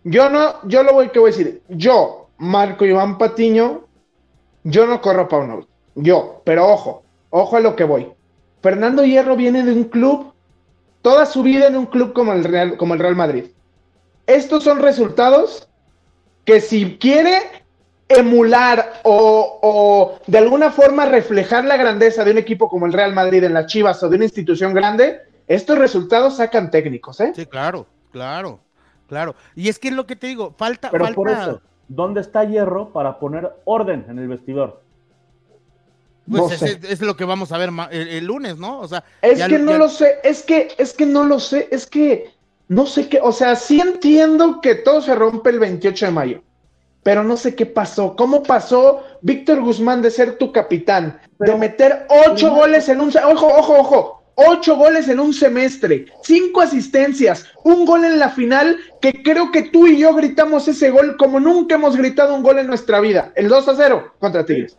Yo 0.05 0.31
no, 0.31 0.67
yo 0.69 0.83
lo 0.83 0.93
voy 0.93 1.09
que 1.09 1.19
voy 1.19 1.33
a 1.33 1.37
decir. 1.37 1.63
Yo, 1.69 2.29
Marco 2.39 2.85
Iván 2.85 3.19
Patiño, 3.19 3.87
yo 4.63 4.87
no 4.87 5.01
corro 5.01 5.29
para 5.29 5.45
uno. 5.45 5.67
Yo, 5.97 6.43
pero 6.45 6.69
ojo, 6.69 7.03
ojo 7.31 7.57
a 7.57 7.61
lo 7.61 7.75
que 7.75 7.85
voy. 7.85 8.13
Fernando 8.63 9.05
Hierro 9.05 9.37
viene 9.37 9.65
de 9.65 9.73
un 9.73 9.85
club, 9.85 10.33
toda 11.03 11.27
su 11.27 11.43
vida 11.43 11.67
en 11.67 11.77
un 11.77 11.87
club 11.87 12.13
como 12.13 12.33
el 12.33 12.45
Real, 12.45 12.77
como 12.77 12.95
el 12.95 13.01
Real 13.01 13.17
Madrid. 13.17 13.47
Estos 14.27 14.65
son 14.65 14.81
resultados 14.81 15.69
que 16.45 16.61
si 16.61 16.99
quiere 16.99 17.39
emular 18.09 19.01
o, 19.03 19.59
o, 19.63 20.19
de 20.27 20.39
alguna 20.39 20.71
forma 20.71 21.07
reflejar 21.07 21.65
la 21.65 21.77
grandeza 21.77 22.25
de 22.25 22.31
un 22.31 22.39
equipo 22.39 22.69
como 22.69 22.87
el 22.87 22.93
Real 22.93 23.13
Madrid 23.13 23.43
en 23.43 23.55
las 23.55 23.67
Chivas 23.67 24.03
o 24.03 24.09
de 24.09 24.17
una 24.17 24.25
institución 24.25 24.73
grande, 24.75 25.21
estos 25.49 25.79
resultados 25.79 26.37
sacan 26.37 26.71
técnicos, 26.71 27.21
¿eh? 27.21 27.33
Sí, 27.35 27.47
claro, 27.47 27.87
claro, 28.13 28.61
claro. 29.09 29.35
Y 29.55 29.69
es 29.69 29.79
que 29.79 29.89
es 29.89 29.95
lo 29.95 30.07
que 30.07 30.17
te 30.17 30.27
digo, 30.27 30.55
falta. 30.57 30.91
Pero 30.91 31.07
por 31.15 31.31
eso, 31.31 31.61
¿dónde 31.89 32.21
está 32.21 32.45
Hierro 32.45 32.91
para 32.93 33.19
poner 33.19 33.53
orden 33.65 34.05
en 34.09 34.19
el 34.19 34.29
vestidor? 34.29 34.83
Pues 36.29 36.61
es, 36.61 37.01
lo 37.03 37.17
que 37.17 37.25
vamos 37.25 37.53
a 37.53 37.59
ver 37.59 37.71
el, 37.93 38.25
lunes, 38.25 38.57
¿no? 38.57 38.81
O 38.81 38.89
sea, 38.89 39.05
es 39.23 39.43
que 39.45 39.59
no 39.61 39.79
lo 39.79 39.89
sé, 39.89 40.19
es 40.25 40.43
que, 40.43 40.75
es 40.77 40.93
que 40.93 41.07
no 41.07 41.23
lo 41.23 41.39
sé, 41.39 41.69
es 41.71 41.87
que 41.87 42.33
no 42.67 42.87
sé 42.87 43.09
qué, 43.09 43.21
o 43.23 43.31
sea, 43.31 43.55
sí 43.55 43.81
entiendo 43.81 44.61
que 44.61 44.75
todo 44.75 45.01
se 45.01 45.15
rompe 45.15 45.51
el 45.51 45.61
28 45.61 46.07
de 46.07 46.13
mayo, 46.13 46.43
pero 47.05 47.23
no 47.23 47.37
sé 47.37 47.55
qué 47.55 47.65
pasó. 47.65 48.17
¿Cómo 48.17 48.43
pasó 48.43 49.05
Víctor 49.23 49.61
Guzmán 49.61 50.03
de 50.03 50.11
ser 50.11 50.37
tu 50.37 50.51
capitán, 50.51 51.21
de 51.39 51.55
meter 51.55 52.09
ocho 52.27 52.51
goles 52.51 52.89
en 52.89 53.01
un... 53.01 53.13
Ojo, 53.17 53.47
ojo, 53.47 53.79
ojo, 53.79 54.16
ocho 54.37 54.77
goles 54.77 55.09
en 55.09 55.19
un 55.19 55.33
semestre, 55.33 56.07
cinco 56.23 56.61
asistencias, 56.61 57.47
un 57.65 57.85
gol 57.85 58.05
en 58.05 58.19
la 58.19 58.31
final 58.31 58.79
que 59.01 59.23
creo 59.23 59.51
que 59.51 59.63
tú 59.63 59.87
y 59.87 59.99
yo 59.99 60.15
gritamos 60.15 60.69
ese 60.69 60.91
gol 60.91 61.17
como 61.17 61.41
nunca 61.41 61.75
hemos 61.75 61.97
gritado 61.97 62.35
un 62.35 62.43
gol 62.43 62.59
en 62.59 62.67
nuestra 62.69 63.01
vida, 63.01 63.33
el 63.35 63.49
2 63.49 63.69
a 63.69 63.75
0 63.75 64.15
contra 64.21 64.45
Tigres. 64.45 64.79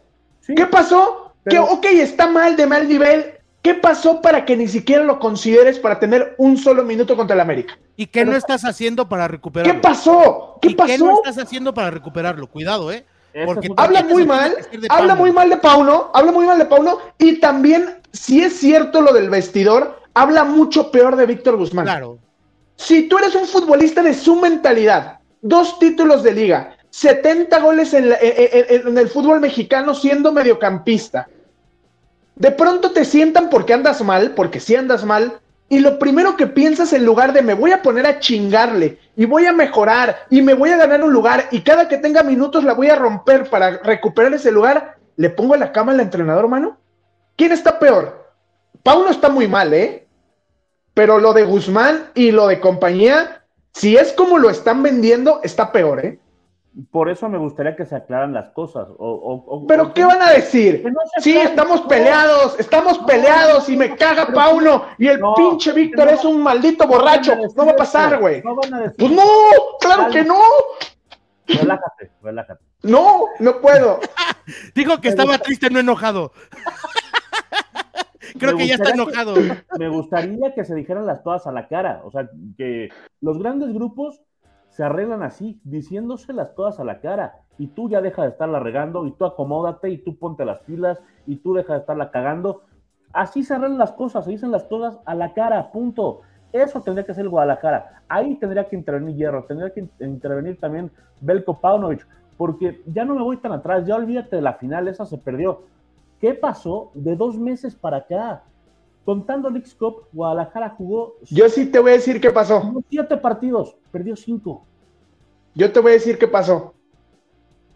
¿Qué 0.55 0.65
pasó? 0.65 1.33
Que, 1.45 1.59
ok, 1.59 1.85
está 1.85 2.27
mal 2.27 2.55
de 2.55 2.65
mal 2.65 2.87
nivel. 2.87 3.33
¿Qué 3.61 3.73
pasó 3.73 4.21
para 4.21 4.45
que 4.45 4.55
ni 4.55 4.67
siquiera 4.67 5.03
lo 5.03 5.19
consideres 5.19 5.79
para 5.79 5.99
tener 5.99 6.35
un 6.37 6.57
solo 6.57 6.83
minuto 6.83 7.17
contra 7.17 7.33
el 7.33 7.41
América? 7.41 7.77
¿Y 7.97 8.07
qué 8.07 8.23
no 8.23 8.35
estás 8.35 8.63
haciendo 8.63 9.09
para 9.09 9.27
recuperarlo? 9.27 9.73
¿Qué 9.73 9.79
pasó? 9.79 10.57
¿Qué 10.61 10.69
pasó? 10.71 10.87
¿Qué 10.87 10.97
no 10.97 11.15
estás 11.15 11.37
haciendo 11.37 11.73
para 11.73 11.91
recuperarlo? 11.91 12.47
Cuidado, 12.47 12.91
¿eh? 12.91 13.05
Porque 13.45 13.69
habla 13.77 14.03
muy 14.03 14.25
mal, 14.25 14.55
habla 14.89 15.15
muy 15.15 15.31
mal 15.31 15.49
de 15.49 15.57
Pauno, 15.57 16.11
habla 16.13 16.31
muy 16.31 16.45
mal 16.45 16.57
de 16.57 16.65
Pauno 16.65 16.99
y 17.17 17.39
también 17.39 17.97
si 18.11 18.41
es 18.41 18.57
cierto 18.57 19.01
lo 19.01 19.13
del 19.13 19.29
vestidor, 19.29 20.01
habla 20.13 20.43
mucho 20.43 20.91
peor 20.91 21.15
de 21.15 21.25
Víctor 21.25 21.57
Guzmán. 21.57 21.85
Claro. 21.85 22.17
Si 22.75 23.07
tú 23.07 23.17
eres 23.17 23.35
un 23.35 23.45
futbolista 23.45 24.01
de 24.01 24.13
su 24.13 24.35
mentalidad, 24.35 25.19
dos 25.41 25.77
títulos 25.79 26.23
de 26.23 26.33
liga, 26.33 26.77
70 26.89 27.59
goles 27.59 27.93
en, 27.93 28.13
en, 28.19 28.97
el 28.97 29.09
fútbol 29.09 29.39
mexicano 29.39 29.93
siendo 29.93 30.31
mediocampista, 30.31 31.27
de 32.35 32.51
pronto 32.51 32.91
te 32.91 33.05
sientan 33.05 33.49
porque 33.49 33.73
andas 33.73 34.01
mal, 34.03 34.31
porque 34.31 34.59
si 34.59 34.75
andas 34.75 35.03
mal, 35.03 35.39
y 35.69 35.79
lo 35.79 35.99
primero 35.99 36.37
que 36.37 36.47
piensas 36.47 36.93
en 36.93 37.05
lugar 37.05 37.33
de 37.33 37.41
me 37.41 37.53
voy 37.53 37.71
a 37.71 37.81
poner 37.81 38.05
a 38.05 38.19
chingarle 38.19 38.99
y 39.15 39.25
voy 39.25 39.45
a 39.45 39.53
mejorar 39.53 40.25
y 40.29 40.41
me 40.41 40.53
voy 40.53 40.69
a 40.69 40.77
ganar 40.77 41.03
un 41.03 41.11
lugar 41.11 41.47
y 41.51 41.61
cada 41.61 41.87
que 41.87 41.97
tenga 41.97 42.23
minutos 42.23 42.63
la 42.63 42.73
voy 42.73 42.89
a 42.89 42.95
romper 42.95 43.49
para 43.49 43.71
recuperar 43.79 44.33
ese 44.33 44.51
lugar, 44.51 44.97
le 45.17 45.29
pongo 45.29 45.55
la 45.57 45.71
cama 45.71 45.91
al 45.91 45.99
entrenador, 45.99 46.47
mano. 46.47 46.77
¿Quién 47.35 47.51
está 47.51 47.79
peor? 47.79 48.31
Pauno 48.81 49.09
está 49.09 49.29
muy 49.29 49.47
mal, 49.47 49.73
¿eh? 49.73 50.07
Pero 50.93 51.19
lo 51.19 51.33
de 51.33 51.43
Guzmán 51.43 52.11
y 52.15 52.31
lo 52.31 52.47
de 52.47 52.59
compañía 52.59 53.43
Si 53.73 53.95
es 53.95 54.13
como 54.13 54.39
lo 54.39 54.49
están 54.49 54.81
vendiendo, 54.81 55.41
está 55.43 55.71
peor, 55.71 56.03
¿eh? 56.03 56.19
Por 56.91 57.09
eso 57.09 57.27
me 57.27 57.39
gustaría 57.39 57.75
que 57.75 57.85
se 57.85 57.95
aclaran 57.95 58.33
las 58.33 58.49
cosas. 58.49 58.87
¿Pero 59.67 59.93
qué 59.93 60.05
van 60.05 60.21
a 60.21 60.31
decir? 60.31 60.83
sí, 61.19 61.35
estamos 61.35 61.81
peleados, 61.81 62.59
estamos 62.59 62.99
peleados 62.99 63.67
y 63.69 63.75
me 63.75 63.95
caga 63.95 64.27
Pauno 64.27 64.85
y 64.99 65.07
el 65.07 65.19
pinche 65.35 65.73
Víctor 65.73 66.09
es 66.09 66.23
un 66.23 66.43
maldito 66.43 66.87
borracho. 66.87 67.35
No 67.55 67.65
va 67.65 67.71
a 67.71 67.75
pasar, 67.75 68.19
güey. 68.19 68.43
pues 68.43 69.11
no, 69.11 69.23
claro 69.79 70.11
que 70.11 70.23
no. 70.23 70.39
Relájate, 71.47 72.11
relájate. 72.21 72.63
No, 72.83 73.25
no 73.39 73.59
puedo. 73.59 73.99
Dijo 74.75 75.01
que 75.01 75.09
estaba 75.09 75.37
triste, 75.39 75.69
no 75.69 75.79
enojado. 75.79 76.31
Creo 78.39 78.55
que 78.55 78.67
ya 78.67 78.75
está 78.75 78.91
enojado. 78.91 79.35
me 79.79 79.89
gustaría 79.89 80.53
que 80.53 80.63
se 80.63 80.75
dijeran 80.75 81.07
las 81.07 81.23
todas 81.23 81.47
a 81.47 81.51
la 81.51 81.67
cara. 81.67 82.01
O 82.03 82.11
sea, 82.11 82.29
que 82.57 82.89
los 83.21 83.39
grandes 83.39 83.73
grupos 83.73 84.21
se 84.77 84.83
arreglan 84.83 85.23
así, 85.23 85.59
diciéndoselas 85.63 86.53
todas 86.53 86.79
a 86.79 86.83
la 86.83 86.99
cara. 86.99 87.39
Y 87.57 87.65
tú 87.65 87.89
ya 87.89 87.99
deja 87.99 88.21
de 88.21 88.27
estarla 88.27 88.59
regando, 88.59 89.07
y 89.07 89.11
tú 89.11 89.25
acomódate, 89.25 89.89
y 89.89 89.97
tú 89.97 90.19
ponte 90.19 90.45
las 90.45 90.59
pilas, 90.59 91.01
y 91.25 91.37
tú 91.37 91.55
deja 91.55 91.73
de 91.73 91.79
estarla 91.79 92.11
cagando. 92.11 92.61
Así 93.11 93.41
se 93.41 93.55
arreglan 93.55 93.79
las 93.79 93.93
cosas, 93.93 94.25
se 94.25 94.29
dicen 94.29 94.51
las 94.51 94.69
todas 94.69 94.99
a 95.05 95.15
la 95.15 95.33
cara, 95.33 95.71
punto. 95.71 96.21
Eso 96.53 96.79
tendría 96.81 97.07
que 97.07 97.15
ser 97.15 97.27
Guadalajara. 97.27 98.03
Ahí 98.07 98.35
tendría 98.35 98.69
que 98.69 98.75
intervenir 98.75 99.15
Hierro, 99.15 99.45
tendría 99.45 99.73
que 99.73 99.89
intervenir 99.99 100.59
también 100.59 100.91
Belko 101.21 101.59
Paunovic, 101.59 102.07
porque 102.37 102.83
ya 102.85 103.03
no 103.03 103.15
me 103.15 103.23
voy 103.23 103.37
tan 103.37 103.53
atrás, 103.53 103.83
ya 103.87 103.95
olvídate 103.95 104.35
de 104.35 104.43
la 104.43 104.53
final, 104.53 104.87
esa 104.87 105.07
se 105.07 105.17
perdió. 105.17 105.63
¿Qué 106.21 106.35
pasó 106.35 106.91
de 106.93 107.15
dos 107.15 107.35
meses 107.39 107.75
para 107.75 107.97
acá? 107.97 108.43
Contando 109.07 109.47
el 109.47 109.63
Cup, 109.79 110.09
Guadalajara 110.11 110.75
jugó. 110.77 111.15
Yo 111.29 111.47
sí 111.47 111.67
te 111.67 111.79
voy 111.79 111.91
a 111.91 111.93
decir 111.93 112.19
qué 112.19 112.29
pasó. 112.29 112.73
Siete 112.89 113.15
partidos, 113.15 113.77
perdió 113.89 114.17
cinco. 114.17 114.65
Yo 115.55 115.71
te 115.71 115.79
voy 115.79 115.91
a 115.91 115.93
decir 115.93 116.17
qué 116.17 116.27
pasó. 116.27 116.73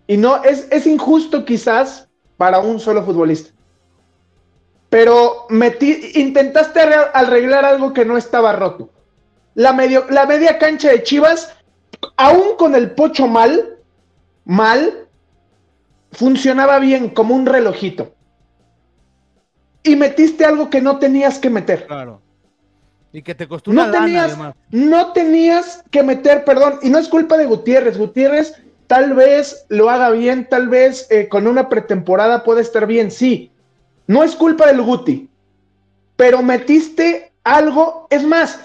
Y 0.07 0.17
no, 0.17 0.43
es, 0.43 0.67
es 0.69 0.85
injusto 0.85 1.45
quizás 1.45 2.09
para 2.35 2.59
un 2.59 2.81
solo 2.81 3.01
futbolista. 3.05 3.51
Pero 4.89 5.45
metí, 5.47 6.11
intentaste 6.15 6.81
arreglar 6.81 7.63
algo 7.63 7.93
que 7.93 8.03
no 8.03 8.17
estaba 8.17 8.51
roto. 8.51 8.89
La, 9.55 9.71
medio, 9.71 10.07
la 10.09 10.25
media 10.25 10.59
cancha 10.59 10.89
de 10.89 11.01
Chivas, 11.01 11.55
aún 12.17 12.57
con 12.57 12.75
el 12.75 12.91
pocho 12.91 13.25
mal, 13.27 13.77
mal, 14.43 15.07
funcionaba 16.11 16.79
bien 16.79 17.07
como 17.07 17.33
un 17.35 17.45
relojito 17.45 18.15
y 19.83 19.95
metiste 19.95 20.45
algo 20.45 20.69
que 20.69 20.81
no 20.81 20.99
tenías 20.99 21.39
que 21.39 21.49
meter. 21.49 21.87
Claro. 21.87 22.21
Y 23.13 23.21
que 23.21 23.35
te 23.35 23.47
costó 23.47 23.71
una 23.71 23.87
no 23.87 23.91
tenías, 23.91 24.37
No 24.69 25.11
tenías 25.11 25.83
que 25.91 26.03
meter, 26.03 26.45
perdón, 26.45 26.79
y 26.81 26.89
no 26.89 26.97
es 26.97 27.09
culpa 27.09 27.37
de 27.37 27.45
Gutiérrez. 27.45 27.97
Gutiérrez 27.97 28.55
tal 28.87 29.13
vez 29.13 29.65
lo 29.69 29.89
haga 29.89 30.09
bien, 30.11 30.47
tal 30.49 30.67
vez 30.69 31.07
eh, 31.09 31.27
con 31.27 31.47
una 31.47 31.69
pretemporada 31.69 32.43
puede 32.43 32.61
estar 32.61 32.85
bien, 32.85 33.11
sí. 33.11 33.51
No 34.07 34.23
es 34.23 34.35
culpa 34.35 34.67
del 34.67 34.81
Guti, 34.81 35.29
pero 36.17 36.41
metiste 36.41 37.31
algo, 37.43 38.07
es 38.09 38.23
más, 38.25 38.59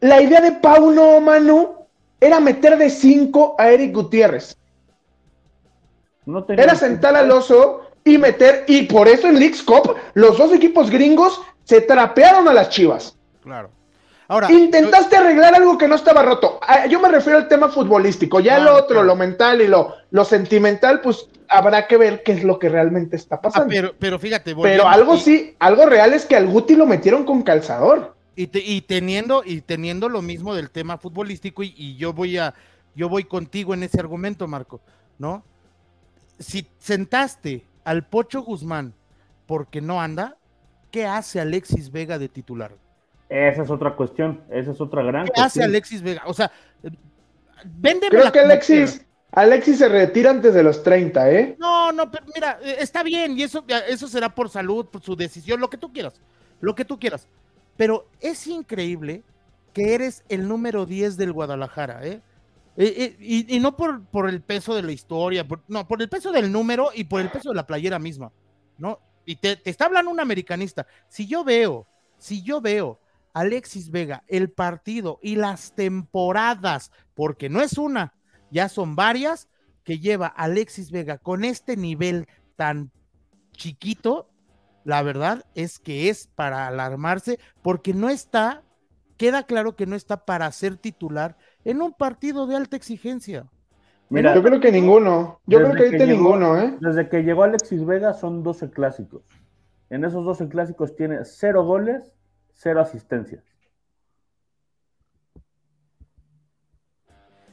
la 0.00 0.22
idea 0.22 0.40
de 0.40 0.52
Pauno 0.52 1.20
Manu 1.20 1.74
era 2.20 2.38
meter 2.38 2.78
de 2.78 2.90
cinco 2.90 3.56
a 3.58 3.70
Eric 3.70 3.92
Gutiérrez. 3.94 4.56
No 6.24 6.44
era 6.48 6.76
sentar 6.76 7.16
al 7.16 7.30
oso 7.32 7.80
y 8.04 8.18
meter, 8.18 8.64
y 8.66 8.82
por 8.82 9.08
eso 9.08 9.28
en 9.28 9.38
League's 9.38 9.62
Cup 9.62 9.94
los 10.14 10.36
dos 10.38 10.52
equipos 10.52 10.90
gringos 10.90 11.40
se 11.64 11.80
trapearon 11.80 12.48
a 12.48 12.52
las 12.52 12.70
chivas. 12.70 13.16
Claro. 13.42 13.70
Ahora, 14.28 14.50
Intentaste 14.50 15.16
arreglar 15.16 15.54
algo 15.54 15.76
que 15.76 15.86
no 15.86 15.94
estaba 15.94 16.22
roto. 16.22 16.58
Ah, 16.62 16.86
yo 16.86 17.00
me 17.00 17.08
refiero 17.08 17.38
al 17.38 17.48
tema 17.48 17.68
futbolístico. 17.68 18.40
Ya 18.40 18.58
lo 18.60 18.74
otro, 18.74 19.02
lo 19.02 19.14
mental 19.14 19.60
y 19.60 19.66
lo, 19.66 19.94
lo 20.10 20.24
sentimental, 20.24 21.02
pues 21.02 21.28
habrá 21.48 21.86
que 21.86 21.98
ver 21.98 22.22
qué 22.22 22.32
es 22.32 22.44
lo 22.44 22.58
que 22.58 22.70
realmente 22.70 23.16
está 23.16 23.36
ah, 23.36 23.42
pasando. 23.42 23.68
pero, 23.68 23.94
pero 23.98 24.18
fíjate, 24.18 24.56
pero 24.56 24.88
algo 24.88 25.18
sí, 25.18 25.54
algo 25.58 25.84
real 25.84 26.14
es 26.14 26.24
que 26.24 26.36
al 26.36 26.46
Guti 26.46 26.76
lo 26.76 26.86
metieron 26.86 27.24
con 27.24 27.42
calzador. 27.42 28.16
Y, 28.34 28.48
y 28.58 28.80
teniendo, 28.80 29.42
y 29.44 29.60
teniendo 29.60 30.08
lo 30.08 30.22
mismo 30.22 30.54
del 30.54 30.70
tema 30.70 30.96
futbolístico, 30.96 31.62
y, 31.62 31.74
y 31.76 31.96
yo 31.96 32.14
voy 32.14 32.38
a, 32.38 32.54
yo 32.94 33.10
voy 33.10 33.24
contigo 33.24 33.74
en 33.74 33.82
ese 33.82 34.00
argumento, 34.00 34.48
Marco, 34.48 34.80
¿no? 35.18 35.44
Si 36.38 36.66
sentaste 36.78 37.64
al 37.84 38.04
Pocho 38.04 38.42
Guzmán 38.42 38.94
porque 39.46 39.80
no 39.80 40.00
anda, 40.00 40.36
¿qué 40.90 41.06
hace 41.06 41.40
Alexis 41.40 41.90
Vega 41.90 42.18
de 42.18 42.28
titular? 42.28 42.72
Esa 43.28 43.62
es 43.62 43.70
otra 43.70 43.96
cuestión, 43.96 44.42
esa 44.50 44.72
es 44.72 44.80
otra 44.80 45.02
gran 45.02 45.26
¿Qué 45.26 45.40
hace 45.40 45.62
Alexis 45.62 46.02
Vega? 46.02 46.22
O 46.26 46.34
sea, 46.34 46.50
véndeme 47.64 48.10
Creo 48.10 48.32
que 48.32 48.40
Alexis, 48.40 49.04
Alexis 49.32 49.78
se 49.78 49.88
retira 49.88 50.30
antes 50.30 50.52
de 50.52 50.62
los 50.62 50.82
30, 50.82 51.30
¿eh? 51.30 51.56
No, 51.58 51.92
no, 51.92 52.10
pero 52.10 52.26
mira, 52.34 52.58
está 52.62 53.02
bien, 53.02 53.38
y 53.38 53.42
eso, 53.42 53.64
eso 53.88 54.06
será 54.08 54.28
por 54.34 54.50
salud, 54.50 54.86
por 54.86 55.02
su 55.02 55.16
decisión, 55.16 55.60
lo 55.60 55.70
que 55.70 55.78
tú 55.78 55.92
quieras, 55.92 56.20
lo 56.60 56.74
que 56.74 56.84
tú 56.84 56.98
quieras. 56.98 57.26
Pero 57.76 58.06
es 58.20 58.46
increíble 58.46 59.22
que 59.72 59.94
eres 59.94 60.24
el 60.28 60.46
número 60.46 60.84
10 60.84 61.16
del 61.16 61.32
Guadalajara, 61.32 62.06
¿eh? 62.06 62.20
Eh, 62.76 63.16
eh, 63.20 63.46
y, 63.48 63.60
no 63.60 63.76
por, 63.76 64.06
por, 64.06 64.28
el 64.28 64.40
peso 64.40 64.74
de 64.74 64.82
la 64.82 64.92
historia, 64.92 65.46
no, 65.68 65.86
por 65.86 66.00
el 66.00 66.08
peso 66.08 66.32
del 66.32 66.50
número 66.50 66.90
y 66.94 67.04
por 67.04 67.20
el 67.20 67.30
peso 67.30 67.50
de 67.50 67.54
la 67.54 67.66
playera 67.66 67.98
misma, 67.98 68.32
¿no? 68.78 68.98
Y 69.26 69.36
te, 69.36 69.60
está 69.64 69.84
hablando 69.84 70.10
un 70.10 70.20
americanista. 70.20 70.86
Si 71.08 71.26
yo 71.26 71.44
veo, 71.44 71.86
si 72.16 72.42
yo 72.42 72.62
veo 72.62 72.98
Alexis 73.34 73.90
Vega, 73.90 74.24
el 74.26 74.50
partido 74.50 75.18
y 75.22 75.36
las 75.36 75.74
temporadas, 75.74 76.90
porque 77.14 77.50
no 77.50 77.60
es 77.60 77.76
una, 77.76 78.14
ya 78.50 78.68
son 78.68 78.96
varias, 78.96 79.48
que 79.84 79.98
lleva 79.98 80.28
Alexis 80.28 80.90
Vega 80.90 81.18
con 81.18 81.44
este 81.44 81.76
nivel 81.76 82.26
tan 82.56 82.90
chiquito, 83.52 84.30
la 84.84 85.02
verdad 85.02 85.44
es 85.54 85.78
que 85.78 86.08
es 86.08 86.26
para 86.26 86.66
alarmarse, 86.66 87.38
porque 87.62 87.92
no 87.92 88.08
está, 88.08 88.62
queda 89.16 89.44
claro 89.44 89.76
que 89.76 89.86
no 89.86 89.94
está 89.94 90.24
para 90.24 90.50
ser 90.52 90.76
titular 90.76 91.36
en 91.64 91.82
un 91.82 91.92
partido 91.92 92.46
de 92.46 92.56
alta 92.56 92.76
exigencia. 92.76 93.46
Mira, 94.08 94.34
yo 94.34 94.42
creo 94.42 94.60
que 94.60 94.70
ninguno. 94.70 95.40
Yo 95.46 95.58
creo 95.58 95.72
que 95.72 95.84
ahorita 95.84 96.06
ninguno, 96.06 96.58
¿eh? 96.58 96.76
Desde 96.80 97.08
que 97.08 97.22
llegó 97.22 97.44
Alexis 97.44 97.84
Vega 97.84 98.12
son 98.12 98.42
12 98.42 98.70
clásicos. 98.70 99.22
En 99.88 100.04
esos 100.04 100.24
12 100.24 100.48
clásicos 100.48 100.94
tiene 100.96 101.24
0 101.24 101.64
goles, 101.64 102.12
0 102.52 102.80
asistencias. 102.80 103.42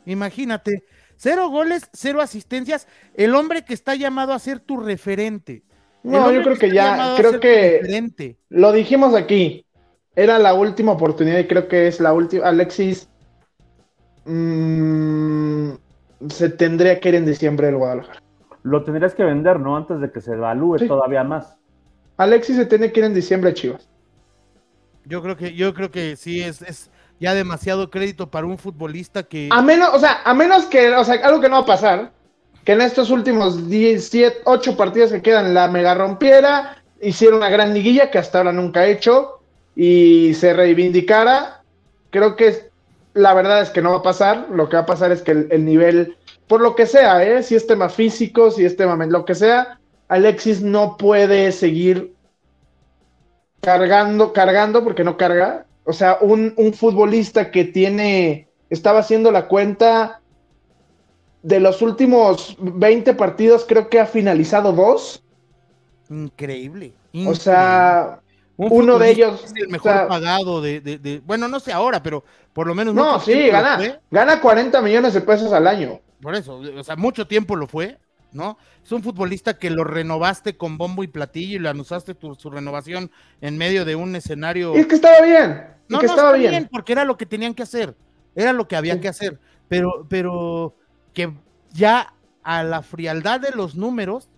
Imagínate, 0.05 0.83
cero 1.17 1.49
goles, 1.49 1.89
cero 1.93 2.21
asistencias, 2.21 2.87
el 3.13 3.35
hombre 3.35 3.63
que 3.63 3.73
está 3.73 3.93
llamado 3.95 4.33
a 4.33 4.39
ser 4.39 4.59
tu 4.59 4.77
referente. 4.77 5.63
No, 6.01 6.31
yo 6.31 6.41
creo 6.41 6.57
que, 6.57 6.71
ya, 6.71 7.15
creo 7.17 7.39
que 7.39 8.37
lo 8.49 8.71
dijimos 8.71 9.13
aquí. 9.13 9.65
Era 10.15 10.39
la 10.39 10.53
última 10.53 10.93
oportunidad 10.93 11.39
y 11.39 11.47
creo 11.47 11.67
que 11.67 11.87
es 11.87 11.99
la 11.99 12.13
última. 12.13 12.47
Alexis 12.47 13.09
Mm, 14.31 15.71
se 16.29 16.49
tendría 16.49 16.99
que 16.99 17.09
ir 17.09 17.15
en 17.15 17.25
diciembre 17.25 17.65
del 17.67 17.77
Guadalajara. 17.77 18.21
Lo 18.61 18.83
tendrías 18.83 19.15
que 19.15 19.23
vender, 19.23 19.59
¿no? 19.59 19.75
Antes 19.75 19.99
de 20.01 20.11
que 20.11 20.21
se 20.21 20.33
evalúe 20.33 20.77
todavía 20.87 21.23
más. 21.23 21.57
Alexis 22.17 22.57
se 22.57 22.65
tiene 22.65 22.91
que 22.91 22.99
ir 22.99 23.05
en 23.07 23.15
diciembre, 23.15 23.53
Chivas. 23.55 23.89
Yo 25.05 25.23
creo 25.23 25.35
que, 25.35 25.55
yo 25.55 25.73
creo 25.73 25.89
que 25.89 26.15
sí 26.15 26.41
es, 26.41 26.61
es 26.61 26.91
ya 27.19 27.33
demasiado 27.33 27.89
crédito 27.89 28.29
para 28.29 28.45
un 28.45 28.59
futbolista 28.59 29.23
que. 29.23 29.49
A 29.51 29.63
menos, 29.63 29.89
o 29.93 29.99
sea, 29.99 30.21
a 30.23 30.33
menos 30.35 30.65
que, 30.65 30.91
o 30.91 31.03
sea, 31.03 31.15
algo 31.25 31.41
que 31.41 31.49
no 31.49 31.55
va 31.55 31.61
a 31.61 31.65
pasar, 31.65 32.11
que 32.63 32.73
en 32.73 32.81
estos 32.81 33.09
últimos 33.09 33.67
17, 33.67 34.41
8 34.45 34.77
partidos 34.77 35.11
que 35.11 35.23
quedan 35.23 35.55
la 35.55 35.69
mega 35.69 35.95
rompiera, 35.95 36.83
hiciera 37.01 37.35
una 37.35 37.49
gran 37.49 37.73
liguilla 37.73 38.11
que 38.11 38.19
hasta 38.19 38.39
ahora 38.39 38.51
nunca 38.51 38.81
ha 38.81 38.87
hecho 38.87 39.41
y 39.75 40.35
se 40.35 40.53
reivindicara. 40.53 41.63
Creo 42.11 42.35
que 42.35 42.68
la 43.19 43.33
verdad 43.33 43.61
es 43.61 43.69
que 43.69 43.81
no 43.81 43.91
va 43.91 43.97
a 43.97 44.03
pasar. 44.03 44.47
Lo 44.49 44.69
que 44.69 44.77
va 44.77 44.83
a 44.83 44.87
pasar 44.87 45.11
es 45.11 45.21
que 45.21 45.31
el, 45.31 45.65
nivel, 45.65 46.17
por 46.47 46.61
lo 46.61 46.75
que 46.75 46.85
sea, 46.85 47.23
¿eh? 47.23 47.43
si 47.43 47.55
es 47.55 47.67
tema 47.67 47.89
físico, 47.89 48.51
si 48.51 48.65
es 48.65 48.75
tema, 48.75 48.95
lo 49.05 49.25
que 49.25 49.35
sea, 49.35 49.79
Alexis 50.07 50.61
no 50.61 50.97
puede 50.97 51.51
seguir 51.51 52.13
cargando, 53.61 54.33
cargando 54.33 54.83
porque 54.83 55.03
no 55.03 55.17
carga. 55.17 55.65
O 55.83 55.93
sea, 55.93 56.17
un, 56.21 56.53
un 56.57 56.73
futbolista 56.73 57.51
que 57.51 57.65
tiene, 57.65 58.47
estaba 58.69 58.99
haciendo 58.99 59.31
la 59.31 59.47
cuenta 59.47 60.21
de 61.41 61.59
los 61.59 61.81
últimos 61.81 62.55
20 62.59 63.13
partidos, 63.13 63.65
creo 63.67 63.89
que 63.89 63.99
ha 63.99 64.05
finalizado 64.05 64.71
dos. 64.71 65.23
Increíble. 66.09 66.93
O 67.27 67.35
sea, 67.35 68.21
uno 68.67 68.99
de 68.99 69.11
ellos 69.11 69.41
es 69.45 69.53
el 69.55 69.69
mejor 69.69 70.07
pagado 70.07 70.61
de, 70.61 71.21
bueno, 71.25 71.47
no 71.47 71.59
sé 71.59 71.71
ahora, 71.71 72.03
pero 72.03 72.23
por 72.53 72.67
lo 72.67 72.75
menos 72.75 72.93
no, 72.93 73.19
sí, 73.19 73.47
gana, 73.47 74.01
gana 74.11 74.41
40 74.41 74.81
millones 74.81 75.13
de 75.13 75.21
pesos 75.21 75.53
al 75.53 75.65
año. 75.65 76.01
Por 76.21 76.35
eso, 76.35 76.57
o 76.57 76.83
sea, 76.83 76.97
mucho 76.97 77.25
tiempo 77.25 77.55
lo 77.55 77.67
fue, 77.67 77.97
¿no? 78.33 78.57
Es 78.83 78.91
un 78.91 79.01
futbolista 79.01 79.57
que 79.57 79.69
lo 79.69 79.85
renovaste 79.85 80.57
con 80.57 80.77
bombo 80.77 81.03
y 81.03 81.07
platillo 81.07 81.55
y 81.55 81.59
le 81.59 81.69
anunciaste 81.69 82.15
tu, 82.15 82.35
su 82.35 82.49
renovación 82.49 83.11
en 83.39 83.57
medio 83.57 83.85
de 83.85 83.95
un 83.95 84.13
escenario. 84.15 84.75
Y 84.75 84.79
es 84.79 84.87
que 84.87 84.95
estaba 84.95 85.21
bien. 85.21 85.67
Y 85.87 85.97
que 85.97 86.05
estaba 86.05 86.33
bien. 86.33 86.67
porque 86.69 86.91
era 86.91 87.05
lo 87.05 87.17
que 87.17 87.25
tenían 87.25 87.53
que 87.53 87.63
hacer. 87.63 87.95
era 88.35 88.51
lo 88.51 88.67
que 88.67 88.75
había 88.75 88.99
que 88.99 89.07
hacer, 89.07 89.39
pero, 89.69 90.05
pero 90.09 90.75
que 91.13 91.33
ya 91.71 92.13
a 92.43 92.63
la 92.63 92.81
frialdad 92.81 93.39
de 93.39 93.51
los 93.51 93.75
números, 93.75 94.29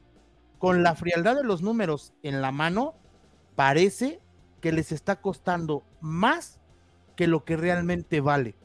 con 0.60 0.84
la 0.84 0.94
frialdad 0.94 1.36
de 1.36 1.44
los 1.44 1.64
números 1.64 2.14
en 2.22 2.42
la 2.42 2.52
mano, 2.52 2.94
parece 3.56 4.20
que 4.62 4.72
les 4.72 4.92
está 4.92 5.18
costando 5.22 5.84
más 6.00 6.60
que 7.16 7.28
lo 7.28 7.44
que 7.44 7.58
realmente 7.58 8.22
vale, 8.22 8.56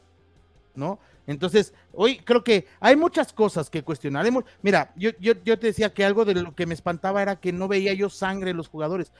¿no? 0.75 0.99
Entonces, 1.25 1.73
hoy 1.91 2.19
creo 2.19 2.43
que 2.43 2.67
hay 2.79 2.95
muchas 2.95 3.33
cosas 3.33 3.69
que 3.69 3.83
cuestionar. 3.83 4.25
Mira, 4.61 4.93
yo, 4.95 5.11
yo, 5.19 5.33
yo, 5.43 5.59
te 5.59 5.67
decía 5.67 5.93
que 5.93 6.05
algo 6.05 6.23
de 6.23 6.35
lo 6.35 6.55
que 6.55 6.65
me 6.65 6.73
espantaba 6.73 7.21
era 7.21 7.35
que 7.35 7.51
no 7.51 7.67
veía 7.67 7.93
yo 7.93 8.09
sangre 8.09 8.51
en 8.51 8.57
los 8.57 8.69
jugadores. 8.69 9.11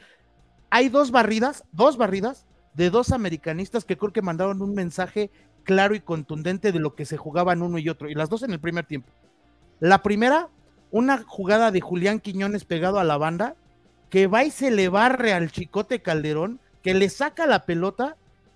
Hay 0.70 0.88
dos 0.88 1.12
barridas, 1.12 1.66
dos 1.74 1.98
barridas 1.98 2.48
de 2.74 2.90
dos 2.90 3.12
americanistas 3.12 3.84
que 3.84 3.98
creo 3.98 4.14
que 4.14 4.22
mandaron 4.22 4.62
un 4.62 4.74
mensaje 4.74 5.32
claro 5.64 5.96
y 5.96 6.00
contundente 6.00 6.72
de 6.72 6.80
lo 6.80 6.96
que 6.96 7.06
se 7.06 7.18
jugaban 7.18 7.62
uno 7.62 7.78
y 7.78 7.90
otro, 7.90 8.10
y 8.10 8.16
las 8.16 8.30
dos 8.30 8.44
en 8.44 8.52
el 8.52 8.60
primer 8.60 8.86
tiempo. 8.86 9.12
La 9.82 10.02
primera, 10.02 10.48
una 10.92 11.24
jugada 11.24 11.72
de 11.72 11.82
Julián 11.82 12.22
Quiñones 12.22 12.64
pegado 12.64 13.00
a 13.00 13.04
la 13.04 13.18
banda, 13.18 13.56
que 14.10 14.28
va 14.28 14.44
y 14.44 14.52
se 14.52 14.72
le 14.72 14.90
barre 14.90 15.34
al 15.34 15.52
Chicote 15.52 16.02
Calderón, 16.02 16.60
que 16.82 16.94
le 16.94 17.10
saca 17.10 17.46
la 17.46 17.66
pelota, 17.66 18.16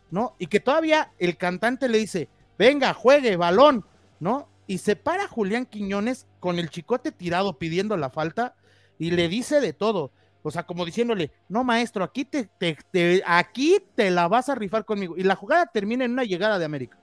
¿no? 0.10 0.36
Y 0.40 0.48
que 0.48 0.60
todavía 0.60 1.12
el 1.20 1.38
cantante 1.38 1.90
le 1.90 1.98
dice, 1.98 2.30
venga, 2.58 2.94
juegue, 2.94 3.36
balón, 3.36 3.86
¿no? 4.20 4.48
Y 4.68 4.78
se 4.78 4.96
para 4.96 5.28
Julián 5.28 5.66
Quiñones 5.66 6.28
con 6.40 6.60
el 6.60 6.70
chicote 6.70 7.12
tirado 7.12 7.58
pidiendo 7.58 7.98
la 7.98 8.10
falta 8.10 8.56
y 8.98 9.12
le 9.12 9.28
dice 9.28 9.60
de 9.60 9.74
todo. 9.74 10.12
O 10.44 10.52
sea, 10.52 10.64
como 10.64 10.86
diciéndole, 10.86 11.32
no, 11.50 11.64
maestro, 11.64 12.04
aquí 12.04 12.24
te, 12.24 12.50
te, 12.58 13.22
aquí 13.26 13.84
te 13.96 14.10
la 14.12 14.28
vas 14.28 14.50
a 14.50 14.56
rifar 14.56 14.86
conmigo. 14.86 15.18
Y 15.18 15.24
la 15.24 15.36
jugada 15.36 15.66
termina 15.66 16.06
en 16.06 16.12
una 16.12 16.24
llegada 16.24 16.58
de 16.58 16.66
América. 16.66 16.98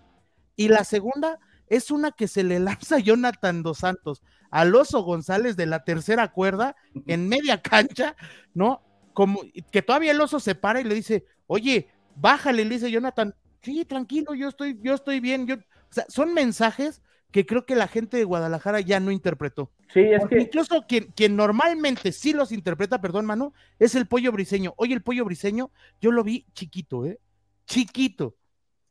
Y 0.57 0.69
la 0.69 0.85
segunda 0.85 1.39
es 1.69 1.91
una 1.91 2.11
que 2.13 2.27
se 2.27 2.43
le 2.43 2.59
lanza 2.59 2.99
Jonathan 2.99 3.63
Dos 3.63 3.79
Santos 3.79 4.23
al 4.51 4.75
oso 4.75 5.03
González 5.03 5.57
de 5.57 5.67
la 5.67 5.85
tercera 5.85 6.29
cuerda 6.29 6.77
en 7.07 7.29
media 7.29 7.61
cancha, 7.61 8.17
¿no? 8.55 8.83
Como 9.13 9.43
que 9.73 9.83
todavía 9.83 10.13
el 10.13 10.21
oso 10.21 10.41
se 10.41 10.55
para 10.55 10.81
y 10.81 10.85
le 10.85 10.95
dice, 10.95 11.25
oye, 11.47 11.89
bájale, 12.15 12.65
le 12.65 12.75
dice 12.75 12.91
Jonathan, 12.91 13.35
sí, 13.63 13.85
tranquilo, 13.85 14.35
yo 14.35 14.49
estoy, 14.49 14.79
yo 14.83 14.95
estoy 14.95 15.21
bien. 15.21 15.47
Yo... 15.47 15.57
O 15.57 15.93
sea, 15.93 16.05
son 16.09 16.35
mensajes 16.35 17.03
que 17.31 17.45
creo 17.45 17.67
que 17.67 17.75
la 17.75 17.89
gente 17.89 18.17
de 18.17 18.25
Guadalajara 18.25 18.81
ya 18.81 19.01
no 19.01 19.11
interpretó. 19.11 19.71
Sí, 19.93 20.01
es 20.01 20.25
que... 20.27 20.41
Incluso 20.41 20.85
quien, 20.89 21.13
quien 21.13 21.37
normalmente 21.37 22.13
sí 22.13 22.33
los 22.33 22.53
interpreta, 22.53 23.01
perdón, 23.01 23.27
mano, 23.27 23.53
es 23.79 23.95
el 23.95 24.07
pollo 24.07 24.33
briseño. 24.33 24.73
Oye, 24.77 24.95
el 24.95 25.03
pollo 25.03 25.25
briseño, 25.25 25.71
yo 26.01 26.13
lo 26.13 26.25
vi 26.25 26.47
chiquito, 26.55 27.05
¿eh? 27.05 27.19
Chiquito. 27.67 28.35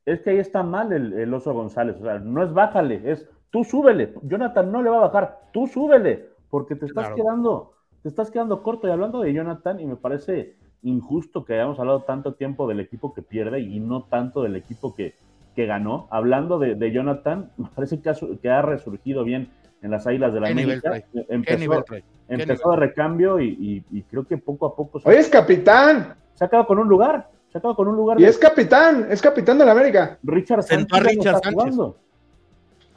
Es 0.05 0.22
que 0.22 0.30
ahí 0.30 0.38
está 0.38 0.64
mal 0.64 0.93
el, 0.93 1.34
oso 1.34 1.53
González. 1.53 1.97
O 1.99 2.03
sea, 2.03 2.20
no 2.20 2.43
es 2.43 2.53
bájale, 2.53 3.01
es 3.12 3.28
tú 3.52 3.64
súbele. 3.64 4.14
Jonathan 4.24 4.72
no 4.72 4.82
le 4.82 4.89
va 4.89 4.98
a 4.98 5.08
bajar, 5.08 5.39
tú 5.52 5.68
súbele, 5.68 6.30
porque 6.50 6.76
te 6.76 6.86
estás 6.86 7.12
quedando, 7.14 7.74
te 8.04 8.10
estás 8.10 8.32
quedando 8.32 8.64
corto. 8.64 8.88
Y 8.88 8.91
hablando 8.91 9.22
de 9.22 9.34
Jonathan, 9.34 9.80
y 9.80 9.86
me 9.86 9.95
parece 9.95 10.56
injusto 10.84 11.45
que 11.45 11.54
hayamos 11.54 11.80
hablado 11.80 12.04
tanto 12.04 12.34
tiempo 12.36 12.68
del 12.68 12.80
equipo 12.80 13.14
que 13.14 13.22
pierde 13.22 13.60
y 13.62 13.80
no 13.80 14.04
tanto 14.04 14.43
del 14.43 14.56
equipo 14.56 14.95
que, 14.95 15.16
que 15.56 15.66
ganó. 15.66 16.08
Hablando 16.12 16.60
de, 16.60 16.91
Jonathan, 16.91 17.52
me 17.58 17.70
parece 17.74 18.02
que 18.02 18.10
ha, 18.10 18.16
que 18.41 18.50
ha, 18.50 18.62
resurgido 18.62 19.24
bien 19.24 19.52
en 19.82 19.91
las 19.91 20.08
Águilas 20.08 20.34
de 20.34 20.39
la 20.39 20.50
América. 20.50 21.04
Empezó, 21.30 21.86
empezó 22.28 22.72
de 22.72 22.78
recambio 22.78 23.39
y, 23.39 23.84
creo 24.10 24.26
que 24.26 24.38
poco 24.38 24.66
a 24.66 24.76
poco... 24.76 25.02
Oye, 25.04 25.20
es 25.20 25.30
capitán. 25.30 26.16
Se 26.34 26.45
ha 26.45 26.48
quedado 26.48 26.68
con 26.68 26.80
un 26.80 26.88
lugar. 26.88 27.30
Se 27.52 27.58
ha 27.58 27.62
quedado 27.62 27.76
con 27.76 27.88
un 27.88 27.95
lugar. 27.95 28.20
Y 28.20 28.26
es 28.26 28.38
capitán, 28.38 29.08
es 29.10 29.22
capitán 29.22 29.58
de 29.58 29.66
la 29.66 29.72
América. 29.72 30.20
Richard 30.24 30.64
Sánchez. 30.64 31.04
Richard 31.04 31.41
Sánchez. 31.41 31.76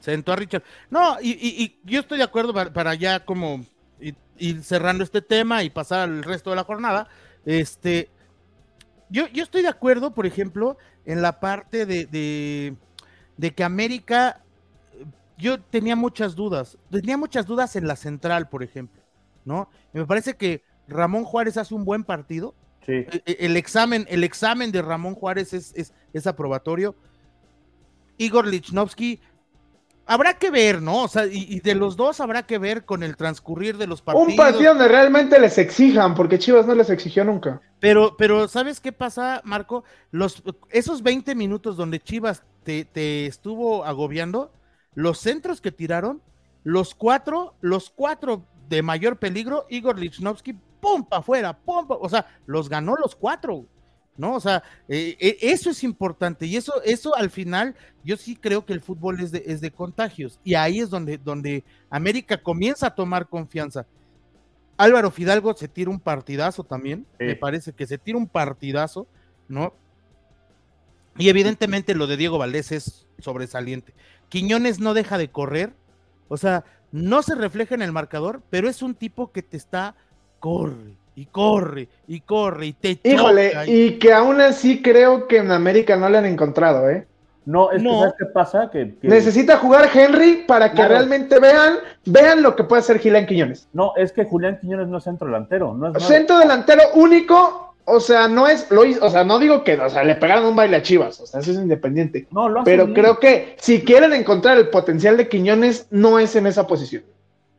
Sentó 0.00 0.32
a 0.32 0.36
Richard. 0.36 0.62
No, 0.90 1.18
y, 1.20 1.78
yo 1.84 2.00
estoy 2.00 2.18
de 2.18 2.24
acuerdo 2.24 2.52
para, 2.52 2.94
ya 2.94 3.24
como 3.24 3.64
ir 4.38 4.62
cerrando 4.64 5.04
este 5.04 5.20
tema 5.22 5.62
y 5.62 5.70
pasar 5.70 6.00
al 6.00 6.22
resto 6.22 6.50
de 6.50 6.56
la 6.56 6.64
jornada. 6.64 7.08
Este, 7.44 8.10
yo, 9.10 9.26
yo 9.28 9.42
estoy 9.42 9.62
de 9.62 9.68
acuerdo, 9.68 10.14
por 10.14 10.26
ejemplo, 10.26 10.78
en 11.04 11.22
la 11.22 11.40
parte 11.40 11.86
de, 11.86 12.06
de, 13.36 13.54
que 13.54 13.64
América, 13.64 14.42
yo 15.36 15.60
tenía 15.60 15.96
muchas 15.96 16.34
dudas, 16.34 16.78
tenía 16.90 17.16
muchas 17.16 17.46
dudas 17.46 17.76
en 17.76 17.86
la 17.86 17.96
central, 17.96 18.48
por 18.48 18.62
ejemplo, 18.62 19.02
¿no? 19.44 19.68
Y 19.92 19.98
me 19.98 20.06
parece 20.06 20.36
que 20.36 20.62
Ramón 20.88 21.24
Juárez 21.24 21.56
hace 21.56 21.74
un 21.74 21.84
buen 21.84 22.04
partido. 22.04 22.54
Sí. 22.86 22.92
E, 22.92 23.22
e, 23.26 23.36
el, 23.40 23.56
examen, 23.56 24.06
el 24.08 24.24
examen 24.24 24.72
de 24.72 24.82
Ramón 24.82 25.14
Juárez 25.14 25.52
es, 25.52 25.72
es, 25.74 25.92
es 26.12 26.26
aprobatorio. 26.26 26.94
Igor 28.18 28.46
Lichnowsky 28.46 29.20
habrá 30.10 30.34
que 30.34 30.50
ver, 30.50 30.82
¿no? 30.82 31.04
O 31.04 31.08
sea, 31.08 31.24
y, 31.26 31.60
de 31.60 31.76
los 31.76 31.96
dos 31.96 32.20
habrá 32.20 32.42
que 32.42 32.58
ver 32.58 32.84
con 32.84 33.04
el 33.04 33.16
transcurrir 33.16 33.76
de 33.76 33.86
los 33.86 34.02
partidos. 34.02 34.28
Un 34.28 34.36
partido 34.36 34.74
donde 34.74 34.88
realmente 34.88 35.38
les 35.38 35.56
exijan, 35.56 36.16
porque 36.16 36.40
Chivas 36.40 36.66
no 36.66 36.74
les 36.74 36.90
exigió 36.90 37.24
nunca. 37.24 37.60
Pero, 37.78 38.16
pero 38.18 38.48
¿sabes 38.48 38.80
qué 38.80 38.90
pasa, 38.90 39.40
Marco? 39.44 39.84
Los, 40.10 40.42
esos 40.70 41.04
20 41.04 41.36
minutos 41.36 41.76
donde 41.76 42.00
Chivas 42.00 42.42
te, 42.64 42.84
te 42.84 43.26
estuvo 43.26 43.84
agobiando, 43.84 44.52
los 44.94 45.20
centros 45.20 45.60
que 45.60 45.70
tiraron, 45.70 46.20
los 46.64 46.96
cuatro, 46.96 47.54
los 47.60 47.88
cuatro 47.90 48.44
de 48.68 48.82
mayor 48.82 49.16
peligro, 49.16 49.66
Igor 49.70 49.96
Lichnowsky, 49.96 50.56
pum, 50.80 51.04
para 51.04 51.20
afuera, 51.20 51.56
pum, 51.56 51.86
o 51.88 52.08
sea, 52.08 52.26
los 52.46 52.68
ganó 52.68 52.96
los 52.96 53.14
cuatro. 53.14 53.64
¿No? 54.20 54.34
O 54.34 54.40
sea, 54.40 54.62
eh, 54.86 55.16
eh, 55.18 55.38
eso 55.40 55.70
es 55.70 55.82
importante 55.82 56.44
y 56.44 56.56
eso, 56.56 56.82
eso 56.84 57.16
al 57.16 57.30
final, 57.30 57.74
yo 58.04 58.18
sí 58.18 58.36
creo 58.36 58.66
que 58.66 58.74
el 58.74 58.82
fútbol 58.82 59.18
es 59.18 59.32
de, 59.32 59.42
es 59.46 59.62
de 59.62 59.70
contagios 59.70 60.38
y 60.44 60.54
ahí 60.54 60.78
es 60.78 60.90
donde, 60.90 61.16
donde 61.16 61.64
América 61.88 62.36
comienza 62.36 62.88
a 62.88 62.94
tomar 62.94 63.28
confianza. 63.28 63.86
Álvaro 64.76 65.10
Fidalgo 65.10 65.54
se 65.54 65.68
tira 65.68 65.90
un 65.90 66.00
partidazo 66.00 66.64
también, 66.64 67.06
me 67.18 67.34
parece 67.34 67.72
que 67.72 67.86
se 67.86 67.98
tira 67.98 68.18
un 68.18 68.28
partidazo, 68.28 69.06
¿no? 69.48 69.74
Y 71.18 71.28
evidentemente 71.28 71.94
lo 71.94 72.06
de 72.06 72.16
Diego 72.16 72.38
Valdés 72.38 72.72
es 72.72 73.06
sobresaliente. 73.18 73.94
Quiñones 74.28 74.80
no 74.80 74.94
deja 74.94 75.18
de 75.18 75.30
correr, 75.30 75.74
o 76.28 76.36
sea, 76.36 76.64
no 76.92 77.22
se 77.22 77.34
refleja 77.34 77.74
en 77.74 77.82
el 77.82 77.92
marcador, 77.92 78.42
pero 78.50 78.68
es 78.68 78.82
un 78.82 78.94
tipo 78.94 79.32
que 79.32 79.42
te 79.42 79.56
está, 79.56 79.96
corre, 80.38 80.96
y 81.14 81.26
corre, 81.26 81.88
y 82.06 82.20
corre, 82.20 82.66
y 82.66 82.72
te 82.72 82.98
Híjole, 83.02 83.52
y... 83.66 83.98
que 83.98 84.12
aún 84.12 84.40
así 84.40 84.80
creo 84.80 85.26
que 85.28 85.38
en 85.38 85.50
América 85.50 85.96
no 85.96 86.08
le 86.08 86.18
han 86.18 86.26
encontrado, 86.26 86.88
¿eh? 86.88 87.06
No, 87.46 87.70
es 87.72 87.82
que 87.82 87.88
¿sabes 87.88 88.14
qué 88.18 88.26
pasa? 88.26 88.70
Que, 88.70 88.94
Necesita 89.02 89.56
jugar 89.56 89.88
Henry 89.92 90.44
para 90.46 90.72
que 90.72 90.86
realmente 90.86 91.40
vean, 91.40 91.74
vean 92.04 92.42
lo 92.42 92.54
que 92.54 92.64
puede 92.64 92.80
hacer 92.80 93.02
Julián 93.02 93.26
Quiñones. 93.26 93.68
No, 93.72 93.92
es 93.96 94.12
que 94.12 94.24
Julián 94.24 94.58
Quiñones 94.60 94.88
no 94.88 94.98
es 94.98 95.04
centro 95.04 95.26
delantero, 95.26 95.74
no 95.74 95.92
es 95.92 96.04
centro 96.04 96.38
delantero 96.38 96.82
único, 96.94 97.74
o 97.86 97.98
sea, 97.98 98.28
no 98.28 98.46
es, 98.46 98.70
lo 98.70 98.82
o 98.82 99.10
sea, 99.10 99.24
no 99.24 99.38
digo 99.38 99.64
que, 99.64 99.74
o 99.80 99.90
sea, 99.90 100.04
le 100.04 100.14
pegaron 100.14 100.44
un 100.44 100.54
baile 100.54 100.76
a 100.76 100.82
Chivas, 100.82 101.18
o 101.20 101.26
sea, 101.26 101.40
eso 101.40 101.50
es 101.50 101.56
independiente. 101.56 102.28
No, 102.30 102.48
lo 102.48 102.62
Pero 102.62 102.92
creo 102.92 103.18
que 103.18 103.56
si 103.58 103.82
quieren 103.82 104.12
encontrar 104.12 104.56
el 104.58 104.68
potencial 104.68 105.16
de 105.16 105.28
Quiñones, 105.28 105.86
no 105.90 106.18
es 106.18 106.36
en 106.36 106.46
esa 106.46 106.66
posición. 106.66 107.02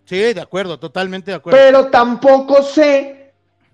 Sí, 0.06 0.34
de 0.34 0.42
acuerdo, 0.42 0.80
totalmente 0.80 1.32
de 1.32 1.38
acuerdo. 1.38 1.60
Pero 1.60 1.88
tampoco 1.88 2.62
sé 2.64 3.21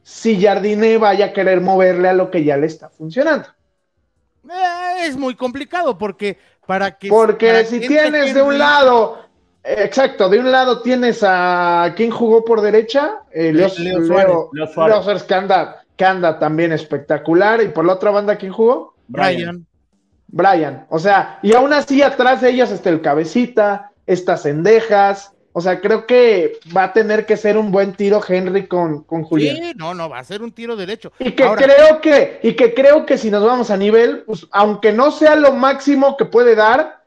si 0.08 0.42
Jardine 0.42 0.98
vaya 0.98 1.26
a 1.26 1.34
querer 1.34 1.60
moverle 1.60 2.08
a 2.08 2.14
lo 2.14 2.32
que 2.32 2.42
ya 2.42 2.56
le 2.56 2.68
está 2.68 2.88
funcionando. 2.88 3.50
Eh, 4.50 5.06
es 5.06 5.18
muy 5.18 5.36
complicado 5.36 5.98
porque 5.98 6.38
para 6.66 6.98
que... 6.98 7.10
Porque 7.10 7.66
si 7.66 7.82
tienes 7.82 8.34
de 8.34 8.42
un 8.42 8.58
lado, 8.58 9.26
exacto, 9.62 10.30
de 10.30 10.40
un 10.40 10.50
lado 10.50 10.82
tienes 10.82 11.20
a 11.24 11.94
quien 11.98 12.10
jugó 12.10 12.46
por 12.46 12.62
derecha, 12.62 13.24
eh, 13.34 13.52
Leo, 13.52 13.68
Suárez, 14.74 15.24
que, 15.24 16.06
anda, 16.06 16.40
también 16.40 16.72
espectacular, 16.72 17.62
y 17.62 17.68
por 17.68 17.84
la 17.84 17.94
otra 17.94 18.12
banda, 18.12 18.38
¿quién 18.38 18.54
jugó? 18.54 18.96
Brian. 19.10 19.68
Brian, 20.28 20.86
o 20.90 21.00
sea, 21.00 21.38
y 21.42 21.54
aún 21.54 21.74
así 21.74 22.02
atrás 22.02 22.40
de 22.40 22.52
ellos 22.52 22.72
está 22.72 22.90
el 22.92 23.02
cabecita, 23.02 23.92
estas 24.06 24.44
cendejas, 24.44 25.34
o 25.58 25.62
sea, 25.62 25.82
creo 25.82 26.06
que 26.06 26.60
va 26.76 26.84
a 26.84 26.94
tener 26.94 27.26
que 27.26 27.36
ser 27.36 27.58
un 27.58 27.72
buen 27.72 27.94
tiro 27.94 28.22
Henry 28.24 28.68
con, 28.68 29.02
con 29.06 29.24
Julián. 29.24 29.56
Sí, 29.56 29.74
no, 29.76 29.96
no, 29.96 30.08
va 30.08 30.20
a 30.20 30.24
ser 30.24 30.44
un 30.44 30.52
tiro 30.52 30.76
derecho. 30.76 31.12
Y 31.18 31.32
que 31.32 31.44
creo 31.56 32.00
que, 32.00 32.40
y 32.44 32.54
que 32.54 32.76
creo 32.76 33.08
que 33.08 33.18
si 33.18 33.32
nos 33.32 33.44
vamos 33.44 33.72
a 33.72 33.76
nivel, 33.78 34.22
pues, 34.28 34.46
aunque 34.52 34.94
no 34.94 35.10
sea 35.10 35.36
lo 35.36 35.54
máximo 35.54 36.16
que 36.16 36.26
puede 36.26 36.54
dar, 36.54 37.04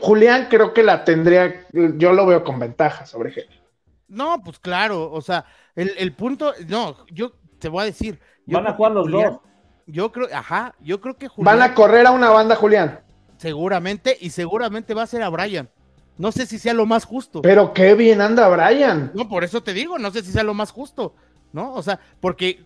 Julián 0.00 0.48
creo 0.50 0.74
que 0.74 0.82
la 0.82 1.04
tendría, 1.04 1.64
yo 1.72 2.12
lo 2.12 2.26
veo 2.26 2.42
con 2.42 2.58
ventaja 2.58 3.06
sobre 3.06 3.30
Henry. 3.30 3.60
No, 4.08 4.42
pues 4.42 4.58
claro, 4.58 5.08
o 5.12 5.20
sea, 5.20 5.44
el, 5.76 6.12
punto, 6.12 6.54
no, 6.66 6.96
yo 7.12 7.34
te 7.60 7.68
voy 7.68 7.82
a 7.82 7.86
decir. 7.86 8.18
Van 8.46 8.66
a 8.66 8.72
jugar 8.72 8.90
los 8.90 9.08
dos. 9.08 9.38
Yo 9.86 10.10
creo, 10.10 10.26
ajá, 10.34 10.74
yo 10.80 11.00
creo 11.00 11.16
que 11.16 11.28
Julián. 11.28 11.56
Van 11.56 11.70
a 11.70 11.72
correr 11.72 12.04
a 12.04 12.10
una 12.10 12.30
banda, 12.30 12.56
Julián. 12.56 12.98
Seguramente, 13.36 14.18
y 14.20 14.30
seguramente 14.30 14.92
va 14.92 15.04
a 15.04 15.06
ser 15.06 15.22
a 15.22 15.28
Brian. 15.28 15.70
No 16.18 16.32
sé 16.32 16.46
si 16.46 16.58
sea 16.58 16.72
lo 16.72 16.86
más 16.86 17.04
justo. 17.04 17.42
Pero 17.42 17.74
qué 17.74 17.94
bien 17.94 18.20
anda 18.20 18.48
Brian. 18.48 19.10
No, 19.14 19.28
por 19.28 19.44
eso 19.44 19.62
te 19.62 19.72
digo, 19.72 19.98
no 19.98 20.10
sé 20.10 20.22
si 20.22 20.32
sea 20.32 20.42
lo 20.42 20.54
más 20.54 20.70
justo, 20.70 21.14
¿no? 21.52 21.74
O 21.74 21.82
sea, 21.82 22.00
porque 22.20 22.64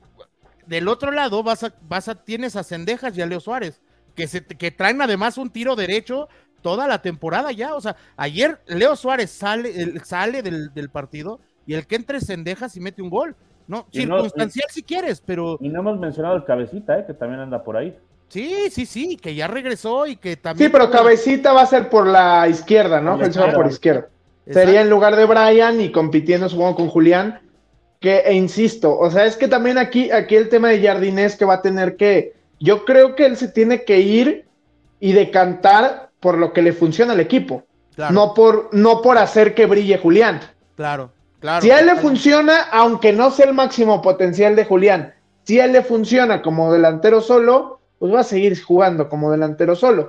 del 0.66 0.86
otro 0.88 1.10
lado 1.10 1.42
vas 1.42 1.64
a, 1.64 1.74
vas 1.88 2.08
a, 2.08 2.14
tienes 2.14 2.54
a 2.54 2.62
Cendejas 2.62 3.16
y 3.16 3.22
a 3.22 3.26
Leo 3.26 3.40
Suárez, 3.40 3.82
que, 4.14 4.28
se, 4.28 4.44
que 4.44 4.70
traen 4.70 5.02
además 5.02 5.36
un 5.36 5.50
tiro 5.50 5.74
derecho 5.74 6.28
toda 6.62 6.86
la 6.86 7.02
temporada 7.02 7.50
ya. 7.52 7.74
O 7.74 7.80
sea, 7.80 7.96
ayer 8.16 8.60
Leo 8.66 8.94
Suárez 8.94 9.30
sale, 9.30 9.98
sale 10.04 10.42
del, 10.42 10.90
partido 10.90 11.40
y 11.66 11.74
el 11.74 11.86
que 11.86 11.96
entre 11.96 12.20
Sendejas 12.20 12.76
y 12.76 12.80
mete 12.80 13.02
un 13.02 13.10
gol. 13.10 13.34
No, 13.66 13.86
circunstancial 13.92 14.68
si 14.70 14.82
quieres, 14.82 15.20
pero. 15.20 15.56
Y 15.60 15.68
no 15.68 15.80
hemos 15.80 15.98
mencionado 15.98 16.34
el 16.34 16.44
cabecita, 16.44 16.98
¿eh? 16.98 17.04
que 17.06 17.14
también 17.14 17.40
anda 17.40 17.62
por 17.62 17.76
ahí. 17.76 17.96
Sí, 18.30 18.70
sí, 18.70 18.86
sí, 18.86 19.16
que 19.16 19.34
ya 19.34 19.48
regresó 19.48 20.06
y 20.06 20.16
que 20.16 20.36
también. 20.36 20.68
Sí, 20.68 20.72
pero 20.72 20.90
cabecita 20.90 21.52
va 21.52 21.62
a 21.62 21.66
ser 21.66 21.90
por 21.90 22.06
la 22.06 22.46
izquierda, 22.48 23.00
¿no? 23.00 23.18
Por, 23.18 23.52
por 23.52 23.66
izquierda. 23.66 24.08
Sería 24.48 24.80
en 24.80 24.88
lugar 24.88 25.16
de 25.16 25.24
Brian 25.24 25.80
y 25.80 25.90
compitiendo, 25.90 26.48
supongo, 26.48 26.76
con 26.76 26.88
Julián. 26.88 27.40
Que, 27.98 28.20
e 28.20 28.32
insisto, 28.32 28.96
o 28.96 29.10
sea, 29.10 29.26
es 29.26 29.36
que 29.36 29.46
también 29.46 29.76
aquí, 29.76 30.10
aquí 30.10 30.34
el 30.34 30.48
tema 30.48 30.68
de 30.68 30.80
Jardinés 30.80 31.36
que 31.36 31.44
va 31.44 31.54
a 31.54 31.62
tener 31.62 31.96
que. 31.96 32.34
Yo 32.58 32.84
creo 32.84 33.14
que 33.14 33.26
él 33.26 33.36
se 33.36 33.48
tiene 33.48 33.84
que 33.84 33.98
ir 33.98 34.46
y 35.00 35.12
decantar 35.12 36.10
por 36.20 36.38
lo 36.38 36.52
que 36.52 36.62
le 36.62 36.72
funciona 36.72 37.14
al 37.14 37.20
equipo. 37.20 37.64
No, 38.10 38.32
por, 38.32 38.70
no 38.72 39.02
por 39.02 39.18
hacer 39.18 39.54
que 39.54 39.66
brille 39.66 39.98
Julián. 39.98 40.40
Claro, 40.76 41.12
claro. 41.40 41.62
Si 41.62 41.70
a 41.70 41.80
él 41.80 41.86
le 41.86 41.96
funciona, 41.96 42.62
aunque 42.70 43.12
no 43.12 43.30
sea 43.30 43.46
el 43.46 43.54
máximo 43.54 44.00
potencial 44.00 44.56
de 44.56 44.64
Julián, 44.64 45.14
si 45.42 45.60
a 45.60 45.64
él 45.66 45.72
le 45.72 45.82
funciona 45.82 46.40
como 46.40 46.72
delantero 46.72 47.20
solo, 47.20 47.79
pues 48.00 48.14
va 48.14 48.20
a 48.20 48.24
seguir 48.24 48.60
jugando 48.60 49.10
como 49.10 49.30
delantero 49.30 49.76
solo. 49.76 50.08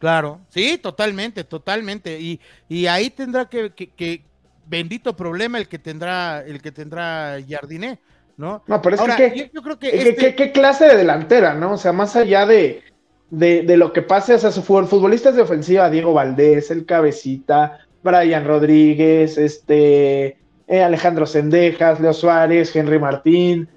Claro, 0.00 0.40
sí, 0.48 0.76
totalmente, 0.76 1.44
totalmente. 1.44 2.20
Y, 2.20 2.40
y 2.68 2.86
ahí 2.86 3.10
tendrá 3.10 3.44
que, 3.44 3.70
que, 3.72 4.24
bendito 4.66 5.14
problema 5.14 5.58
el 5.58 5.68
que 5.68 5.78
tendrá, 5.78 6.40
el 6.44 6.60
que 6.60 6.72
tendrá 6.72 7.38
Jardiné, 7.48 8.00
¿no? 8.36 8.64
No, 8.66 8.82
pero 8.82 8.96
es 8.96 9.14
que, 9.14 9.50
yo, 9.54 9.62
creo 9.62 9.78
que 9.78 10.08
este 10.08 10.34
¿qué, 10.34 10.50
clase 10.50 10.86
de 10.86 10.96
delantera, 10.96 11.54
¿no? 11.54 11.74
O 11.74 11.78
sea, 11.78 11.92
más 11.92 12.16
allá 12.16 12.44
de, 12.44 12.82
de, 13.30 13.76
lo 13.76 13.92
que 13.92 14.02
pase, 14.02 14.34
o 14.34 14.38
sea, 14.38 14.50
su 14.50 14.62
futbolistas 14.64 15.36
de 15.36 15.42
ofensiva, 15.42 15.88
Diego 15.88 16.12
Valdés, 16.12 16.72
el 16.72 16.84
Cabecita, 16.84 17.86
Brian 18.02 18.44
Rodríguez, 18.44 19.38
este, 19.38 20.36
eh, 20.66 20.82
Alejandro 20.82 21.26
Sendejas, 21.26 22.00
Leo 22.00 22.12
Suárez, 22.12 22.74
Henry 22.74 22.98
Martín, 22.98 23.68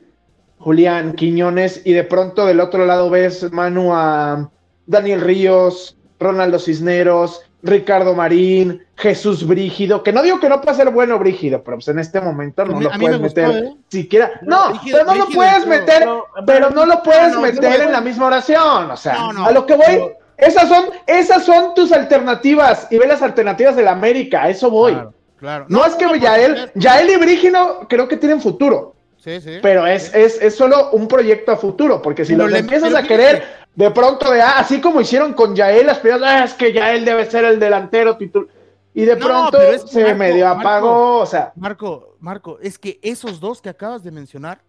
Julián 0.65 1.13
Quiñones, 1.13 1.83
y 1.85 1.93
de 1.93 2.03
pronto 2.03 2.47
del 2.47 2.59
otro 2.59 2.87
lado 2.87 3.11
ves 3.11 3.51
Manu 3.51 3.93
a 3.93 4.49
Daniel 4.87 5.21
Ríos, 5.21 5.95
Ronaldo 6.19 6.57
Cisneros, 6.57 7.43
Ricardo 7.61 8.15
Marín, 8.15 8.83
Jesús 8.95 9.45
Brígido, 9.45 10.01
que 10.01 10.11
no 10.11 10.23
digo 10.23 10.39
que 10.39 10.49
no 10.49 10.61
pueda 10.61 10.75
ser 10.75 10.89
bueno 10.89 11.19
Brígido, 11.19 11.63
pero 11.63 11.77
pues 11.77 11.87
en 11.89 11.99
este 11.99 12.19
momento 12.19 12.65
no 12.65 12.81
lo 12.81 12.89
puedes 12.89 13.19
meter 13.21 13.51
¿eh? 13.51 13.75
siquiera. 13.89 14.31
No, 14.41 14.81
pero 14.83 15.05
no 15.05 15.13
lo 15.13 15.27
puedes 15.27 15.67
meter, 15.67 16.07
pero 16.47 16.71
no 16.71 16.87
lo 16.87 17.03
puedes 17.03 17.37
meter 17.37 17.81
en 17.81 17.91
la 17.91 18.01
misma 18.01 18.25
oración. 18.25 18.89
O 18.89 18.97
sea, 18.97 19.29
a 19.45 19.51
lo 19.51 19.67
que 19.67 19.75
voy, 19.75 20.13
esas 20.35 20.67
son, 20.67 20.85
esas 21.05 21.45
son 21.45 21.75
tus 21.75 21.91
alternativas 21.91 22.87
y 22.89 22.97
ve 22.97 23.05
las 23.05 23.21
alternativas 23.21 23.75
de 23.75 23.83
la 23.83 23.91
América, 23.91 24.45
a 24.45 24.49
eso 24.49 24.71
voy. 24.71 24.97
Claro, 25.37 25.65
No, 25.69 25.85
es 25.85 25.93
que 25.93 26.07
Yael, 26.19 26.71
Yael 26.73 27.09
y 27.11 27.17
Brígido 27.17 27.85
creo 27.87 28.07
que 28.07 28.17
tienen 28.17 28.41
futuro. 28.41 28.94
Sí, 29.25 29.41
sí. 29.41 29.57
Pero 29.59 29.87
es, 29.87 30.13
es, 30.13 30.39
es, 30.39 30.55
solo 30.55 30.91
un 30.91 31.07
proyecto 31.07 31.51
a 31.51 31.57
futuro, 31.57 31.99
porque 31.99 32.23
si 32.23 32.35
lo 32.35 32.47
empiezas 32.47 32.93
a 32.93 33.01
querer 33.01 33.43
de 33.73 33.89
pronto, 33.89 34.31
de, 34.31 34.39
ah, 34.39 34.59
así 34.59 34.79
como 34.79 35.01
hicieron 35.01 35.33
con 35.33 35.55
Yael, 35.55 35.87
las 35.87 35.97
primeras, 35.97 36.23
ah, 36.23 36.43
es 36.43 36.53
que 36.53 36.71
Yael 36.71 37.03
debe 37.03 37.25
ser 37.25 37.43
el 37.43 37.59
delantero 37.59 38.17
titular. 38.17 38.47
Y 38.93 39.03
de 39.03 39.15
pronto 39.17 39.57
se 39.87 40.13
medio 40.13 40.47
apagó, 40.47 41.21
o 41.21 41.25
sea. 41.25 41.51
Marco, 41.55 42.15
Marco, 42.19 42.59
es 42.61 42.77
que 42.77 42.99
esos 43.01 43.39
dos 43.39 43.63
que 43.63 43.69
acabas 43.69 44.03
de 44.03 44.11
mencionar, 44.11 44.61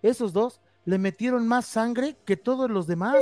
esos 0.00 0.32
dos 0.32 0.58
le 0.88 0.96
metieron 0.96 1.46
más 1.46 1.66
sangre 1.66 2.16
que 2.24 2.38
todos 2.38 2.70
los 2.70 2.86
demás. 2.86 3.16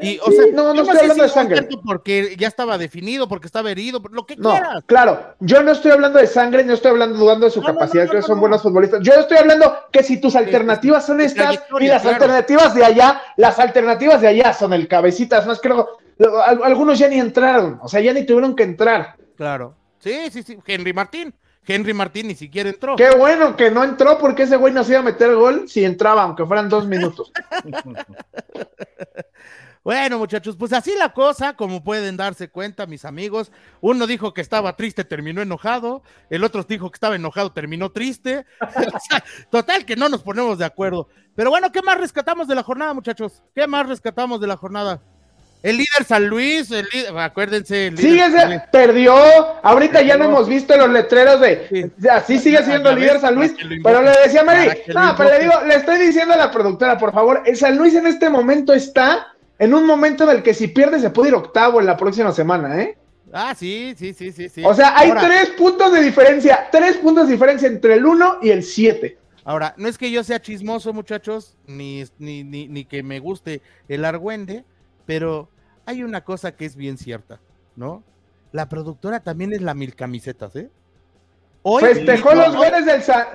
y, 0.00 0.20
o 0.20 0.30
sea, 0.30 0.44
no, 0.52 0.72
no 0.72 0.82
estoy 0.82 0.98
hablando 0.98 1.24
de 1.24 1.28
sangre. 1.28 1.68
Porque 1.84 2.36
ya 2.38 2.46
estaba 2.46 2.78
definido, 2.78 3.26
porque 3.26 3.46
estaba 3.46 3.72
herido, 3.72 4.00
lo 4.12 4.24
que 4.24 4.36
quieras. 4.36 4.84
Claro, 4.86 5.34
yo 5.40 5.64
no 5.64 5.72
estoy 5.72 5.90
hablando 5.90 6.20
de 6.20 6.28
sangre, 6.28 6.62
no 6.62 6.74
estoy 6.74 6.92
hablando 6.92 7.18
dudando 7.18 7.46
de 7.46 7.50
su 7.50 7.60
capacidad, 7.60 8.08
que 8.08 8.22
son 8.22 8.38
buenos 8.38 8.62
futbolistas. 8.62 9.00
Yo 9.02 9.14
estoy 9.14 9.38
hablando 9.38 9.78
que 9.90 10.04
si 10.04 10.20
tus 10.20 10.36
alternativas 10.36 11.04
son 11.04 11.20
estas 11.20 11.58
y 11.80 11.88
las 11.88 12.06
alternativas 12.06 12.72
de 12.72 12.84
allá, 12.84 13.20
las 13.36 13.58
alternativas 13.58 14.20
de 14.20 14.28
allá 14.28 14.52
son 14.52 14.72
el 14.72 14.86
cabecitas, 14.86 15.44
más 15.44 15.58
creo, 15.60 15.98
algunos 16.62 17.00
ya 17.00 17.08
ni 17.08 17.18
entraron, 17.18 17.80
o 17.82 17.88
sea, 17.88 18.00
ya 18.00 18.12
ni 18.12 18.24
tuvieron 18.24 18.54
que 18.54 18.62
entrar. 18.62 19.16
Claro. 19.36 19.74
Sí, 19.98 20.30
sí, 20.30 20.44
sí, 20.44 20.56
Henry 20.64 20.92
Martín. 20.92 21.34
Henry 21.66 21.94
Martín 21.94 22.28
ni 22.28 22.34
siquiera 22.34 22.68
entró. 22.68 22.96
Qué 22.96 23.10
bueno 23.10 23.56
que 23.56 23.70
no 23.70 23.84
entró 23.84 24.18
porque 24.18 24.44
ese 24.44 24.56
güey 24.56 24.72
no 24.72 24.82
se 24.82 24.92
iba 24.92 25.00
a 25.00 25.04
meter 25.04 25.34
gol 25.34 25.68
si 25.68 25.84
entraba, 25.84 26.22
aunque 26.22 26.44
fueran 26.44 26.68
dos 26.68 26.86
minutos. 26.86 27.30
bueno, 29.84 30.18
muchachos, 30.18 30.56
pues 30.56 30.72
así 30.72 30.92
la 30.98 31.12
cosa, 31.12 31.54
como 31.54 31.84
pueden 31.84 32.16
darse 32.16 32.48
cuenta, 32.48 32.86
mis 32.86 33.04
amigos. 33.04 33.52
Uno 33.80 34.08
dijo 34.08 34.34
que 34.34 34.40
estaba 34.40 34.74
triste, 34.74 35.04
terminó 35.04 35.40
enojado. 35.40 36.02
El 36.30 36.42
otro 36.42 36.64
dijo 36.64 36.90
que 36.90 36.96
estaba 36.96 37.14
enojado, 37.14 37.52
terminó 37.52 37.92
triste. 37.92 38.44
Total, 39.50 39.84
que 39.84 39.94
no 39.94 40.08
nos 40.08 40.22
ponemos 40.22 40.58
de 40.58 40.64
acuerdo. 40.64 41.08
Pero 41.36 41.50
bueno, 41.50 41.70
¿qué 41.70 41.80
más 41.80 41.98
rescatamos 41.98 42.48
de 42.48 42.56
la 42.56 42.64
jornada, 42.64 42.92
muchachos? 42.92 43.40
¿Qué 43.54 43.68
más 43.68 43.88
rescatamos 43.88 44.40
de 44.40 44.48
la 44.48 44.56
jornada? 44.56 45.00
El 45.62 45.76
líder 45.76 46.04
San 46.06 46.26
Luis, 46.26 46.70
el 46.72 46.88
líder, 46.92 47.16
acuérdense. 47.18 47.86
El 47.88 47.98
sigue, 47.98 48.24
perdió. 48.72 49.14
Ahorita 49.62 50.02
ya 50.02 50.16
no 50.16 50.24
hemos 50.24 50.48
visto 50.48 50.76
los 50.76 50.90
letreros 50.90 51.40
de. 51.40 51.90
Así 52.10 52.38
sigue 52.38 52.64
siendo 52.64 52.90
el 52.90 52.98
líder 52.98 53.20
San 53.20 53.36
Luis. 53.36 53.54
Pero 53.82 54.02
le 54.02 54.10
decía 54.24 54.42
Mary, 54.42 54.68
no, 54.92 55.14
pero 55.16 55.30
le 55.30 55.40
digo, 55.40 55.52
le 55.66 55.74
estoy 55.76 55.98
diciendo 55.98 56.34
a 56.34 56.36
la 56.36 56.50
productora, 56.50 56.98
por 56.98 57.12
favor, 57.12 57.42
el 57.46 57.56
San 57.56 57.76
Luis 57.76 57.94
en 57.94 58.06
este 58.08 58.28
momento 58.28 58.72
está 58.72 59.34
en 59.58 59.72
un 59.72 59.86
momento 59.86 60.24
en 60.24 60.36
el 60.36 60.42
que 60.42 60.54
si 60.54 60.66
pierde 60.66 60.98
se 60.98 61.10
puede 61.10 61.28
ir 61.28 61.34
octavo 61.36 61.78
en 61.78 61.86
la 61.86 61.96
próxima 61.96 62.32
semana, 62.32 62.82
¿eh? 62.82 62.98
Ah, 63.32 63.54
sí, 63.56 63.94
sí, 63.96 64.12
sí, 64.12 64.32
sí. 64.32 64.48
sí. 64.48 64.62
O 64.64 64.74
sea, 64.74 64.98
hay 64.98 65.12
tres 65.12 65.50
puntos 65.50 65.92
de 65.92 66.02
diferencia, 66.02 66.68
tres 66.72 66.96
puntos 66.96 67.28
de 67.28 67.32
diferencia 67.34 67.68
entre 67.68 67.94
el 67.94 68.04
1 68.04 68.38
y 68.42 68.50
el 68.50 68.62
7. 68.62 69.16
Ahora, 69.44 69.74
no 69.76 69.88
es 69.88 69.96
que 69.96 70.10
yo 70.10 70.22
sea 70.22 70.40
chismoso, 70.40 70.92
muchachos, 70.92 71.56
ni, 71.66 72.04
ni, 72.18 72.44
ni, 72.44 72.68
ni 72.68 72.84
que 72.84 73.02
me 73.02 73.20
guste 73.20 73.62
el 73.88 74.04
argüende, 74.04 74.64
pero 75.12 75.50
hay 75.84 76.02
una 76.02 76.24
cosa 76.24 76.56
que 76.56 76.64
es 76.64 76.74
bien 76.74 76.96
cierta, 76.96 77.38
¿no? 77.76 78.02
La 78.50 78.70
productora 78.70 79.20
también 79.20 79.52
es 79.52 79.60
la 79.60 79.74
mil 79.74 79.94
camisetas, 79.94 80.56
¿eh? 80.56 80.70
Hoy, 81.60 81.82
festejó 81.82 82.32
los 82.32 82.56
goles 82.56 82.86
del, 82.86 83.02
San, 83.02 83.26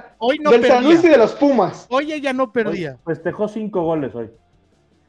Luis 0.84 1.04
y 1.04 1.08
de 1.08 1.18
los 1.20 1.34
Pumas. 1.34 1.86
Hoy 1.90 2.12
ella 2.12 2.34
no 2.34 2.52
perdía. 2.52 2.98
festejó 3.06 3.48
cinco 3.48 3.84
goles 3.84 4.16
hoy. 4.16 4.32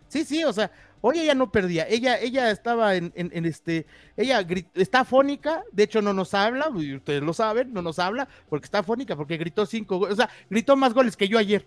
Sí, 0.08 0.26
sí, 0.26 0.44
o 0.44 0.52
sea, 0.52 0.70
hoy 1.00 1.20
ella 1.20 1.34
no 1.34 1.50
perdía. 1.50 1.88
Ella, 1.88 2.18
ella 2.18 2.50
estaba 2.50 2.96
en, 2.96 3.12
en, 3.14 3.46
este, 3.46 3.86
ella 4.14 4.46
está 4.74 5.06
fónica, 5.06 5.64
de 5.72 5.84
hecho 5.84 6.02
no 6.02 6.12
nos 6.12 6.34
habla, 6.34 6.68
ustedes 6.68 7.22
lo 7.22 7.32
saben, 7.32 7.72
no 7.72 7.80
nos 7.80 7.98
habla, 7.98 8.28
porque 8.50 8.66
está 8.66 8.82
fónica, 8.82 9.16
porque 9.16 9.38
gritó 9.38 9.64
cinco 9.64 9.98
goles, 9.98 10.12
o 10.12 10.16
sea, 10.16 10.28
gritó 10.50 10.76
más 10.76 10.92
goles 10.92 11.16
que 11.16 11.28
yo 11.28 11.38
ayer. 11.38 11.66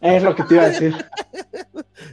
Es 0.00 0.22
lo 0.22 0.34
que 0.34 0.42
te 0.44 0.54
iba 0.54 0.64
a 0.64 0.68
decir. 0.68 0.94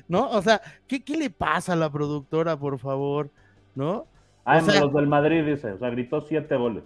¿No? 0.07 0.29
O 0.29 0.41
sea, 0.41 0.61
¿qué, 0.87 1.03
¿qué, 1.03 1.17
le 1.17 1.29
pasa 1.29 1.73
a 1.73 1.75
la 1.75 1.91
productora, 1.91 2.57
por 2.57 2.77
favor? 2.79 3.31
¿No? 3.73 4.07
Ah, 4.45 4.61
los 4.61 4.93
del 4.93 5.07
Madrid, 5.07 5.43
dice. 5.43 5.71
O 5.71 5.79
sea, 5.79 5.89
gritó 5.89 6.21
siete 6.21 6.55
goles. 6.55 6.83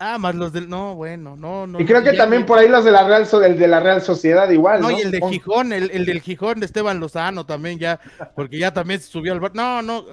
Ah, 0.00 0.16
más 0.16 0.34
los 0.34 0.52
del. 0.52 0.68
No, 0.68 0.94
bueno, 0.94 1.36
no, 1.36 1.66
no. 1.66 1.80
Y 1.80 1.84
creo 1.84 2.02
que 2.04 2.12
también 2.12 2.46
por 2.46 2.58
ahí 2.58 2.68
los 2.68 2.84
de 2.84 2.92
la 2.92 3.06
Real, 3.06 3.26
el 3.44 3.58
de 3.58 3.66
la 3.66 3.80
Real 3.80 4.00
Sociedad 4.00 4.48
igual. 4.48 4.80
No, 4.80 4.92
y 4.92 5.00
el 5.00 5.10
de 5.10 5.20
Gijón, 5.20 5.72
el, 5.72 5.90
el, 5.90 6.06
del 6.06 6.20
Gijón 6.20 6.60
de 6.60 6.66
Esteban 6.66 7.00
Lozano 7.00 7.44
también 7.44 7.80
ya, 7.80 7.98
porque 8.36 8.58
ya 8.58 8.72
también 8.72 9.00
subió 9.00 9.32
al 9.32 9.40
bar. 9.40 9.56
No, 9.56 9.82
no, 9.82 10.04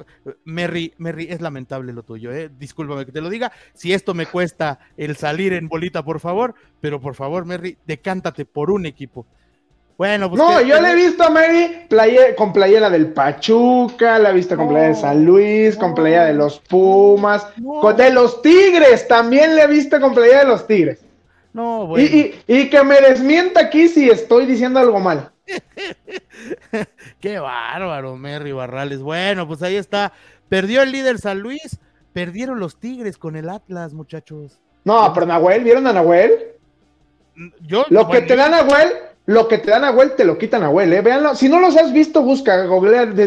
Merry, 0.43 0.95
Merry, 0.97 1.27
es 1.29 1.39
lamentable 1.39 1.93
lo 1.93 2.01
tuyo, 2.01 2.31
¿eh? 2.31 2.49
Discúlpame 2.57 3.05
que 3.05 3.11
te 3.11 3.21
lo 3.21 3.29
diga. 3.29 3.51
Si 3.75 3.93
esto 3.93 4.15
me 4.15 4.25
cuesta 4.25 4.79
el 4.97 5.17
salir 5.17 5.53
en 5.53 5.67
bolita, 5.67 6.03
por 6.03 6.19
favor, 6.19 6.55
pero 6.81 6.99
por 6.99 7.13
favor, 7.13 7.45
Merry, 7.45 7.77
decántate 7.85 8.45
por 8.45 8.71
un 8.71 8.87
equipo. 8.87 9.27
Bueno, 9.97 10.29
pues. 10.29 10.41
No, 10.41 10.61
yo 10.61 10.81
le 10.81 10.91
he 10.91 10.95
visto 10.95 11.23
a 11.23 11.29
Mary 11.29 11.87
con 12.35 12.51
playera 12.51 12.89
del 12.89 13.13
Pachuca, 13.13 14.19
la 14.19 14.31
he 14.31 14.33
visto 14.33 14.57
con 14.57 14.67
playera 14.67 14.89
de 14.89 14.95
San 14.95 15.25
Luis, 15.25 15.77
con 15.77 15.95
playera 15.95 16.25
de 16.25 16.33
los 16.33 16.59
Pumas, 16.59 17.47
con, 17.63 17.95
de 17.95 18.11
los 18.11 18.41
Tigres, 18.41 19.07
también 19.07 19.55
le 19.55 19.63
he 19.63 19.67
visto 19.67 19.99
con 20.01 20.13
playera 20.13 20.39
de 20.39 20.47
los 20.47 20.67
Tigres. 20.67 20.99
No, 21.53 21.87
bueno. 21.87 22.05
Y, 22.05 22.35
y, 22.47 22.69
que 22.69 22.83
me 22.83 22.99
desmienta 22.99 23.61
aquí 23.61 23.87
si 23.87 24.09
estoy 24.09 24.45
diciendo 24.45 24.79
algo 24.79 24.99
mal. 24.99 25.31
Qué 27.21 27.39
bárbaro, 27.39 28.17
Mary 28.17 28.51
Barrales. 28.51 28.99
Bueno, 28.99 29.47
pues 29.47 29.61
ahí 29.61 29.77
está. 29.77 30.11
Perdió 30.49 30.81
el 30.81 30.91
líder 30.91 31.17
San 31.19 31.39
Luis, 31.39 31.79
perdieron 32.11 32.59
los 32.59 32.77
Tigres 32.77 33.17
con 33.17 33.37
el 33.37 33.47
Atlas, 33.49 33.93
muchachos. 33.93 34.59
No, 34.83 35.13
pero 35.13 35.25
Nahuel, 35.25 35.63
¿vieron 35.63 35.87
a 35.87 35.93
Nahuel? 35.93 36.31
Yo, 37.61 37.85
Lo 37.89 38.09
que 38.09 38.21
te 38.21 38.35
da 38.35 38.49
Nahuel 38.49 38.89
lo 39.25 39.47
que 39.47 39.57
te 39.57 39.71
dan 39.71 39.83
a 39.83 39.91
Nahuel, 39.91 40.15
te 40.15 40.25
lo 40.25 40.37
quitan 40.37 40.61
a 40.61 40.65
Nahuel, 40.65 40.93
¿eh? 40.93 41.01
Véanlo. 41.01 41.35
Si 41.35 41.49
no 41.49 41.59
los 41.59 41.75
has 41.77 41.91
visto, 41.91 42.21
busca, 42.21 42.67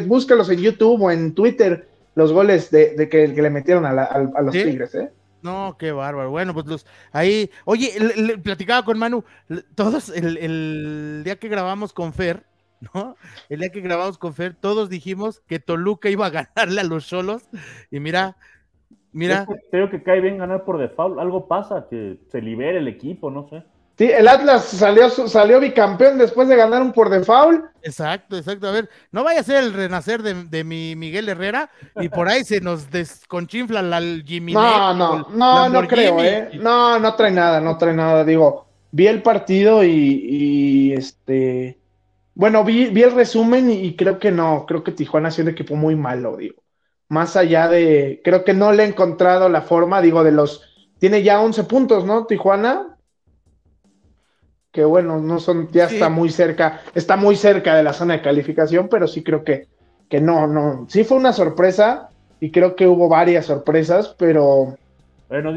búscalos 0.06 0.50
en 0.50 0.60
YouTube 0.60 1.02
o 1.02 1.10
en 1.10 1.34
Twitter, 1.34 1.88
los 2.14 2.32
goles 2.32 2.70
de, 2.70 3.08
que, 3.08 3.28
le 3.28 3.50
metieron 3.50 3.84
a, 3.84 4.42
los 4.42 4.52
Tigres, 4.52 4.94
¿eh? 4.94 5.10
No, 5.42 5.76
qué 5.78 5.92
bárbaro. 5.92 6.30
Bueno, 6.30 6.52
pues 6.52 6.66
los 6.66 6.86
ahí, 7.12 7.50
oye, 7.64 7.92
le, 8.16 8.38
platicaba 8.38 8.84
con 8.84 8.98
Manu, 8.98 9.24
todos 9.74 10.10
el, 10.10 11.22
día 11.24 11.36
que 11.36 11.48
grabamos 11.48 11.92
con 11.92 12.12
Fer, 12.12 12.44
¿no? 12.94 13.16
El 13.48 13.60
día 13.60 13.70
que 13.70 13.80
grabamos 13.80 14.18
con 14.18 14.34
Fer, 14.34 14.54
todos 14.54 14.88
dijimos 14.88 15.42
que 15.46 15.58
Toluca 15.58 16.10
iba 16.10 16.26
a 16.26 16.30
ganarle 16.56 16.80
a 16.80 16.84
los 16.84 17.06
Cholos 17.06 17.42
y 17.90 18.00
mira, 18.00 18.36
Mira. 19.12 19.46
Creo 19.70 19.90
que 19.90 20.02
cae 20.02 20.20
bien 20.20 20.38
ganar 20.38 20.64
por 20.64 20.78
default. 20.78 21.18
Algo 21.18 21.48
pasa, 21.48 21.88
que 21.88 22.18
se 22.28 22.40
libere 22.42 22.78
el 22.78 22.88
equipo, 22.88 23.30
no 23.30 23.48
sé. 23.48 23.64
Sí, 23.98 24.04
el 24.04 24.28
Atlas 24.28 24.64
salió, 24.64 25.10
salió 25.10 25.58
bicampeón 25.58 26.18
después 26.18 26.46
de 26.46 26.54
ganar 26.54 26.82
un 26.82 26.92
por 26.92 27.10
default. 27.10 27.64
Exacto, 27.82 28.36
exacto. 28.36 28.68
A 28.68 28.70
ver, 28.70 28.88
no 29.10 29.24
vaya 29.24 29.40
a 29.40 29.42
ser 29.42 29.64
el 29.64 29.72
renacer 29.72 30.22
de, 30.22 30.62
mi 30.62 30.94
Miguel 30.94 31.28
Herrera 31.28 31.68
y 31.96 32.08
por 32.08 32.28
ahí 32.28 32.44
se 32.44 32.60
nos 32.60 32.92
desconchinfla 32.92 33.82
la 33.82 34.00
Jimmy. 34.24 34.52
No, 34.52 34.94
no, 34.94 35.26
no, 35.30 35.68
no 35.68 35.88
creo, 35.88 36.22
¿eh? 36.22 36.50
No, 36.60 37.00
no 37.00 37.14
trae 37.16 37.32
nada, 37.32 37.60
no 37.60 37.76
trae 37.76 37.92
nada. 37.92 38.22
Digo, 38.22 38.68
vi 38.92 39.08
el 39.08 39.20
partido 39.20 39.82
y, 39.82 40.92
este. 40.92 41.80
Bueno, 42.34 42.62
vi, 42.62 42.90
vi 42.90 43.02
el 43.02 43.16
resumen 43.16 43.68
y, 43.68 43.96
creo 43.96 44.20
que 44.20 44.30
no, 44.30 44.64
creo 44.64 44.84
que 44.84 44.92
Tijuana 44.92 45.26
ha 45.26 45.32
sido 45.32 45.48
un 45.48 45.54
equipo 45.54 45.74
muy 45.74 45.96
malo, 45.96 46.36
digo. 46.36 46.62
Más 47.08 47.34
allá 47.34 47.66
de, 47.66 48.20
creo 48.22 48.44
que 48.44 48.54
no 48.54 48.70
le 48.70 48.84
he 48.84 48.86
encontrado 48.86 49.48
la 49.48 49.62
forma, 49.62 50.00
digo, 50.00 50.22
de 50.22 50.30
los, 50.30 50.62
tiene 51.00 51.24
ya 51.24 51.40
11 51.40 51.64
puntos, 51.64 52.04
¿no? 52.04 52.26
Tijuana, 52.26 52.87
que 54.72 54.84
bueno, 54.84 55.18
no 55.18 55.40
son, 55.40 55.70
ya 55.72 55.86
está 55.86 56.08
muy 56.08 56.30
cerca, 56.30 56.82
está 56.94 57.16
muy 57.16 57.36
cerca 57.36 57.74
de 57.74 57.82
la 57.82 57.92
zona 57.92 58.14
de 58.14 58.22
calificación, 58.22 58.88
pero 58.88 59.06
sí 59.06 59.22
creo 59.22 59.44
que, 59.44 59.66
que 60.08 60.20
no, 60.20 60.46
no, 60.46 60.86
sí 60.88 61.04
fue 61.04 61.16
una 61.16 61.32
sorpresa 61.32 62.10
y 62.40 62.50
creo 62.50 62.76
que 62.76 62.86
hubo 62.86 63.08
varias 63.08 63.46
sorpresas, 63.46 64.14
pero 64.18 64.76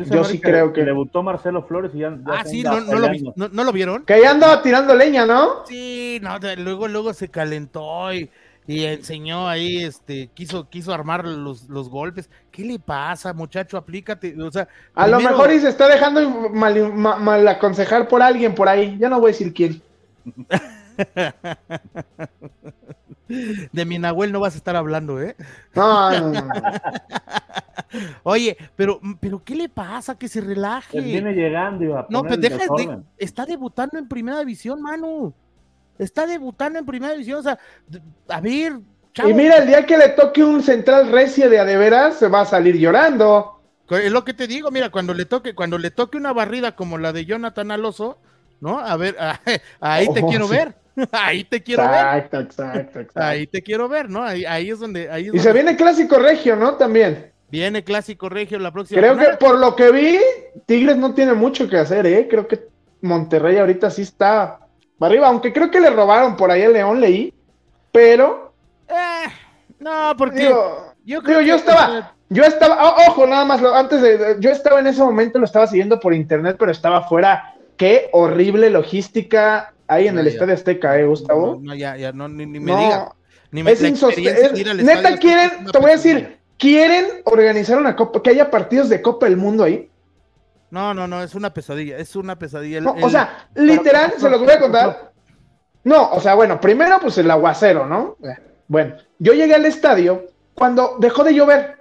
yo 0.09 0.23
sí 0.25 0.39
creo 0.39 0.73
que... 0.73 0.83
Debutó 0.83 1.23
Marcelo 1.23 1.63
Flores 1.63 1.91
y 1.93 1.99
ya... 1.99 2.17
ah, 2.25 2.43
sí, 2.45 2.63
no, 2.63 2.79
lo, 2.79 3.71
vieron? 3.71 4.03
Que 4.03 4.21
ya 4.21 4.31
andaba 4.31 4.61
tirando 4.61 4.93
leña, 4.95 5.25
¿no? 5.25 5.65
Sí, 5.65 6.19
no, 6.21 6.37
luego, 6.57 6.87
luego 6.87 7.13
se 7.13 7.29
calentó 7.29 8.13
y 8.13 8.29
y 8.67 8.85
enseñó 8.85 9.47
ahí, 9.47 9.83
este, 9.83 10.29
quiso, 10.33 10.69
quiso 10.69 10.93
armar 10.93 11.25
los, 11.25 11.67
los 11.67 11.89
golpes. 11.89 12.29
¿Qué 12.51 12.63
le 12.63 12.79
pasa, 12.79 13.33
muchacho? 13.33 13.77
Aplícate. 13.77 14.39
O 14.41 14.51
sea, 14.51 14.67
a 14.93 15.07
lo 15.07 15.19
mejor 15.19 15.51
y 15.51 15.59
se 15.59 15.69
está 15.69 15.87
dejando 15.87 16.49
mal, 16.49 17.47
aconsejar 17.47 18.07
por 18.07 18.21
alguien 18.21 18.53
por 18.53 18.69
ahí. 18.69 18.97
Ya 18.99 19.09
no 19.09 19.19
voy 19.19 19.29
a 19.29 19.33
decir 19.33 19.53
quién. 19.53 19.81
De 23.71 23.85
mi 23.85 23.97
Nahuel 23.97 24.31
no 24.31 24.41
vas 24.41 24.55
a 24.55 24.57
estar 24.57 24.75
hablando, 24.75 25.21
¿eh? 25.21 25.35
No, 25.73 26.11
Oye, 28.23 28.57
pero, 28.75 28.99
pero 29.19 29.43
¿qué 29.43 29.55
le 29.55 29.69
pasa? 29.69 30.17
Que 30.17 30.27
se 30.27 30.41
relaje. 30.41 30.99
viene 31.01 31.33
llegando 31.33 31.83
y 31.83 31.87
va 31.87 32.01
a 32.01 32.07
No, 32.09 32.23
pero 32.23 32.37
deja, 32.37 32.65
está 33.17 33.45
debutando 33.45 33.97
en 33.97 34.07
primera 34.07 34.39
división, 34.39 34.81
Manu. 34.81 35.33
Está 36.01 36.25
debutando 36.25 36.79
en 36.79 36.85
primera 36.85 37.13
división. 37.13 37.39
O 37.39 37.43
sea, 37.43 37.59
a 38.27 38.41
ver. 38.41 38.79
Y 39.23 39.33
mira, 39.33 39.57
el 39.57 39.67
día 39.67 39.85
que 39.85 39.97
le 39.97 40.09
toque 40.09 40.43
un 40.43 40.63
central 40.63 41.11
recio 41.11 41.49
de 41.49 41.59
adeveras, 41.59 42.17
se 42.17 42.27
va 42.27 42.41
a 42.41 42.45
salir 42.45 42.75
llorando. 42.77 43.61
Es 43.89 44.11
lo 44.11 44.23
que 44.23 44.33
te 44.33 44.47
digo, 44.47 44.71
mira, 44.71 44.89
cuando 44.89 45.13
le 45.13 45.25
toque, 45.25 45.53
cuando 45.53 45.77
le 45.77 45.91
toque 45.91 46.17
una 46.17 46.33
barrida 46.33 46.75
como 46.75 46.97
la 46.97 47.13
de 47.13 47.25
Jonathan 47.25 47.71
Aloso, 47.71 48.17
¿no? 48.61 48.79
A 48.79 48.95
ver, 48.97 49.15
ahí 49.79 50.11
te 50.13 50.23
oh, 50.23 50.27
quiero 50.27 50.47
ver. 50.47 50.75
Ahí 51.13 51.45
te 51.45 51.63
quiero 51.63 51.83
ver. 51.83 51.93
Exacto, 51.93 52.39
exacto, 52.41 52.99
exacto. 52.99 53.21
Ahí 53.21 53.47
te 53.47 53.61
quiero 53.61 53.87
ver, 53.87 54.09
¿no? 54.09 54.23
Ahí, 54.23 54.69
es 54.69 54.77
donde. 54.77 55.31
y 55.33 55.39
se 55.39 55.53
viene 55.53 55.77
clásico 55.77 56.19
regio, 56.19 56.57
¿no? 56.57 56.73
También. 56.75 57.31
Viene 57.49 57.81
clásico 57.81 58.27
regio 58.27 58.59
la 58.59 58.71
próxima. 58.71 58.99
Creo 58.99 59.17
que 59.17 59.37
por 59.37 59.57
lo 59.57 59.73
que 59.73 59.89
vi, 59.89 60.19
Tigres 60.65 60.97
no 60.97 61.13
tiene 61.13 61.33
mucho 61.33 61.69
que 61.69 61.77
hacer, 61.77 62.05
¿eh? 62.05 62.27
Creo 62.29 62.45
que 62.45 62.67
Monterrey 63.01 63.57
ahorita 63.57 63.89
sí 63.89 64.01
está 64.01 64.60
arriba, 65.07 65.27
aunque 65.27 65.53
creo 65.53 65.71
que 65.71 65.79
le 65.79 65.89
robaron 65.89 66.35
por 66.35 66.51
ahí 66.51 66.61
el 66.61 66.73
León, 66.73 67.01
leí, 67.01 67.33
pero... 67.91 68.53
Eh, 68.87 69.29
no, 69.79 70.13
porque... 70.17 70.53
yo, 71.05 71.21
creo 71.21 71.41
yo 71.41 71.55
estaba... 71.55 72.13
Yo 72.33 72.43
estaba, 72.45 72.95
ojo, 73.09 73.27
nada 73.27 73.43
más, 73.43 73.61
antes 73.61 74.01
de, 74.01 74.37
yo 74.39 74.51
estaba 74.51 74.79
en 74.79 74.87
ese 74.87 75.03
momento, 75.03 75.37
lo 75.37 75.43
estaba 75.43 75.67
siguiendo 75.67 75.99
por 75.99 76.13
internet, 76.13 76.55
pero 76.57 76.71
estaba 76.71 77.01
fuera. 77.01 77.55
Qué 77.75 78.07
horrible 78.13 78.69
logística 78.69 79.73
hay 79.85 80.07
en 80.07 80.17
el 80.17 80.27
Estadio 80.27 80.53
Azteca, 80.53 80.97
¿eh, 80.97 81.05
Gustavo? 81.05 81.59
No, 81.61 81.75
ya, 81.75 81.97
ya, 81.97 82.13
no, 82.13 82.29
ni, 82.29 82.45
me 82.45 82.59
diga. 82.59 83.13
Ni 83.51 83.63
me 83.63 83.73
es 83.73 83.83
insostenible. 83.83 84.81
Neta, 84.81 85.17
quieren, 85.17 85.65
te 85.69 85.77
voy 85.77 85.89
a 85.89 85.95
decir, 85.95 86.37
quieren 86.57 87.05
organizar 87.25 87.77
una 87.77 87.97
copa, 87.97 88.23
que 88.23 88.29
haya 88.29 88.49
partidos 88.49 88.87
de 88.87 89.01
Copa 89.01 89.25
del 89.25 89.35
Mundo 89.35 89.65
ahí. 89.65 89.89
No, 90.71 90.93
no, 90.93 91.05
no, 91.05 91.21
es 91.21 91.35
una 91.35 91.53
pesadilla, 91.53 91.97
es 91.97 92.15
una 92.15 92.39
pesadilla. 92.39 92.81
O 93.01 93.09
sea, 93.09 93.47
literal, 93.55 94.13
se 94.17 94.29
los 94.29 94.39
voy 94.39 94.51
a 94.51 94.59
contar. 94.59 95.11
No, 95.83 96.11
o 96.11 96.19
sea, 96.19 96.33
bueno, 96.33 96.59
primero 96.59 96.97
pues 97.01 97.17
el 97.17 97.29
aguacero, 97.29 97.85
¿no? 97.85 98.17
Bueno, 98.67 98.95
yo 99.19 99.33
llegué 99.33 99.55
al 99.55 99.65
estadio 99.65 100.27
cuando 100.55 100.95
dejó 100.99 101.23
de 101.23 101.33
llover. 101.33 101.77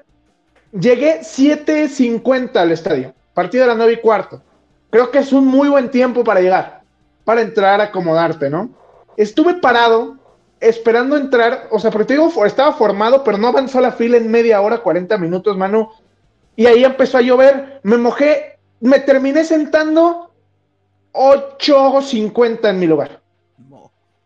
Llegué 0.73 1.21
7.50 1.21 2.57
al 2.57 2.73
estadio, 2.73 3.15
partido 3.33 3.65
de 3.65 3.69
las 3.69 3.77
9 3.77 3.93
y 3.93 4.01
cuarto. 4.01 4.43
Creo 4.91 5.11
que 5.11 5.19
es 5.19 5.33
un 5.33 5.47
muy 5.47 5.69
buen 5.69 5.91
tiempo 5.91 6.25
para 6.25 6.41
llegar, 6.41 6.83
para 7.25 7.43
entrar 7.43 7.81
a 7.81 7.85
acomodarte, 7.85 8.51
¿no? 8.51 8.71
Estuve 9.17 9.55
parado 9.55 10.17
esperando 10.59 11.17
entrar, 11.17 11.69
o 11.71 11.79
sea, 11.79 11.91
porque 11.91 12.07
te 12.07 12.15
digo, 12.15 12.45
estaba 12.45 12.73
formado, 12.73 13.23
pero 13.23 13.39
no 13.39 13.49
avanzó 13.49 13.81
la 13.81 13.93
fila 13.93 14.17
en 14.17 14.31
media 14.31 14.61
hora, 14.61 14.79
40 14.79 15.17
minutos, 15.19 15.57
mano. 15.57 15.93
Y 16.57 16.67
ahí 16.67 16.85
empezó 16.85 17.19
a 17.19 17.23
llover, 17.23 17.81
me 17.83 17.97
mojé 17.97 18.50
me 18.81 19.01
terminé 19.01 19.45
sentando 19.45 20.33
8.50 21.13 22.71
en 22.71 22.79
mi 22.79 22.87
lugar. 22.87 23.21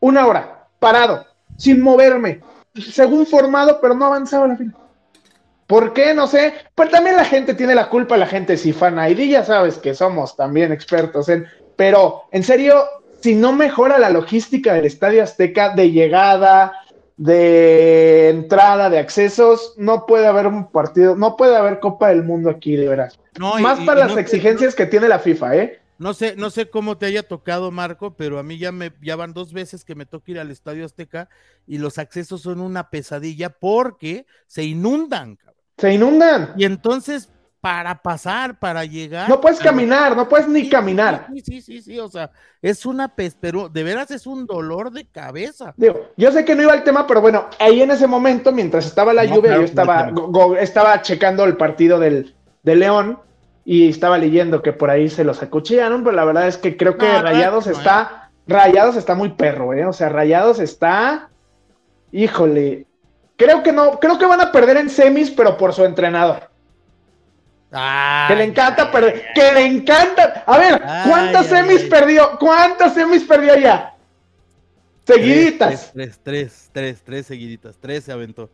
Una 0.01 0.27
hora, 0.27 0.69
parado, 0.79 1.27
sin 1.57 1.81
moverme, 1.81 2.41
según 2.75 3.27
formado, 3.27 3.81
pero 3.81 3.95
no 3.95 4.07
avanzaba 4.07 4.49
la 4.49 4.57
fila. 4.57 4.75
¿Por 5.67 5.93
qué? 5.95 6.13
No 6.13 6.27
sé. 6.27 6.55
Pues 6.75 6.91
también 6.91 7.17
la 7.17 7.25
gente 7.25 7.55
tiene 7.55 7.75
la 7.75 7.89
culpa, 7.89 8.17
la 8.17 8.27
gente 8.27 8.57
si 8.57 8.73
fan 8.73 8.99
ID, 8.99 9.31
ya 9.31 9.45
sabes 9.45 9.79
que 9.79 9.95
somos 9.95 10.37
también 10.37 10.73
expertos 10.73 11.29
en. 11.29 11.47
Pero, 11.77 12.25
en 12.31 12.45
serio, 12.45 12.85
si 13.21 13.35
no 13.35 13.53
mejora 13.53 13.99
la 13.99 14.11
logística 14.11 14.75
del 14.75 14.85
Estadio 14.85 15.23
Azteca 15.23 15.71
de 15.71 15.91
llegada, 15.91 16.73
de 17.17 18.31
entrada, 18.31 18.91
de 18.91 18.99
accesos, 18.99 19.75
no 19.77 20.07
puede 20.07 20.27
haber 20.27 20.47
un 20.47 20.71
partido, 20.71 21.17
no 21.17 21.37
puede 21.37 21.57
haber 21.57 21.79
Copa 21.81 22.09
del 22.09 22.25
Mundo 22.25 22.51
aquí, 22.51 22.77
de 22.77 22.89
veras. 22.89 23.19
Más 23.39 23.81
para 23.81 24.07
las 24.07 24.17
exigencias 24.17 24.75
que 24.75 24.87
tiene 24.87 25.09
la 25.09 25.19
FIFA, 25.19 25.57
¿eh? 25.57 25.81
No 25.97 26.13
sé, 26.13 26.35
no 26.37 26.51
sé 26.51 26.69
cómo 26.69 26.99
te 26.99 27.07
haya 27.07 27.23
tocado, 27.23 27.71
Marco, 27.71 28.17
pero 28.17 28.41
a 28.41 28.43
mí 28.43 28.59
ya 28.59 28.73
me 28.73 28.93
ya 29.01 29.15
van 29.15 29.33
dos 29.33 29.53
veces 29.53 29.85
que 29.85 29.95
me 29.95 30.07
toca 30.07 30.33
ir 30.33 30.41
al 30.41 30.51
Estadio 30.51 30.85
Azteca 30.85 31.29
y 31.69 31.79
los 31.79 31.99
accesos 31.99 32.43
son 32.43 32.61
una 32.61 32.91
pesadilla 32.91 33.51
porque 33.51 34.27
se 34.47 34.65
inundan, 34.65 35.37
cabrón. 35.37 35.55
Se 35.79 35.93
inundan. 35.93 36.53
Y 36.57 36.65
entonces 36.65 37.31
para 37.65 37.95
pasar, 37.95 38.59
para 38.59 38.85
llegar. 38.85 39.27
No 39.27 39.41
puedes 39.41 39.59
caminar, 39.59 40.15
no 40.15 40.29
puedes 40.29 40.47
ni 40.47 40.69
caminar. 40.69 41.29
Sí, 41.33 41.41
sí, 41.41 41.61
sí, 41.63 41.81
sí, 41.81 41.99
o 41.99 42.11
sea, 42.11 42.31
es 42.61 42.85
una 42.85 43.09
pez, 43.09 43.39
pero 43.41 43.71
de 43.71 43.83
veras 43.83 44.11
es 44.11 44.27
un 44.27 44.45
dolor 44.45 44.91
de 44.91 45.07
cabeza. 45.07 45.73
Digo, 45.79 46.11
yo 46.19 46.31
sé 46.31 46.45
que 46.45 46.55
no 46.55 46.61
iba 46.61 46.75
al 46.75 46.85
tema, 46.85 47.07
pero 47.07 47.23
bueno, 47.23 47.47
ahí 47.59 47.81
en 47.81 47.91
ese 47.91 48.07
momento, 48.07 48.53
mientras 48.53 48.85
estaba 48.85 49.15
la 49.15 49.25
lluvia, 49.25 49.55
yo 49.55 49.63
estaba, 49.63 50.13
estaba 50.61 51.01
checando 51.01 51.43
el 51.45 51.57
partido 51.57 51.99
del, 51.99 52.35
León 52.65 53.19
y 53.65 53.89
estaba 53.89 54.19
leyendo 54.19 54.61
que 54.61 54.75
por 54.75 54.91
ahí 54.91 55.09
se 55.09 55.25
los 55.25 55.43
acuchillaron, 55.43 56.05
pero 56.05 56.15
la 56.15 56.27
verdad 56.27 56.47
es 56.47 56.59
que 56.59 56.77
creo 56.77 56.99
que 56.99 57.07
Rayados 57.19 57.67
está, 57.67 58.29
¿eh? 58.31 58.43
Rayados 58.47 58.97
está 58.97 59.15
muy 59.15 59.31
perro, 59.31 59.73
¿eh? 59.73 59.87
O 59.87 59.95
sea, 59.95 60.11
Rayados 60.11 60.59
está, 60.59 61.31
híjole, 62.13 62.85
creo 63.37 63.63
que 63.63 63.73
no, 63.73 63.99
creo 64.01 64.19
que 64.19 64.27
van 64.27 64.43
a 64.43 64.53
perder 64.53 64.77
en 64.77 64.91
semis, 64.91 65.31
pero 65.31 65.57
por 65.57 65.73
su 65.73 65.87
entrenador 65.87 66.53
que 68.29 68.37
le 68.37 68.45
encanta 68.45 68.91
perder, 68.91 69.25
que 69.35 69.53
le 69.53 69.67
encanta. 69.67 70.45
A 70.47 70.59
ver, 70.59 70.81
¿cuántas 71.09 71.47
semis 71.47 71.83
perdió? 71.85 72.39
¿Cuántas 72.39 72.95
semis 72.95 73.25
perdió 73.25 73.57
ya? 73.57 73.95
Seguiditas. 75.05 75.93
Tres, 75.93 76.21
tres, 76.23 76.71
tres, 76.73 77.03
tres, 77.05 77.27
seguiditas, 77.27 77.77
tres 77.79 78.05
se 78.05 78.13
aventó. 78.13 78.51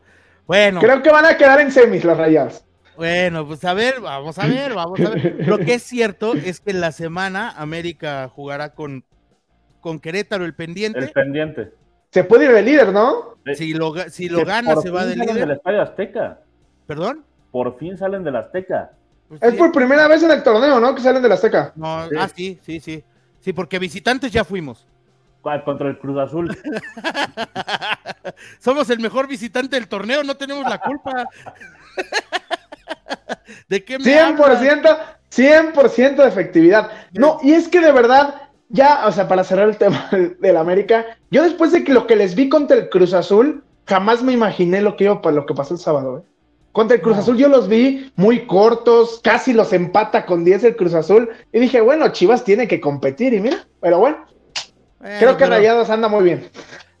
Bueno. 0.47 0.81
Creo 0.81 1.01
que 1.01 1.11
van 1.11 1.25
a 1.25 1.37
quedar 1.37 1.61
en 1.61 1.71
semis 1.71 2.03
las 2.03 2.17
rayadas. 2.17 2.65
Bueno, 2.97 3.47
pues 3.47 3.63
a 3.63 3.73
ver, 3.73 4.01
vamos 4.01 4.37
a 4.37 4.47
ver, 4.47 4.73
vamos 4.73 4.99
a 4.99 5.09
ver. 5.11 5.47
Lo 5.47 5.59
que 5.59 5.75
es 5.75 5.83
cierto 5.83 6.33
es 6.33 6.59
que 6.59 6.71
en 6.71 6.81
la 6.81 6.91
semana 6.91 7.51
América 7.51 8.27
jugará 8.27 8.73
con, 8.73 9.05
con 9.79 9.99
Querétaro 9.99 10.45
el 10.45 10.55
pendiente. 10.55 10.99
El 10.99 11.11
pendiente. 11.11 11.71
Se 12.09 12.23
puede 12.25 12.45
ir 12.45 12.51
de 12.51 12.61
líder, 12.61 12.91
¿no? 12.91 13.37
Si 13.55 13.73
lo, 13.73 13.95
si 14.09 14.27
lo 14.27 14.43
gana, 14.43 14.75
se 14.75 14.89
va 14.89 15.05
de 15.05 15.15
líder. 15.15 15.35
del 15.35 15.51
Estadio 15.51 15.81
Azteca. 15.81 16.39
¿Perdón? 16.85 17.23
Por 17.51 17.77
fin 17.79 17.97
salen 17.97 18.23
del 18.23 18.35
Azteca. 18.35 18.91
Pues 19.31 19.41
es 19.43 19.53
por 19.57 19.71
primera 19.71 20.09
vez 20.09 20.21
en 20.23 20.31
el 20.31 20.43
torneo, 20.43 20.77
¿no? 20.81 20.93
Que 20.93 21.01
salen 21.01 21.23
de 21.23 21.29
la 21.29 21.35
Azteca. 21.35 21.71
No, 21.77 21.99
Ah, 22.19 22.27
sí, 22.35 22.59
sí, 22.65 22.81
sí. 22.81 23.01
Sí, 23.39 23.53
porque 23.53 23.79
visitantes 23.79 24.29
ya 24.29 24.43
fuimos. 24.43 24.85
Contra 25.63 25.87
el 25.87 25.97
Cruz 25.97 26.19
Azul. 26.19 26.53
Somos 28.59 28.89
el 28.89 28.99
mejor 28.99 29.29
visitante 29.29 29.77
del 29.77 29.87
torneo, 29.87 30.21
no 30.25 30.35
tenemos 30.35 30.69
la 30.69 30.79
culpa. 30.79 31.25
¿De 33.69 33.85
qué 33.85 33.99
me 33.99 34.03
100%, 34.03 34.99
100% 35.33 36.15
de 36.15 36.27
efectividad. 36.27 36.91
No, 37.13 37.37
y 37.41 37.53
es 37.53 37.69
que 37.69 37.79
de 37.79 37.93
verdad, 37.93 38.49
ya, 38.67 39.07
o 39.07 39.13
sea, 39.13 39.29
para 39.29 39.45
cerrar 39.45 39.69
el 39.69 39.77
tema 39.77 40.09
del 40.39 40.57
América, 40.57 41.05
yo 41.31 41.43
después 41.43 41.71
de 41.71 41.85
que 41.85 41.93
lo 41.93 42.05
que 42.05 42.17
les 42.17 42.35
vi 42.35 42.49
contra 42.49 42.75
el 42.75 42.89
Cruz 42.89 43.13
Azul, 43.13 43.63
jamás 43.87 44.21
me 44.21 44.33
imaginé 44.33 44.81
lo 44.81 44.97
que 44.97 45.05
iba 45.05 45.21
para 45.21 45.37
lo 45.37 45.45
que 45.45 45.53
pasó 45.53 45.73
el 45.73 45.79
sábado, 45.79 46.17
¿eh? 46.17 46.30
Contra 46.71 46.95
el 46.95 47.01
Cruz 47.01 47.17
Azul 47.17 47.37
yo 47.37 47.49
los 47.49 47.67
vi 47.67 48.11
muy 48.15 48.45
cortos, 48.47 49.19
casi 49.23 49.51
los 49.51 49.73
empata 49.73 50.25
con 50.25 50.45
10 50.45 50.63
el 50.63 50.75
Cruz 50.75 50.93
Azul. 50.93 51.29
Y 51.51 51.59
dije, 51.59 51.81
bueno, 51.81 52.09
Chivas 52.09 52.43
tiene 52.43 52.67
que 52.67 52.79
competir. 52.79 53.33
Y 53.33 53.41
mira, 53.41 53.67
pero 53.81 53.99
bueno, 53.99 54.25
creo 54.99 55.35
que 55.35 55.45
Rayados 55.45 55.89
anda 55.89 56.07
muy 56.07 56.23
bien. 56.23 56.49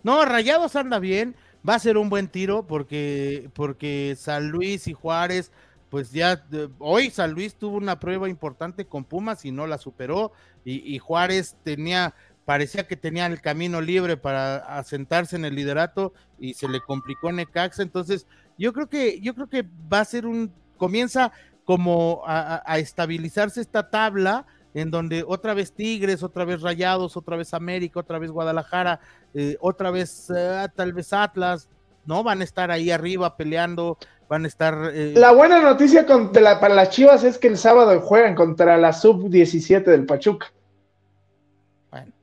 No, 0.03 0.25
Rayados 0.25 0.75
anda 0.75 0.99
bien. 0.99 1.35
Va 1.67 1.75
a 1.75 1.79
ser 1.79 1.97
un 1.97 2.09
buen 2.09 2.27
tiro 2.27 2.65
porque, 2.65 3.49
porque 3.53 4.15
San 4.17 4.49
Luis 4.49 4.87
y 4.87 4.93
Juárez, 4.93 5.51
pues 5.89 6.11
ya 6.11 6.43
hoy 6.79 7.11
San 7.11 7.33
Luis 7.33 7.53
tuvo 7.55 7.77
una 7.77 7.99
prueba 7.99 8.27
importante 8.27 8.85
con 8.85 9.03
Pumas 9.03 9.45
y 9.45 9.51
no 9.51 9.67
la 9.67 9.77
superó. 9.77 10.31
Y, 10.65 10.95
y 10.95 10.97
Juárez 10.97 11.55
tenía 11.63 12.15
parecía 12.45 12.87
que 12.87 12.97
tenía 12.97 13.27
el 13.27 13.41
camino 13.41 13.81
libre 13.81 14.17
para 14.17 14.57
asentarse 14.57 15.35
en 15.35 15.45
el 15.45 15.55
liderato 15.55 16.13
y 16.39 16.53
se 16.55 16.67
le 16.67 16.81
complicó 16.81 17.31
Necaxa. 17.31 17.83
Entonces, 17.83 18.27
yo 18.61 18.73
creo 18.73 18.87
que, 18.87 19.19
yo 19.21 19.33
creo 19.33 19.49
que 19.49 19.65
va 19.91 20.01
a 20.01 20.05
ser 20.05 20.27
un, 20.27 20.53
comienza 20.77 21.31
como 21.65 22.21
a, 22.27 22.77
estabilizarse 22.77 23.59
esta 23.59 23.89
tabla 23.89 24.45
en 24.75 24.91
donde 24.91 25.23
otra 25.27 25.55
vez 25.55 25.73
Tigres, 25.73 26.21
otra 26.21 26.45
vez 26.45 26.61
Rayados, 26.61 27.17
otra 27.17 27.37
vez 27.37 27.55
América, 27.55 27.99
otra 27.99 28.19
vez 28.19 28.29
Guadalajara, 28.29 28.99
eh, 29.33 29.57
otra 29.59 29.89
vez 29.89 30.31
eh, 30.35 30.67
tal 30.75 30.93
vez 30.93 31.11
Atlas, 31.11 31.69
¿no? 32.05 32.21
Van 32.23 32.41
a 32.41 32.43
estar 32.43 32.69
ahí 32.69 32.91
arriba 32.91 33.35
peleando, 33.35 33.97
van 34.29 34.45
a 34.45 34.47
estar... 34.47 34.91
Eh, 34.93 35.13
la 35.15 35.31
buena 35.31 35.59
noticia 35.59 36.05
para 36.05 36.75
las 36.75 36.91
Chivas 36.91 37.23
es 37.23 37.39
que 37.39 37.47
el 37.47 37.57
sábado 37.57 37.99
juegan 37.99 38.35
contra 38.35 38.77
la 38.77 38.93
sub-17 38.93 39.83
del 39.85 40.05
Pachuca. 40.05 40.53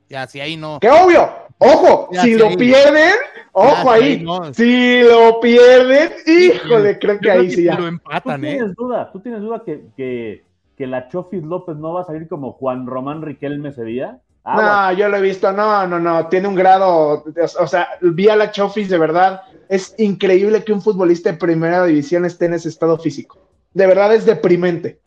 Ya, 0.08 0.26
si 0.26 0.40
ahí 0.40 0.56
no. 0.56 0.78
¡Qué 0.80 0.88
obvio! 0.88 1.47
¡Ojo! 1.58 2.08
si, 2.12 2.34
lo 2.34 2.56
pierden, 2.56 3.14
ojo 3.52 3.90
ahí. 3.90 4.24
Si 4.52 5.02
lo 5.02 5.40
pierden, 5.40 6.10
híjole, 6.26 6.98
creo 6.98 7.18
que 7.18 7.30
ahí 7.30 7.50
sí 7.50 7.64
ya. 7.64 7.78
Lo 7.78 7.88
empatan, 7.88 8.40
¿Tú 8.40 8.46
¿eh? 8.46 8.50
tienes 8.50 8.74
duda, 8.76 9.10
tú 9.12 9.20
tienes 9.20 9.40
duda 9.40 9.62
que, 9.64 9.84
que, 9.96 10.44
que, 10.76 10.86
la 10.86 11.08
Chofis 11.08 11.42
López 11.42 11.76
no 11.76 11.94
va 11.94 12.02
a 12.02 12.04
salir 12.04 12.28
como 12.28 12.52
Juan 12.52 12.86
Román 12.86 13.22
Riquelme 13.22 13.72
Sevilla. 13.72 14.20
Ah, 14.44 14.90
no, 14.92 14.98
yo 14.98 15.08
lo 15.08 15.16
he 15.16 15.20
visto, 15.20 15.52
no, 15.52 15.86
no, 15.86 15.98
no, 15.98 16.28
tiene 16.28 16.48
un 16.48 16.54
grado, 16.54 17.24
o 17.60 17.66
sea, 17.66 17.88
vi 18.00 18.28
a 18.28 18.36
la 18.36 18.50
Chofis 18.50 18.88
de 18.88 18.96
verdad, 18.96 19.42
es 19.68 19.94
increíble 19.98 20.64
que 20.64 20.72
un 20.72 20.80
futbolista 20.80 21.30
de 21.30 21.36
primera 21.36 21.84
división 21.84 22.24
esté 22.24 22.46
en 22.46 22.54
ese 22.54 22.70
estado 22.70 22.96
físico, 22.98 23.38
de 23.74 23.86
verdad 23.86 24.14
es 24.14 24.24
deprimente. 24.24 25.00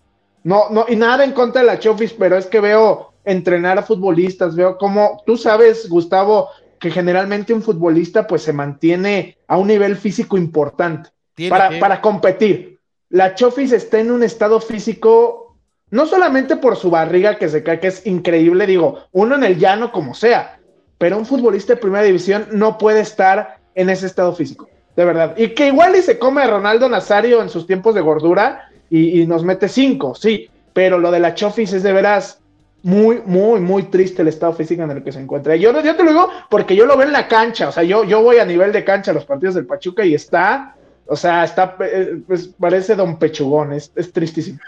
No, 0.44 0.70
no, 0.70 0.86
y 0.88 0.96
nada 0.96 1.24
en 1.24 1.32
contra 1.32 1.62
de 1.62 1.68
la 1.68 1.80
Chofis, 1.80 2.14
pero 2.14 2.38
es 2.38 2.48
que 2.48 2.60
veo 2.60 3.11
entrenar 3.26 3.78
a 3.78 3.84
futbolistas, 3.84 4.56
veo 4.56 4.78
como, 4.78 5.22
tú 5.26 5.38
sabes, 5.38 5.88
Gustavo, 5.90 6.50
que 6.80 6.90
generalmente 6.90 7.54
un 7.54 7.62
futbolista 7.62 8.26
pues 8.26 8.42
se 8.42 8.54
mantiene 8.54 9.38
a 9.48 9.58
un 9.58 9.68
nivel 9.68 9.96
físico 9.96 10.38
importante 10.38 11.12
para, 11.48 11.80
para 11.80 12.02
competir. 12.02 12.80
La 13.10 13.36
Chofis 13.36 13.72
está 13.72 14.00
en 14.00 14.12
un 14.12 14.24
estado 14.24 14.60
físico, 14.60 15.58
no 15.92 16.06
solamente 16.08 16.56
por 16.56 16.76
su 16.76 16.90
barriga 16.90 17.38
que 17.38 17.50
se 17.50 17.62
cae, 17.62 17.80
que 17.80 17.88
es 17.88 18.06
increíble, 18.08 18.66
digo, 18.66 19.00
uno 19.12 19.36
en 19.36 19.44
el 19.44 19.60
llano 19.60 19.92
como 19.92 20.16
sea, 20.16 20.60
pero 20.98 21.18
un 21.18 21.26
futbolista 21.26 21.74
de 21.74 21.82
primera 21.82 22.04
división 22.04 22.48
no 22.52 22.78
puede 22.78 23.02
estar 23.02 23.60
en 23.76 23.90
ese 23.90 24.08
estado 24.08 24.34
físico, 24.34 24.68
de 24.96 25.06
verdad. 25.06 25.36
Y 25.38 25.50
que 25.50 25.68
igual 25.68 25.96
y 25.96 26.02
se 26.02 26.18
come 26.18 26.42
a 26.42 26.48
Ronaldo 26.48 26.90
Nazario 26.90 27.42
en 27.42 27.50
sus 27.50 27.68
tiempos 27.68 27.94
de 27.94 28.02
gordura 28.02 28.72
y, 28.90 29.22
y 29.22 29.28
nos 29.28 29.44
mete 29.44 29.68
cinco, 29.68 30.16
sí, 30.16 30.50
pero 30.74 30.98
lo 30.98 31.12
de 31.12 31.20
la 31.20 31.36
Chofis 31.36 31.74
es 31.74 31.84
de 31.84 31.94
veras 31.94 32.41
muy, 32.84 33.22
muy, 33.26 33.60
muy 33.60 33.84
triste 33.84 34.22
el 34.22 34.28
estado 34.28 34.54
físico 34.54 34.84
en 34.84 34.92
el 34.92 35.04
que 35.04 35.12
se 35.12 35.20
encuentra. 35.20 35.56
Yo, 35.56 35.72
yo 35.82 35.96
te 35.96 36.04
lo 36.04 36.10
digo 36.10 36.30
porque 36.50 36.76
yo 36.76 36.86
lo 36.86 36.98
veo 36.98 37.08
en 37.08 37.14
la 37.14 37.28
cancha, 37.28 37.70
o 37.70 37.72
sea, 37.72 37.84
yo, 37.84 38.04
yo 38.04 38.22
voy 38.22 38.38
a 38.38 38.46
nivel 38.46 38.72
de 38.72 38.84
cancha 38.84 39.12
a 39.12 39.14
los 39.14 39.26
partidos 39.26 39.56
del 39.56 39.66
Pachuca 39.66 40.04
y 40.04 40.16
está, 40.16 40.76
o 41.06 41.16
sea, 41.16 41.44
está, 41.44 41.78
eh, 41.82 42.22
pues 42.26 42.48
parece 42.48 42.96
Don 42.96 43.18
Pechugón, 43.18 43.74
es, 43.74 43.92
es 43.96 44.12
tristísimo. 44.12 44.60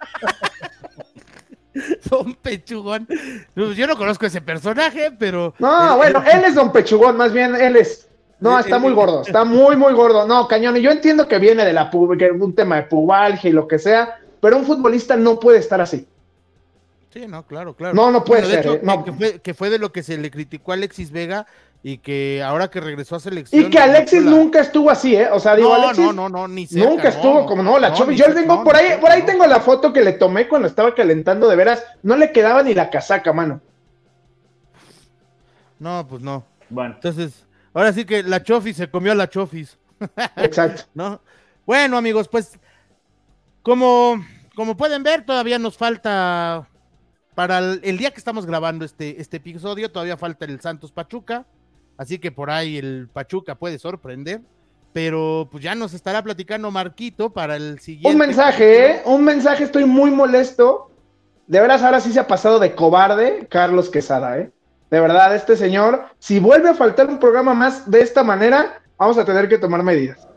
Don 2.09 2.36
Pechugón. 2.36 3.07
Yo 3.55 3.88
no 3.88 3.97
conozco 3.97 4.28
ese 4.28 4.41
personaje, 4.41 5.11
pero. 5.18 5.55
No, 5.57 5.97
bueno, 5.97 6.24
él 6.32 6.43
es 6.45 6.53
Don 6.53 6.72
Pechugón, 6.72 7.18
más 7.18 7.34
bien 7.34 7.55
él 7.55 7.76
es. 7.78 8.07
No, 8.39 8.59
está 8.59 8.78
muy 8.78 8.93
gordo, 8.93 9.22
está 9.22 9.45
muy, 9.45 9.78
muy 9.78 9.93
gordo. 9.93 10.28
No, 10.28 10.47
cañón. 10.47 10.76
Y 10.76 10.82
yo 10.82 10.91
entiendo 10.91 11.28
que 11.28 11.39
viene 11.39 11.66
de 11.66 11.74
la 11.74 11.89
que 11.89 12.32
un 12.32 12.53
tema 12.53 12.76
de 12.76 12.84
pubalgia 12.84 13.49
y 13.49 13.53
lo 13.53 13.68
que 13.68 13.80
sea, 13.80 14.20
pero 14.41 14.57
un 14.57 14.66
futbolista 14.66 15.16
no 15.16 15.39
puede 15.39 15.59
estar 15.59 15.80
así. 15.80 16.05
Sí, 17.14 17.28
no, 17.28 17.45
claro, 17.45 17.76
claro. 17.76 17.93
No, 17.93 18.09
no 18.09 18.24
puede 18.24 18.43
ser. 18.47 18.66
Eh, 18.66 19.39
que, 19.43 19.53
fue, 19.53 19.70
de 19.70 19.78
lo 19.78 19.91
que 19.91 20.01
se 20.01 20.18
le 20.18 20.32
criticó 20.32 20.72
a 20.72 20.74
Alexis 20.74 21.11
Vega 21.11 21.45
y 21.84 21.99
que 21.99 22.41
ahora 22.41 22.72
que 22.72 22.82
regresó 22.82 23.18
a 23.18 23.20
selección. 23.20 23.68
Y 23.68 23.70
que 23.70 23.78
Alexis 23.78 24.24
nunca 24.24 24.61
estuvo 24.61 24.89
así, 24.89 25.16
¿eh? 25.16 25.30
O 25.32 25.39
sea, 25.39 25.55
digo, 25.55 25.70
no, 25.70 25.84
Alexis. 25.84 26.05
No, 26.05 26.14
no, 26.14 26.30
no, 26.30 26.47
ni 26.47 26.66
Nunca 26.72 27.09
estuvo 27.09 27.45
como, 27.45 27.61
no, 27.61 27.78
la 27.78 27.93
Chofi. 27.93 28.16
Yo 28.16 28.34
tengo 28.34 28.64
por 28.64 28.76
ahí, 28.76 28.97
por 28.99 29.11
ahí 29.11 29.22
tengo 29.22 29.45
la 29.45 29.59
foto 29.59 29.93
que 29.93 30.01
le 30.01 30.14
tomé 30.14 30.47
cuando 30.47 30.68
estaba 30.68 30.95
calentando, 30.95 31.47
de 31.47 31.55
veras, 31.55 31.84
no 32.01 32.18
le 32.18 32.32
quedaba 32.32 32.64
ni 32.64 32.74
la 32.74 32.89
casaca, 32.89 33.32
mano. 33.32 33.61
No, 35.78 36.07
pues 36.09 36.24
no. 36.24 36.43
Bueno. 36.68 36.95
Entonces, 36.95 37.45
ahora 37.76 37.93
sí 37.93 38.05
que 38.05 38.24
la 38.24 38.41
Chofis 38.41 38.78
se 38.78 38.89
comió 38.89 39.11
a 39.11 39.16
la 39.16 39.30
Chofis. 39.30 39.78
Exacto. 40.38 40.86
¿No? 40.95 41.22
Bueno, 41.64 41.95
amigos, 41.95 42.28
pues, 42.28 42.57
como, 43.61 44.26
como 44.55 44.76
pueden 44.76 45.03
ver, 45.03 45.24
todavía 45.24 45.59
nos 45.59 45.78
falta 45.78 46.68
para 47.36 47.60
el, 47.60 47.98
día 47.98 48.12
que 48.12 48.18
estamos 48.18 48.46
grabando 48.46 48.86
este, 48.86 49.20
este 49.20 49.38
episodio, 49.38 49.92
todavía 49.92 50.18
falta 50.18 50.46
el 50.46 50.60
Santos 50.62 50.92
Pachuca, 50.92 51.46
así 51.98 52.20
que 52.20 52.32
por 52.32 52.50
ahí 52.50 52.78
el 52.78 53.10
Pachuca 53.12 53.56
puede 53.56 53.80
sorprender, 53.80 54.42
pero 54.94 55.48
pues 55.52 55.64
ya 55.64 55.74
nos 55.76 55.94
estará 55.94 56.22
platicando 56.22 56.70
Marquito 56.70 57.32
para 57.32 57.56
el 57.56 57.80
siguiente. 57.80 58.10
Un 58.10 58.18
mensaje, 58.18 58.86
¿eh? 58.86 59.02
Un 59.06 59.24
mensaje, 59.24 59.64
estoy 59.64 59.86
muy 59.86 60.12
molesto. 60.12 60.92
De 61.48 61.60
veras, 61.60 61.82
ahora 61.82 62.00
sí 62.00 62.14
se 62.14 62.20
ha 62.20 62.28
pasado 62.28 62.60
de 62.60 62.74
cobarde 62.76 63.48
Carlos 63.50 63.90
Quesada, 63.90 64.38
¿eh? 64.38 64.52
De 64.92 65.00
verdad, 65.00 65.36
este 65.36 65.58
señor, 65.58 66.06
si 66.20 66.40
vuelve 66.40 66.70
a 66.70 66.76
faltar 66.76 67.08
un 67.08 67.18
programa 67.18 67.56
más 67.56 67.90
de 67.90 68.02
esta 68.02 68.24
manera, 68.24 68.80
vamos 68.96 69.18
a 69.18 69.26
tener 69.26 69.50
que 69.50 69.58
tomar 69.58 69.82
medidas. 69.82 70.28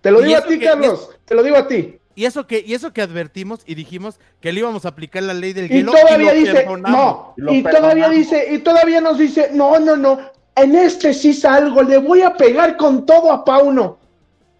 Te 0.00 0.12
lo 0.12 0.20
digo 0.20 0.38
a 0.38 0.46
ti, 0.46 0.60
Carlos, 0.60 1.10
te 1.24 1.34
lo 1.34 1.42
digo 1.42 1.56
a 1.56 1.66
ti. 1.66 1.98
Y 2.14 2.26
eso 2.26 2.46
que, 2.46 2.62
y 2.64 2.74
eso 2.74 2.92
que 2.92 3.02
advertimos 3.02 3.62
y 3.66 3.74
dijimos 3.74 4.20
que 4.40 4.52
le 4.52 4.60
íbamos 4.60 4.84
a 4.84 4.88
aplicar 4.88 5.22
la 5.22 5.34
ley 5.34 5.52
del 5.52 5.68
hielo. 5.68 5.92
Y 5.92 5.94
todavía 5.94 6.32
dice, 6.32 6.66
no, 6.86 7.34
y, 7.36 7.62
todavía 7.62 8.08
dice, 8.08 8.46
y 8.52 8.58
todavía 8.58 9.00
nos 9.00 9.18
dice, 9.18 9.50
no, 9.52 9.80
no, 9.80 9.96
no, 9.96 10.20
en 10.54 10.76
este 10.76 11.12
sí 11.12 11.34
salgo, 11.34 11.82
le 11.82 11.98
voy 11.98 12.22
a 12.22 12.34
pegar 12.34 12.76
con 12.76 13.04
todo 13.04 13.32
a 13.32 13.44
Pauno. 13.44 13.98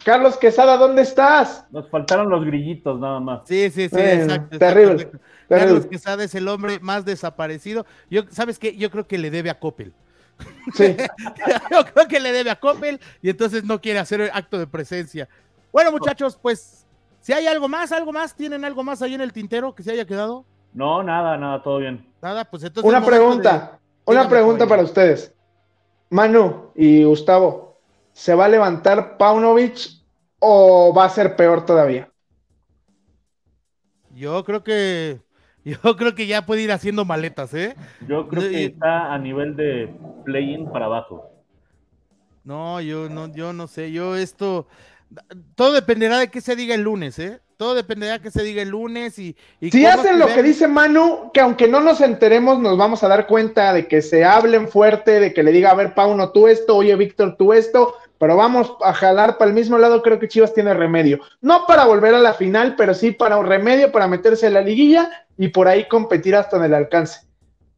Carlos 0.05 0.37
Quesada, 0.37 0.77
¿dónde 0.77 1.03
estás? 1.03 1.65
Nos 1.71 1.89
faltaron 1.89 2.29
los 2.29 2.45
grillitos 2.45 3.01
nada 3.01 3.21
más. 3.21 3.43
Sí, 3.47 3.71
sí, 3.71 3.89
sí, 3.89 3.99
exacto. 3.99 4.59
Terrible. 4.59 5.11
Carlos 5.49 5.87
Quesada 5.87 6.25
es 6.25 6.35
el 6.35 6.47
hombre 6.49 6.79
más 6.81 7.05
desaparecido. 7.05 7.87
Yo, 8.11 8.23
¿sabes 8.31 8.59
qué? 8.59 8.77
Yo 8.77 8.91
creo 8.91 9.07
que 9.07 9.17
le 9.17 9.31
debe 9.31 9.49
a 9.49 9.59
Coppel. 9.59 9.95
Sí. 10.75 10.97
Yo 11.71 11.85
creo 11.87 12.09
que 12.09 12.21
le 12.21 12.33
debe 12.33 12.51
a 12.51 12.61
Coppel 12.61 13.01
y 13.23 13.31
entonces 13.31 13.65
no 13.65 13.81
quiere 13.81 13.99
hacer 13.99 14.21
el 14.21 14.31
acto 14.33 14.59
de 14.59 14.67
presencia. 14.67 15.29
Bueno, 15.73 15.91
muchachos, 15.91 16.39
pues 16.41 16.84
si 17.25 17.33
hay 17.33 17.47
algo 17.47 17.71
más, 17.71 17.91
algo 17.91 18.13
más, 18.13 18.37
¿tienen 18.37 18.67
algo 18.67 18.85
más 18.85 19.01
ahí 19.01 19.15
en 19.15 19.23
el 19.23 19.33
tintero 19.33 19.75
que 19.75 19.83
se 19.83 19.93
haya 19.93 20.05
quedado? 20.05 20.45
No, 20.75 21.03
nada, 21.03 21.39
nada, 21.39 21.63
todo 21.63 21.79
bien. 21.79 22.07
Nada, 22.21 22.45
pues 22.45 22.65
entonces. 22.65 22.87
Una 22.87 23.03
pregunta, 23.03 23.81
una 24.05 24.29
pregunta 24.29 24.67
para 24.67 24.83
ustedes. 24.83 25.35
Manu 26.11 26.71
y 26.75 27.03
Gustavo, 27.05 27.79
¿se 28.13 28.35
va 28.35 28.45
a 28.45 28.49
levantar 28.51 29.17
Paunovic 29.17 30.03
o 30.39 30.93
va 30.95 31.07
a 31.07 31.09
ser 31.09 31.35
peor 31.35 31.65
todavía? 31.65 32.11
Yo 34.11 34.45
creo 34.45 34.63
que 34.63 35.23
yo 35.65 35.97
creo 35.97 36.15
que 36.15 36.27
ya 36.27 36.45
puede 36.45 36.61
ir 36.61 36.73
haciendo 36.73 37.07
maletas, 37.07 37.55
¿eh? 37.55 37.75
Yo 38.07 38.29
creo 38.29 38.51
que 38.51 38.67
está 38.67 39.15
a 39.15 39.19
nivel 39.19 39.57
de 39.57 39.97
play-in 40.27 40.71
para 40.71 40.85
abajo. 40.85 41.31
No, 42.45 42.83
yo 42.83 43.09
no, 43.09 43.33
yo 43.33 43.55
no 43.55 43.67
sé, 43.67 43.93
yo 43.93 44.15
esto, 44.15 44.67
todo 45.55 45.73
dependerá 45.73 46.19
de 46.19 46.29
qué 46.29 46.41
se 46.41 46.57
diga 46.57 46.75
el 46.75 46.83
lunes, 46.83 47.19
¿eh? 47.19 47.41
Todo 47.57 47.75
dependerá 47.75 48.15
de 48.15 48.21
qué 48.21 48.31
se 48.31 48.43
diga 48.43 48.63
el 48.63 48.71
lunes 48.71 49.19
y... 49.19 49.37
si 49.61 49.87
hacen 49.87 50.19
lo 50.19 50.27
que 50.27 50.43
dice 50.43 50.67
Manu, 50.67 51.31
que 51.33 51.41
aunque 51.41 51.69
no 51.69 51.81
nos 51.81 52.01
enteremos, 52.01 52.59
nos 52.59 52.77
vamos 52.77 53.03
a 53.05 53.09
dar 53.09 53.27
cuenta 53.27 53.73
de 53.73 53.87
que 53.87 54.03
se 54.03 54.25
hablen 54.25 54.69
fuerte, 54.69 55.21
de 55.21 55.33
que 55.33 55.43
le 55.43 55.53
diga, 55.53 55.71
a 55.71 55.75
ver, 55.75 55.95
Pauno, 55.95 56.31
tú 56.31 56.49
esto, 56.49 56.77
oye, 56.77 56.95
Víctor, 56.97 57.37
tú 57.37 57.53
esto, 57.53 57.95
pero 58.19 58.37
vamos 58.37 58.75
a 58.83 58.93
jalar 58.93 59.39
para 59.39 59.51
el 59.51 59.55
mismo 59.55 59.79
lado, 59.79 60.03
creo 60.03 60.19
que 60.19 60.29
Chivas 60.29 60.55
tiene 60.55 60.75
remedio. 60.75 61.21
No 61.41 61.67
para 61.67 61.85
volver 61.85 62.15
a 62.15 62.21
la 62.21 62.35
final, 62.35 62.75
pero 62.77 62.95
sí 62.95 63.13
para 63.13 63.37
un 63.37 63.47
remedio, 63.47 63.93
para 63.93 64.09
meterse 64.09 64.47
en 64.47 64.55
la 64.55 64.61
liguilla 64.61 65.27
y 65.37 65.49
por 65.49 65.69
ahí 65.69 65.87
competir 65.89 66.35
hasta 66.35 66.57
en 66.57 66.65
el 66.65 66.75
alcance. 66.75 67.21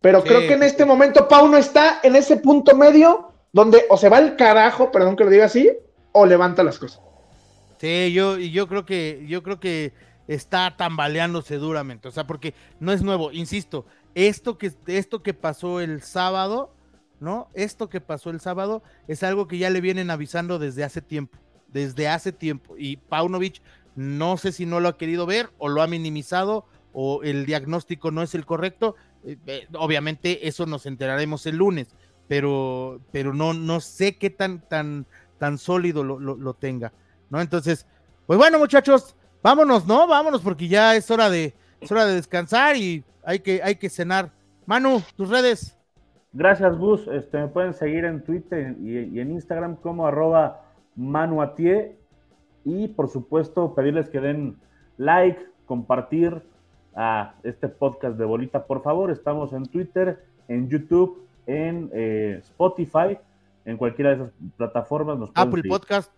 Pero 0.01 0.22
creo 0.22 0.41
que 0.41 0.53
en 0.53 0.62
este 0.62 0.84
momento 0.84 1.26
Pauno 1.26 1.57
está 1.57 2.01
en 2.03 2.16
ese 2.16 2.37
punto 2.37 2.76
medio 2.76 3.32
donde 3.53 3.87
o 3.89 3.97
se 3.97 4.09
va 4.09 4.18
el 4.18 4.37
carajo, 4.37 4.93
perdón 4.93 5.16
que 5.16 5.24
lo 5.24 5.30
diga 5.30 5.47
así, 5.47 5.70
o 6.12 6.26
levanta 6.26 6.62
las 6.62 6.78
cosas. 6.78 7.01
Sí, 7.79 8.12
yo, 8.12 8.39
yo 8.39 8.68
creo 8.68 8.85
que, 8.85 9.24
yo 9.29 9.43
creo 9.43 9.61
que 9.61 9.93
está 10.29 10.77
tambaleándose 10.77 11.57
duramente, 11.57 12.09
o 12.09 12.11
sea, 12.11 12.27
porque 12.27 12.55
no 12.81 12.93
es 12.93 13.03
nuevo, 13.03 13.33
insisto, 13.33 13.87
esto 14.14 14.59
que, 14.59 14.72
esto 14.87 15.22
que 15.22 15.35
pasó 15.35 15.81
el 15.81 16.03
sábado, 16.03 16.74
¿no? 17.20 17.49
Esto 17.55 17.89
que 17.89 18.01
pasó 18.01 18.31
el 18.31 18.41
sábado 18.41 18.83
es 19.09 19.22
algo 19.22 19.47
que 19.47 19.59
ya 19.59 19.70
le 19.70 19.81
vienen 19.81 20.11
avisando 20.11 20.59
desde 20.59 20.85
hace 20.85 21.03
tiempo, 21.03 21.39
desde 21.68 22.09
hace 22.09 22.33
tiempo, 22.33 22.77
y 22.79 22.97
Paunovic 22.97 23.62
No 23.95 24.37
sé 24.37 24.53
si 24.53 24.66
no 24.66 24.81
lo 24.81 24.89
ha 24.89 24.99
querido 24.99 25.27
ver 25.27 25.51
o 25.59 25.68
lo 25.68 25.83
ha 25.83 25.87
minimizado 25.87 26.66
o 26.99 27.22
el 27.22 27.45
diagnóstico 27.45 28.11
no 28.11 28.22
es 28.22 28.35
el 28.35 28.47
correcto. 28.47 28.97
Eh, 29.22 29.37
eh, 29.47 29.66
obviamente 29.74 30.49
eso 30.49 30.64
nos 30.64 30.87
enteraremos 30.87 31.45
el 31.45 31.57
lunes, 31.57 31.89
pero, 32.27 33.01
pero 33.12 33.35
no, 33.35 33.53
no 33.53 33.81
sé 33.81 34.16
qué 34.16 34.31
tan, 34.31 34.66
tan, 34.66 35.07
tan 35.39 35.59
sólido 35.59 36.05
lo, 36.05 36.18
lo, 36.18 36.55
tenga, 36.55 36.95
¿no? 37.31 37.41
Entonces, 37.41 37.87
pues 38.27 38.39
bueno, 38.39 38.59
muchachos, 38.59 39.14
vámonos, 39.43 39.87
¿no? 39.87 40.07
Vámonos 40.07 40.41
porque 40.41 40.68
ya 40.68 40.97
es 40.97 41.11
hora 41.11 41.31
de, 41.31 41.55
es 41.81 41.91
hora 41.91 42.07
de 42.07 42.14
descansar 42.14 42.77
y 42.77 43.05
hay 43.24 43.41
que, 43.41 43.61
hay 43.62 43.77
que 43.77 43.89
cenar. 43.89 44.33
Manu, 44.66 45.03
tus 45.16 45.29
redes. 45.29 45.77
Gracias, 46.33 46.77
Gus. 46.77 47.07
Este, 47.09 47.39
me 47.39 47.49
pueden 47.49 47.72
seguir 47.72 48.05
en 48.05 48.22
Twitter 48.22 48.77
y, 48.81 49.18
en 49.18 49.31
Instagram 49.31 49.77
como 49.77 50.07
arroba 50.07 50.62
manuatie. 50.95 51.97
Y 52.64 52.89
por 52.89 53.09
supuesto, 53.09 53.74
pedirles 53.74 54.09
que 54.09 54.20
den 54.20 54.57
like, 54.99 55.41
compartir 55.66 56.43
a 56.95 57.35
este 57.43 57.68
podcast 57.68 58.18
de 58.18 58.24
Bolita, 58.24 58.66
por 58.66 58.83
favor. 58.83 59.11
Estamos 59.11 59.53
en 59.53 59.66
Twitter, 59.66 60.24
en 60.49 60.68
YouTube, 60.68 61.27
en 61.47 61.91
eh, 61.93 62.41
Spotify, 62.43 63.18
en 63.64 63.77
cualquiera 63.77 64.11
de 64.11 64.16
esas 64.16 64.33
plataformas. 64.57 65.18
Nos 65.18 65.31
Apple 65.35 65.62
Podcast. 65.68 66.12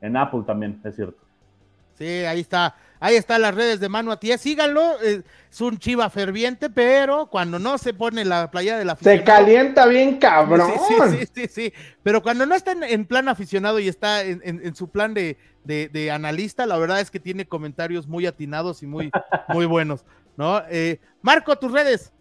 En 0.00 0.16
Apple 0.16 0.42
también, 0.46 0.80
es 0.84 0.96
cierto. 0.96 1.18
Sí, 2.00 2.06
ahí 2.06 2.40
está. 2.40 2.74
Ahí 2.98 3.16
están 3.16 3.42
las 3.42 3.54
redes 3.54 3.78
de 3.80 3.88
Manu 3.90 4.10
Atié. 4.10 4.38
Síganlo. 4.38 4.82
Eh, 5.02 5.22
es 5.50 5.60
un 5.60 5.78
chiva 5.78 6.08
ferviente, 6.08 6.70
pero 6.70 7.26
cuando 7.26 7.58
no 7.58 7.76
se 7.76 7.92
pone 7.92 8.24
la 8.24 8.50
playa 8.50 8.78
de 8.78 8.86
la 8.86 8.96
Se 8.96 9.22
calienta 9.22 9.86
bien 9.86 10.18
cabrón. 10.18 10.70
Sí, 10.88 10.94
sí, 11.10 11.26
sí, 11.34 11.46
sí, 11.48 11.72
Pero 12.02 12.22
cuando 12.22 12.46
no 12.46 12.54
está 12.54 12.72
en, 12.72 13.04
plan 13.04 13.28
aficionado 13.28 13.78
y 13.80 13.88
está 13.88 14.22
en, 14.22 14.74
su 14.74 14.88
plan 14.88 15.12
de, 15.12 16.10
analista, 16.10 16.64
la 16.64 16.78
verdad 16.78 17.00
es 17.00 17.10
que 17.10 17.20
tiene 17.20 17.46
comentarios 17.46 18.06
muy 18.06 18.26
atinados 18.26 18.82
y 18.82 18.86
muy, 18.86 19.10
muy 19.48 19.66
buenos. 19.66 20.04
¿no? 20.36 20.62
Eh, 20.70 21.00
Marco, 21.20 21.56
tus 21.56 21.72
redes. 21.72 22.12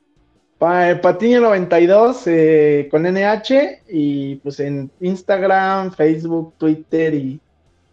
Patiño 0.57 1.39
92 1.39 2.23
eh, 2.25 2.87
con 2.91 3.03
NH 3.03 3.83
y 3.87 4.35
pues 4.37 4.59
en 4.59 4.91
Instagram, 4.99 5.93
Facebook, 5.93 6.53
Twitter 6.57 7.13
y 7.13 7.39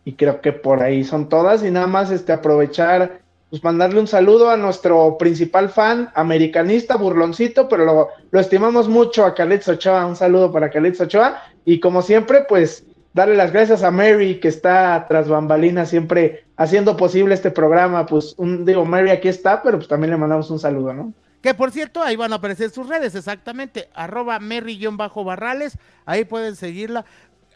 y 0.07 0.13
creo 0.13 0.41
que 0.41 0.53
por 0.53 0.83
ahí 0.83 1.03
son 1.03 1.29
todas. 1.29 1.65
Y 1.65 1.71
nada 1.71 1.89
más 1.89 2.11
este 2.13 2.33
aprovechar 2.33 3.21
pues 3.51 3.63
mandarle 3.63 4.01
un 4.01 4.07
saludo 4.07 4.51
a 4.51 4.57
nuestro 4.57 5.19
principal 5.19 5.69
fan, 5.69 6.11
americanista, 6.15 6.97
burloncito, 6.97 7.69
pero 7.69 8.11
lo, 8.31 8.41
estimamos 8.41 8.89
mucho 8.89 9.25
a 9.25 9.35
Khaled 9.35 9.69
Ochoa, 9.69 10.07
un 10.07 10.17
saludo 10.17 10.51
para 10.51 10.71
Khaled 10.71 11.01
Ochoa, 11.01 11.43
y 11.65 11.79
como 11.79 12.03
siempre, 12.03 12.45
pues 12.49 12.85
darle 13.13 13.37
las 13.37 13.53
gracias 13.53 13.83
a 13.83 13.91
Mary, 13.91 14.41
que 14.41 14.49
está 14.49 15.07
tras 15.09 15.29
bambalina, 15.29 15.87
siempre 15.87 16.45
haciendo 16.57 16.97
posible 16.97 17.35
este 17.35 17.51
programa, 17.51 18.07
pues 18.07 18.35
un, 18.37 18.65
digo, 18.65 18.85
Mary 18.85 19.11
aquí 19.11 19.29
está, 19.29 19.63
pero 19.63 19.79
pues 19.79 19.89
también 19.89 20.11
le 20.11 20.17
mandamos 20.17 20.51
un 20.51 20.59
saludo, 20.59 20.93
¿no? 20.93 21.13
Que 21.41 21.55
por 21.55 21.71
cierto, 21.71 22.03
ahí 22.03 22.17
van 22.17 22.33
a 22.33 22.37
aparecer 22.37 22.71
sus 22.71 22.89
redes, 22.89 23.15
exactamente, 23.15 23.89
arroba 23.95 24.41
Mary-Barrales, 24.41 25.79
ahí 26.05 26.25
pueden 26.25 26.57
seguirla 26.57 27.05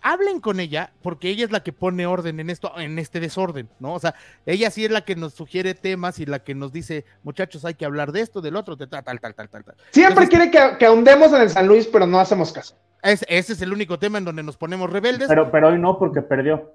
hablen 0.03 0.41
con 0.41 0.61
ella, 0.61 0.93
porque 1.03 1.29
ella 1.29 1.45
es 1.45 1.51
la 1.51 1.63
que 1.63 1.73
pone 1.73 2.07
orden 2.07 2.41
en 2.41 2.51
esto, 2.51 2.73
en 2.79 2.99
este 2.99 3.21
desorden, 3.21 3.69
¿no? 3.79 3.95
O 3.95 3.99
sea, 3.99 4.15
ella 4.47 4.71
sí 4.71 4.85
es 4.85 4.91
la 4.91 5.03
que 5.03 5.17
nos 5.17 5.35
sugiere 5.35 5.75
temas 5.75 6.19
y 6.19 6.27
la 6.27 6.41
que 6.41 6.55
nos 6.55 6.73
dice, 6.73 7.05
muchachos, 7.23 7.65
hay 7.65 7.75
que 7.75 7.85
hablar 7.85 8.13
de 8.13 8.21
esto, 8.21 8.41
del 8.41 8.57
otro, 8.57 8.77
de 8.77 8.87
tal, 8.87 9.05
tal, 9.05 9.21
tal, 9.21 9.35
tal, 9.35 9.49
tal. 9.49 9.75
Siempre 9.91 10.29
quiere 10.29 10.51
que, 10.51 10.77
que, 10.79 10.87
ahondemos 10.87 11.33
en 11.33 11.43
el 11.43 11.51
San 11.51 11.67
Luis, 11.67 11.87
pero 11.87 12.07
no 12.07 12.21
hacemos 12.21 12.53
caso. 12.53 12.77
ese 13.03 13.27
es 13.53 13.63
el 13.63 13.73
único 13.73 13.99
tema 13.99 14.19
en 14.19 14.25
donde 14.25 14.43
nos 14.43 14.57
ponemos 14.57 14.91
rebeldes. 14.91 15.29
Pero, 15.29 15.51
pero 15.51 15.69
hoy 15.69 15.79
no, 15.79 15.99
porque 15.99 16.23
perdió. 16.23 16.75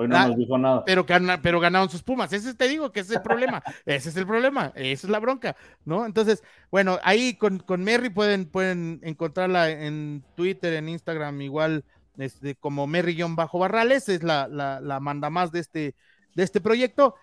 Hoy 0.00 0.06
no 0.06 0.16
ah, 0.16 0.28
nos 0.28 0.36
dijo 0.36 0.56
nada. 0.56 0.84
Pero, 0.84 1.04
pero 1.42 1.58
ganaron 1.58 1.90
sus 1.90 2.04
Pumas. 2.04 2.32
Ese 2.32 2.54
te 2.54 2.68
digo 2.68 2.92
que 2.92 3.00
ese 3.00 3.14
es 3.14 3.16
el 3.16 3.22
problema. 3.22 3.60
ese 3.84 4.10
es 4.10 4.16
el 4.16 4.28
problema. 4.28 4.70
Esa 4.76 5.08
es 5.08 5.10
la 5.10 5.18
bronca, 5.18 5.56
¿no? 5.84 6.06
Entonces, 6.06 6.44
bueno, 6.70 7.00
ahí 7.02 7.34
con, 7.34 7.58
con 7.58 7.82
Mary 7.82 8.08
pueden, 8.08 8.46
pueden 8.46 9.00
encontrarla 9.02 9.70
en 9.70 10.22
Twitter, 10.36 10.74
en 10.74 10.88
Instagram, 10.88 11.40
igual 11.40 11.82
este, 12.18 12.54
como 12.56 12.86
Merry-Bajo 12.86 13.58
Barrales, 13.58 14.08
es 14.08 14.22
la, 14.22 14.48
la, 14.48 15.00
manda 15.00 15.30
más 15.30 15.52
de 15.52 15.60
este, 15.60 15.94
de 16.34 16.42
este 16.42 16.60
proyecto. 16.60 17.14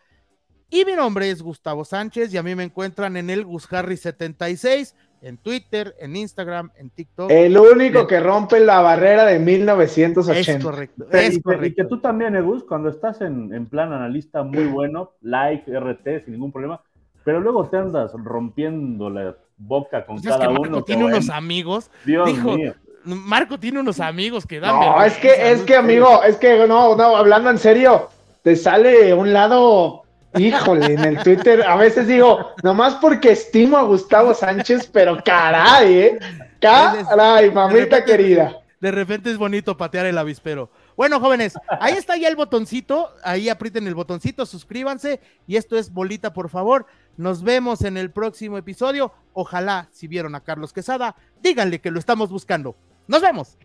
Y 0.70 0.84
mi 0.86 0.94
nombre 0.94 1.30
es 1.30 1.42
Gustavo 1.42 1.86
Sánchez 1.86 2.34
y 2.34 2.38
a 2.38 2.44
mí 2.44 2.56
me 2.56 2.64
encuentran 2.64 3.18
en 3.18 3.30
el 3.30 3.46
GusHarry76, 3.46 4.94
en 5.22 5.38
Twitter, 5.38 5.96
en 6.00 6.16
Instagram, 6.16 6.72
en 6.76 6.90
TikTok. 6.90 7.30
El 7.30 7.58
único 7.58 8.08
que 8.08 8.20
rompe 8.20 8.60
la 8.60 8.82
barrera 8.82 9.26
de 9.26 9.40
1980. 9.40 10.52
Es 10.52 10.64
correcto. 10.64 11.06
Es 11.12 11.38
y, 11.38 11.42
correcto. 11.42 11.66
y 11.68 11.74
que 11.76 11.86
tú 11.86 12.00
también, 12.00 12.42
Gus, 12.44 12.64
cuando 12.64 12.90
estás 12.90 13.22
en, 13.22 13.54
en, 13.54 13.68
plan 13.68 13.94
analista 13.94 14.44
muy 14.44 14.66
bueno, 14.66 15.14
like, 15.22 15.72
RT, 15.72 16.26
sin 16.26 16.34
ningún 16.34 16.52
problema, 16.52 16.82
pero 17.24 17.40
luego 17.40 17.68
te 17.68 17.78
andas 17.78 18.12
rompiendo 18.14 19.10
la 19.10 19.38
boca 19.58 20.06
con 20.06 20.22
pues 20.22 20.28
cada 20.28 20.50
uno. 20.50 20.84
Tiene 20.84 21.06
unos 21.06 21.30
amigos. 21.30 21.90
Dios 22.06 22.38
mío. 22.44 22.76
Marco 23.06 23.60
tiene 23.60 23.80
unos 23.80 24.00
amigos 24.00 24.46
que 24.46 24.60
dan. 24.60 24.76
No, 24.76 25.04
es 25.04 25.16
que, 25.18 25.52
es 25.52 25.62
que, 25.62 25.76
amigo, 25.76 26.24
es 26.24 26.38
que 26.38 26.68
no, 26.68 26.96
no, 26.96 27.16
hablando 27.16 27.50
en 27.50 27.58
serio, 27.58 28.10
te 28.42 28.56
sale 28.56 29.14
un 29.14 29.32
lado, 29.32 30.04
híjole, 30.38 30.94
en 30.94 31.04
el 31.06 31.24
Twitter, 31.24 31.64
a 31.64 31.76
veces 31.76 32.08
digo, 32.08 32.52
nomás 32.64 32.96
porque 32.96 33.32
estimo 33.32 33.78
a 33.78 33.84
Gustavo 33.84 34.34
Sánchez, 34.34 34.90
pero 34.92 35.18
caray, 35.24 35.94
¿eh? 35.94 36.20
Caray, 36.60 37.52
mamita 37.52 38.04
querida. 38.04 38.58
De 38.80 38.92
repente 38.92 39.32
es 39.32 39.38
bonito 39.38 39.78
patear 39.78 40.06
el 40.06 40.18
avispero. 40.18 40.70
Bueno, 40.96 41.20
jóvenes, 41.20 41.56
ahí 41.80 41.94
está 41.94 42.18
ya 42.18 42.28
el 42.28 42.36
botoncito, 42.36 43.10
ahí 43.24 43.50
aprieten 43.50 43.88
el 43.88 43.96
botoncito, 43.96 44.46
suscríbanse 44.46 45.20
y 45.48 45.56
esto 45.56 45.78
es 45.78 45.92
bolita, 45.92 46.34
por 46.34 46.50
favor. 46.50 46.86
Nos 47.18 47.42
vemos 47.44 47.82
en 47.82 47.98
el 47.98 48.12
próximo 48.12 48.58
episodio. 48.58 49.12
Ojalá, 49.34 49.88
si 49.92 50.08
vieron 50.08 50.36
a 50.36 50.42
Carlos 50.42 50.72
Quesada, 50.72 51.16
díganle 51.42 51.82
que 51.82 51.92
lo 51.92 52.00
estamos 52.00 52.30
buscando. 52.30 52.76
Nos 53.08 53.22
vemos. 53.22 53.58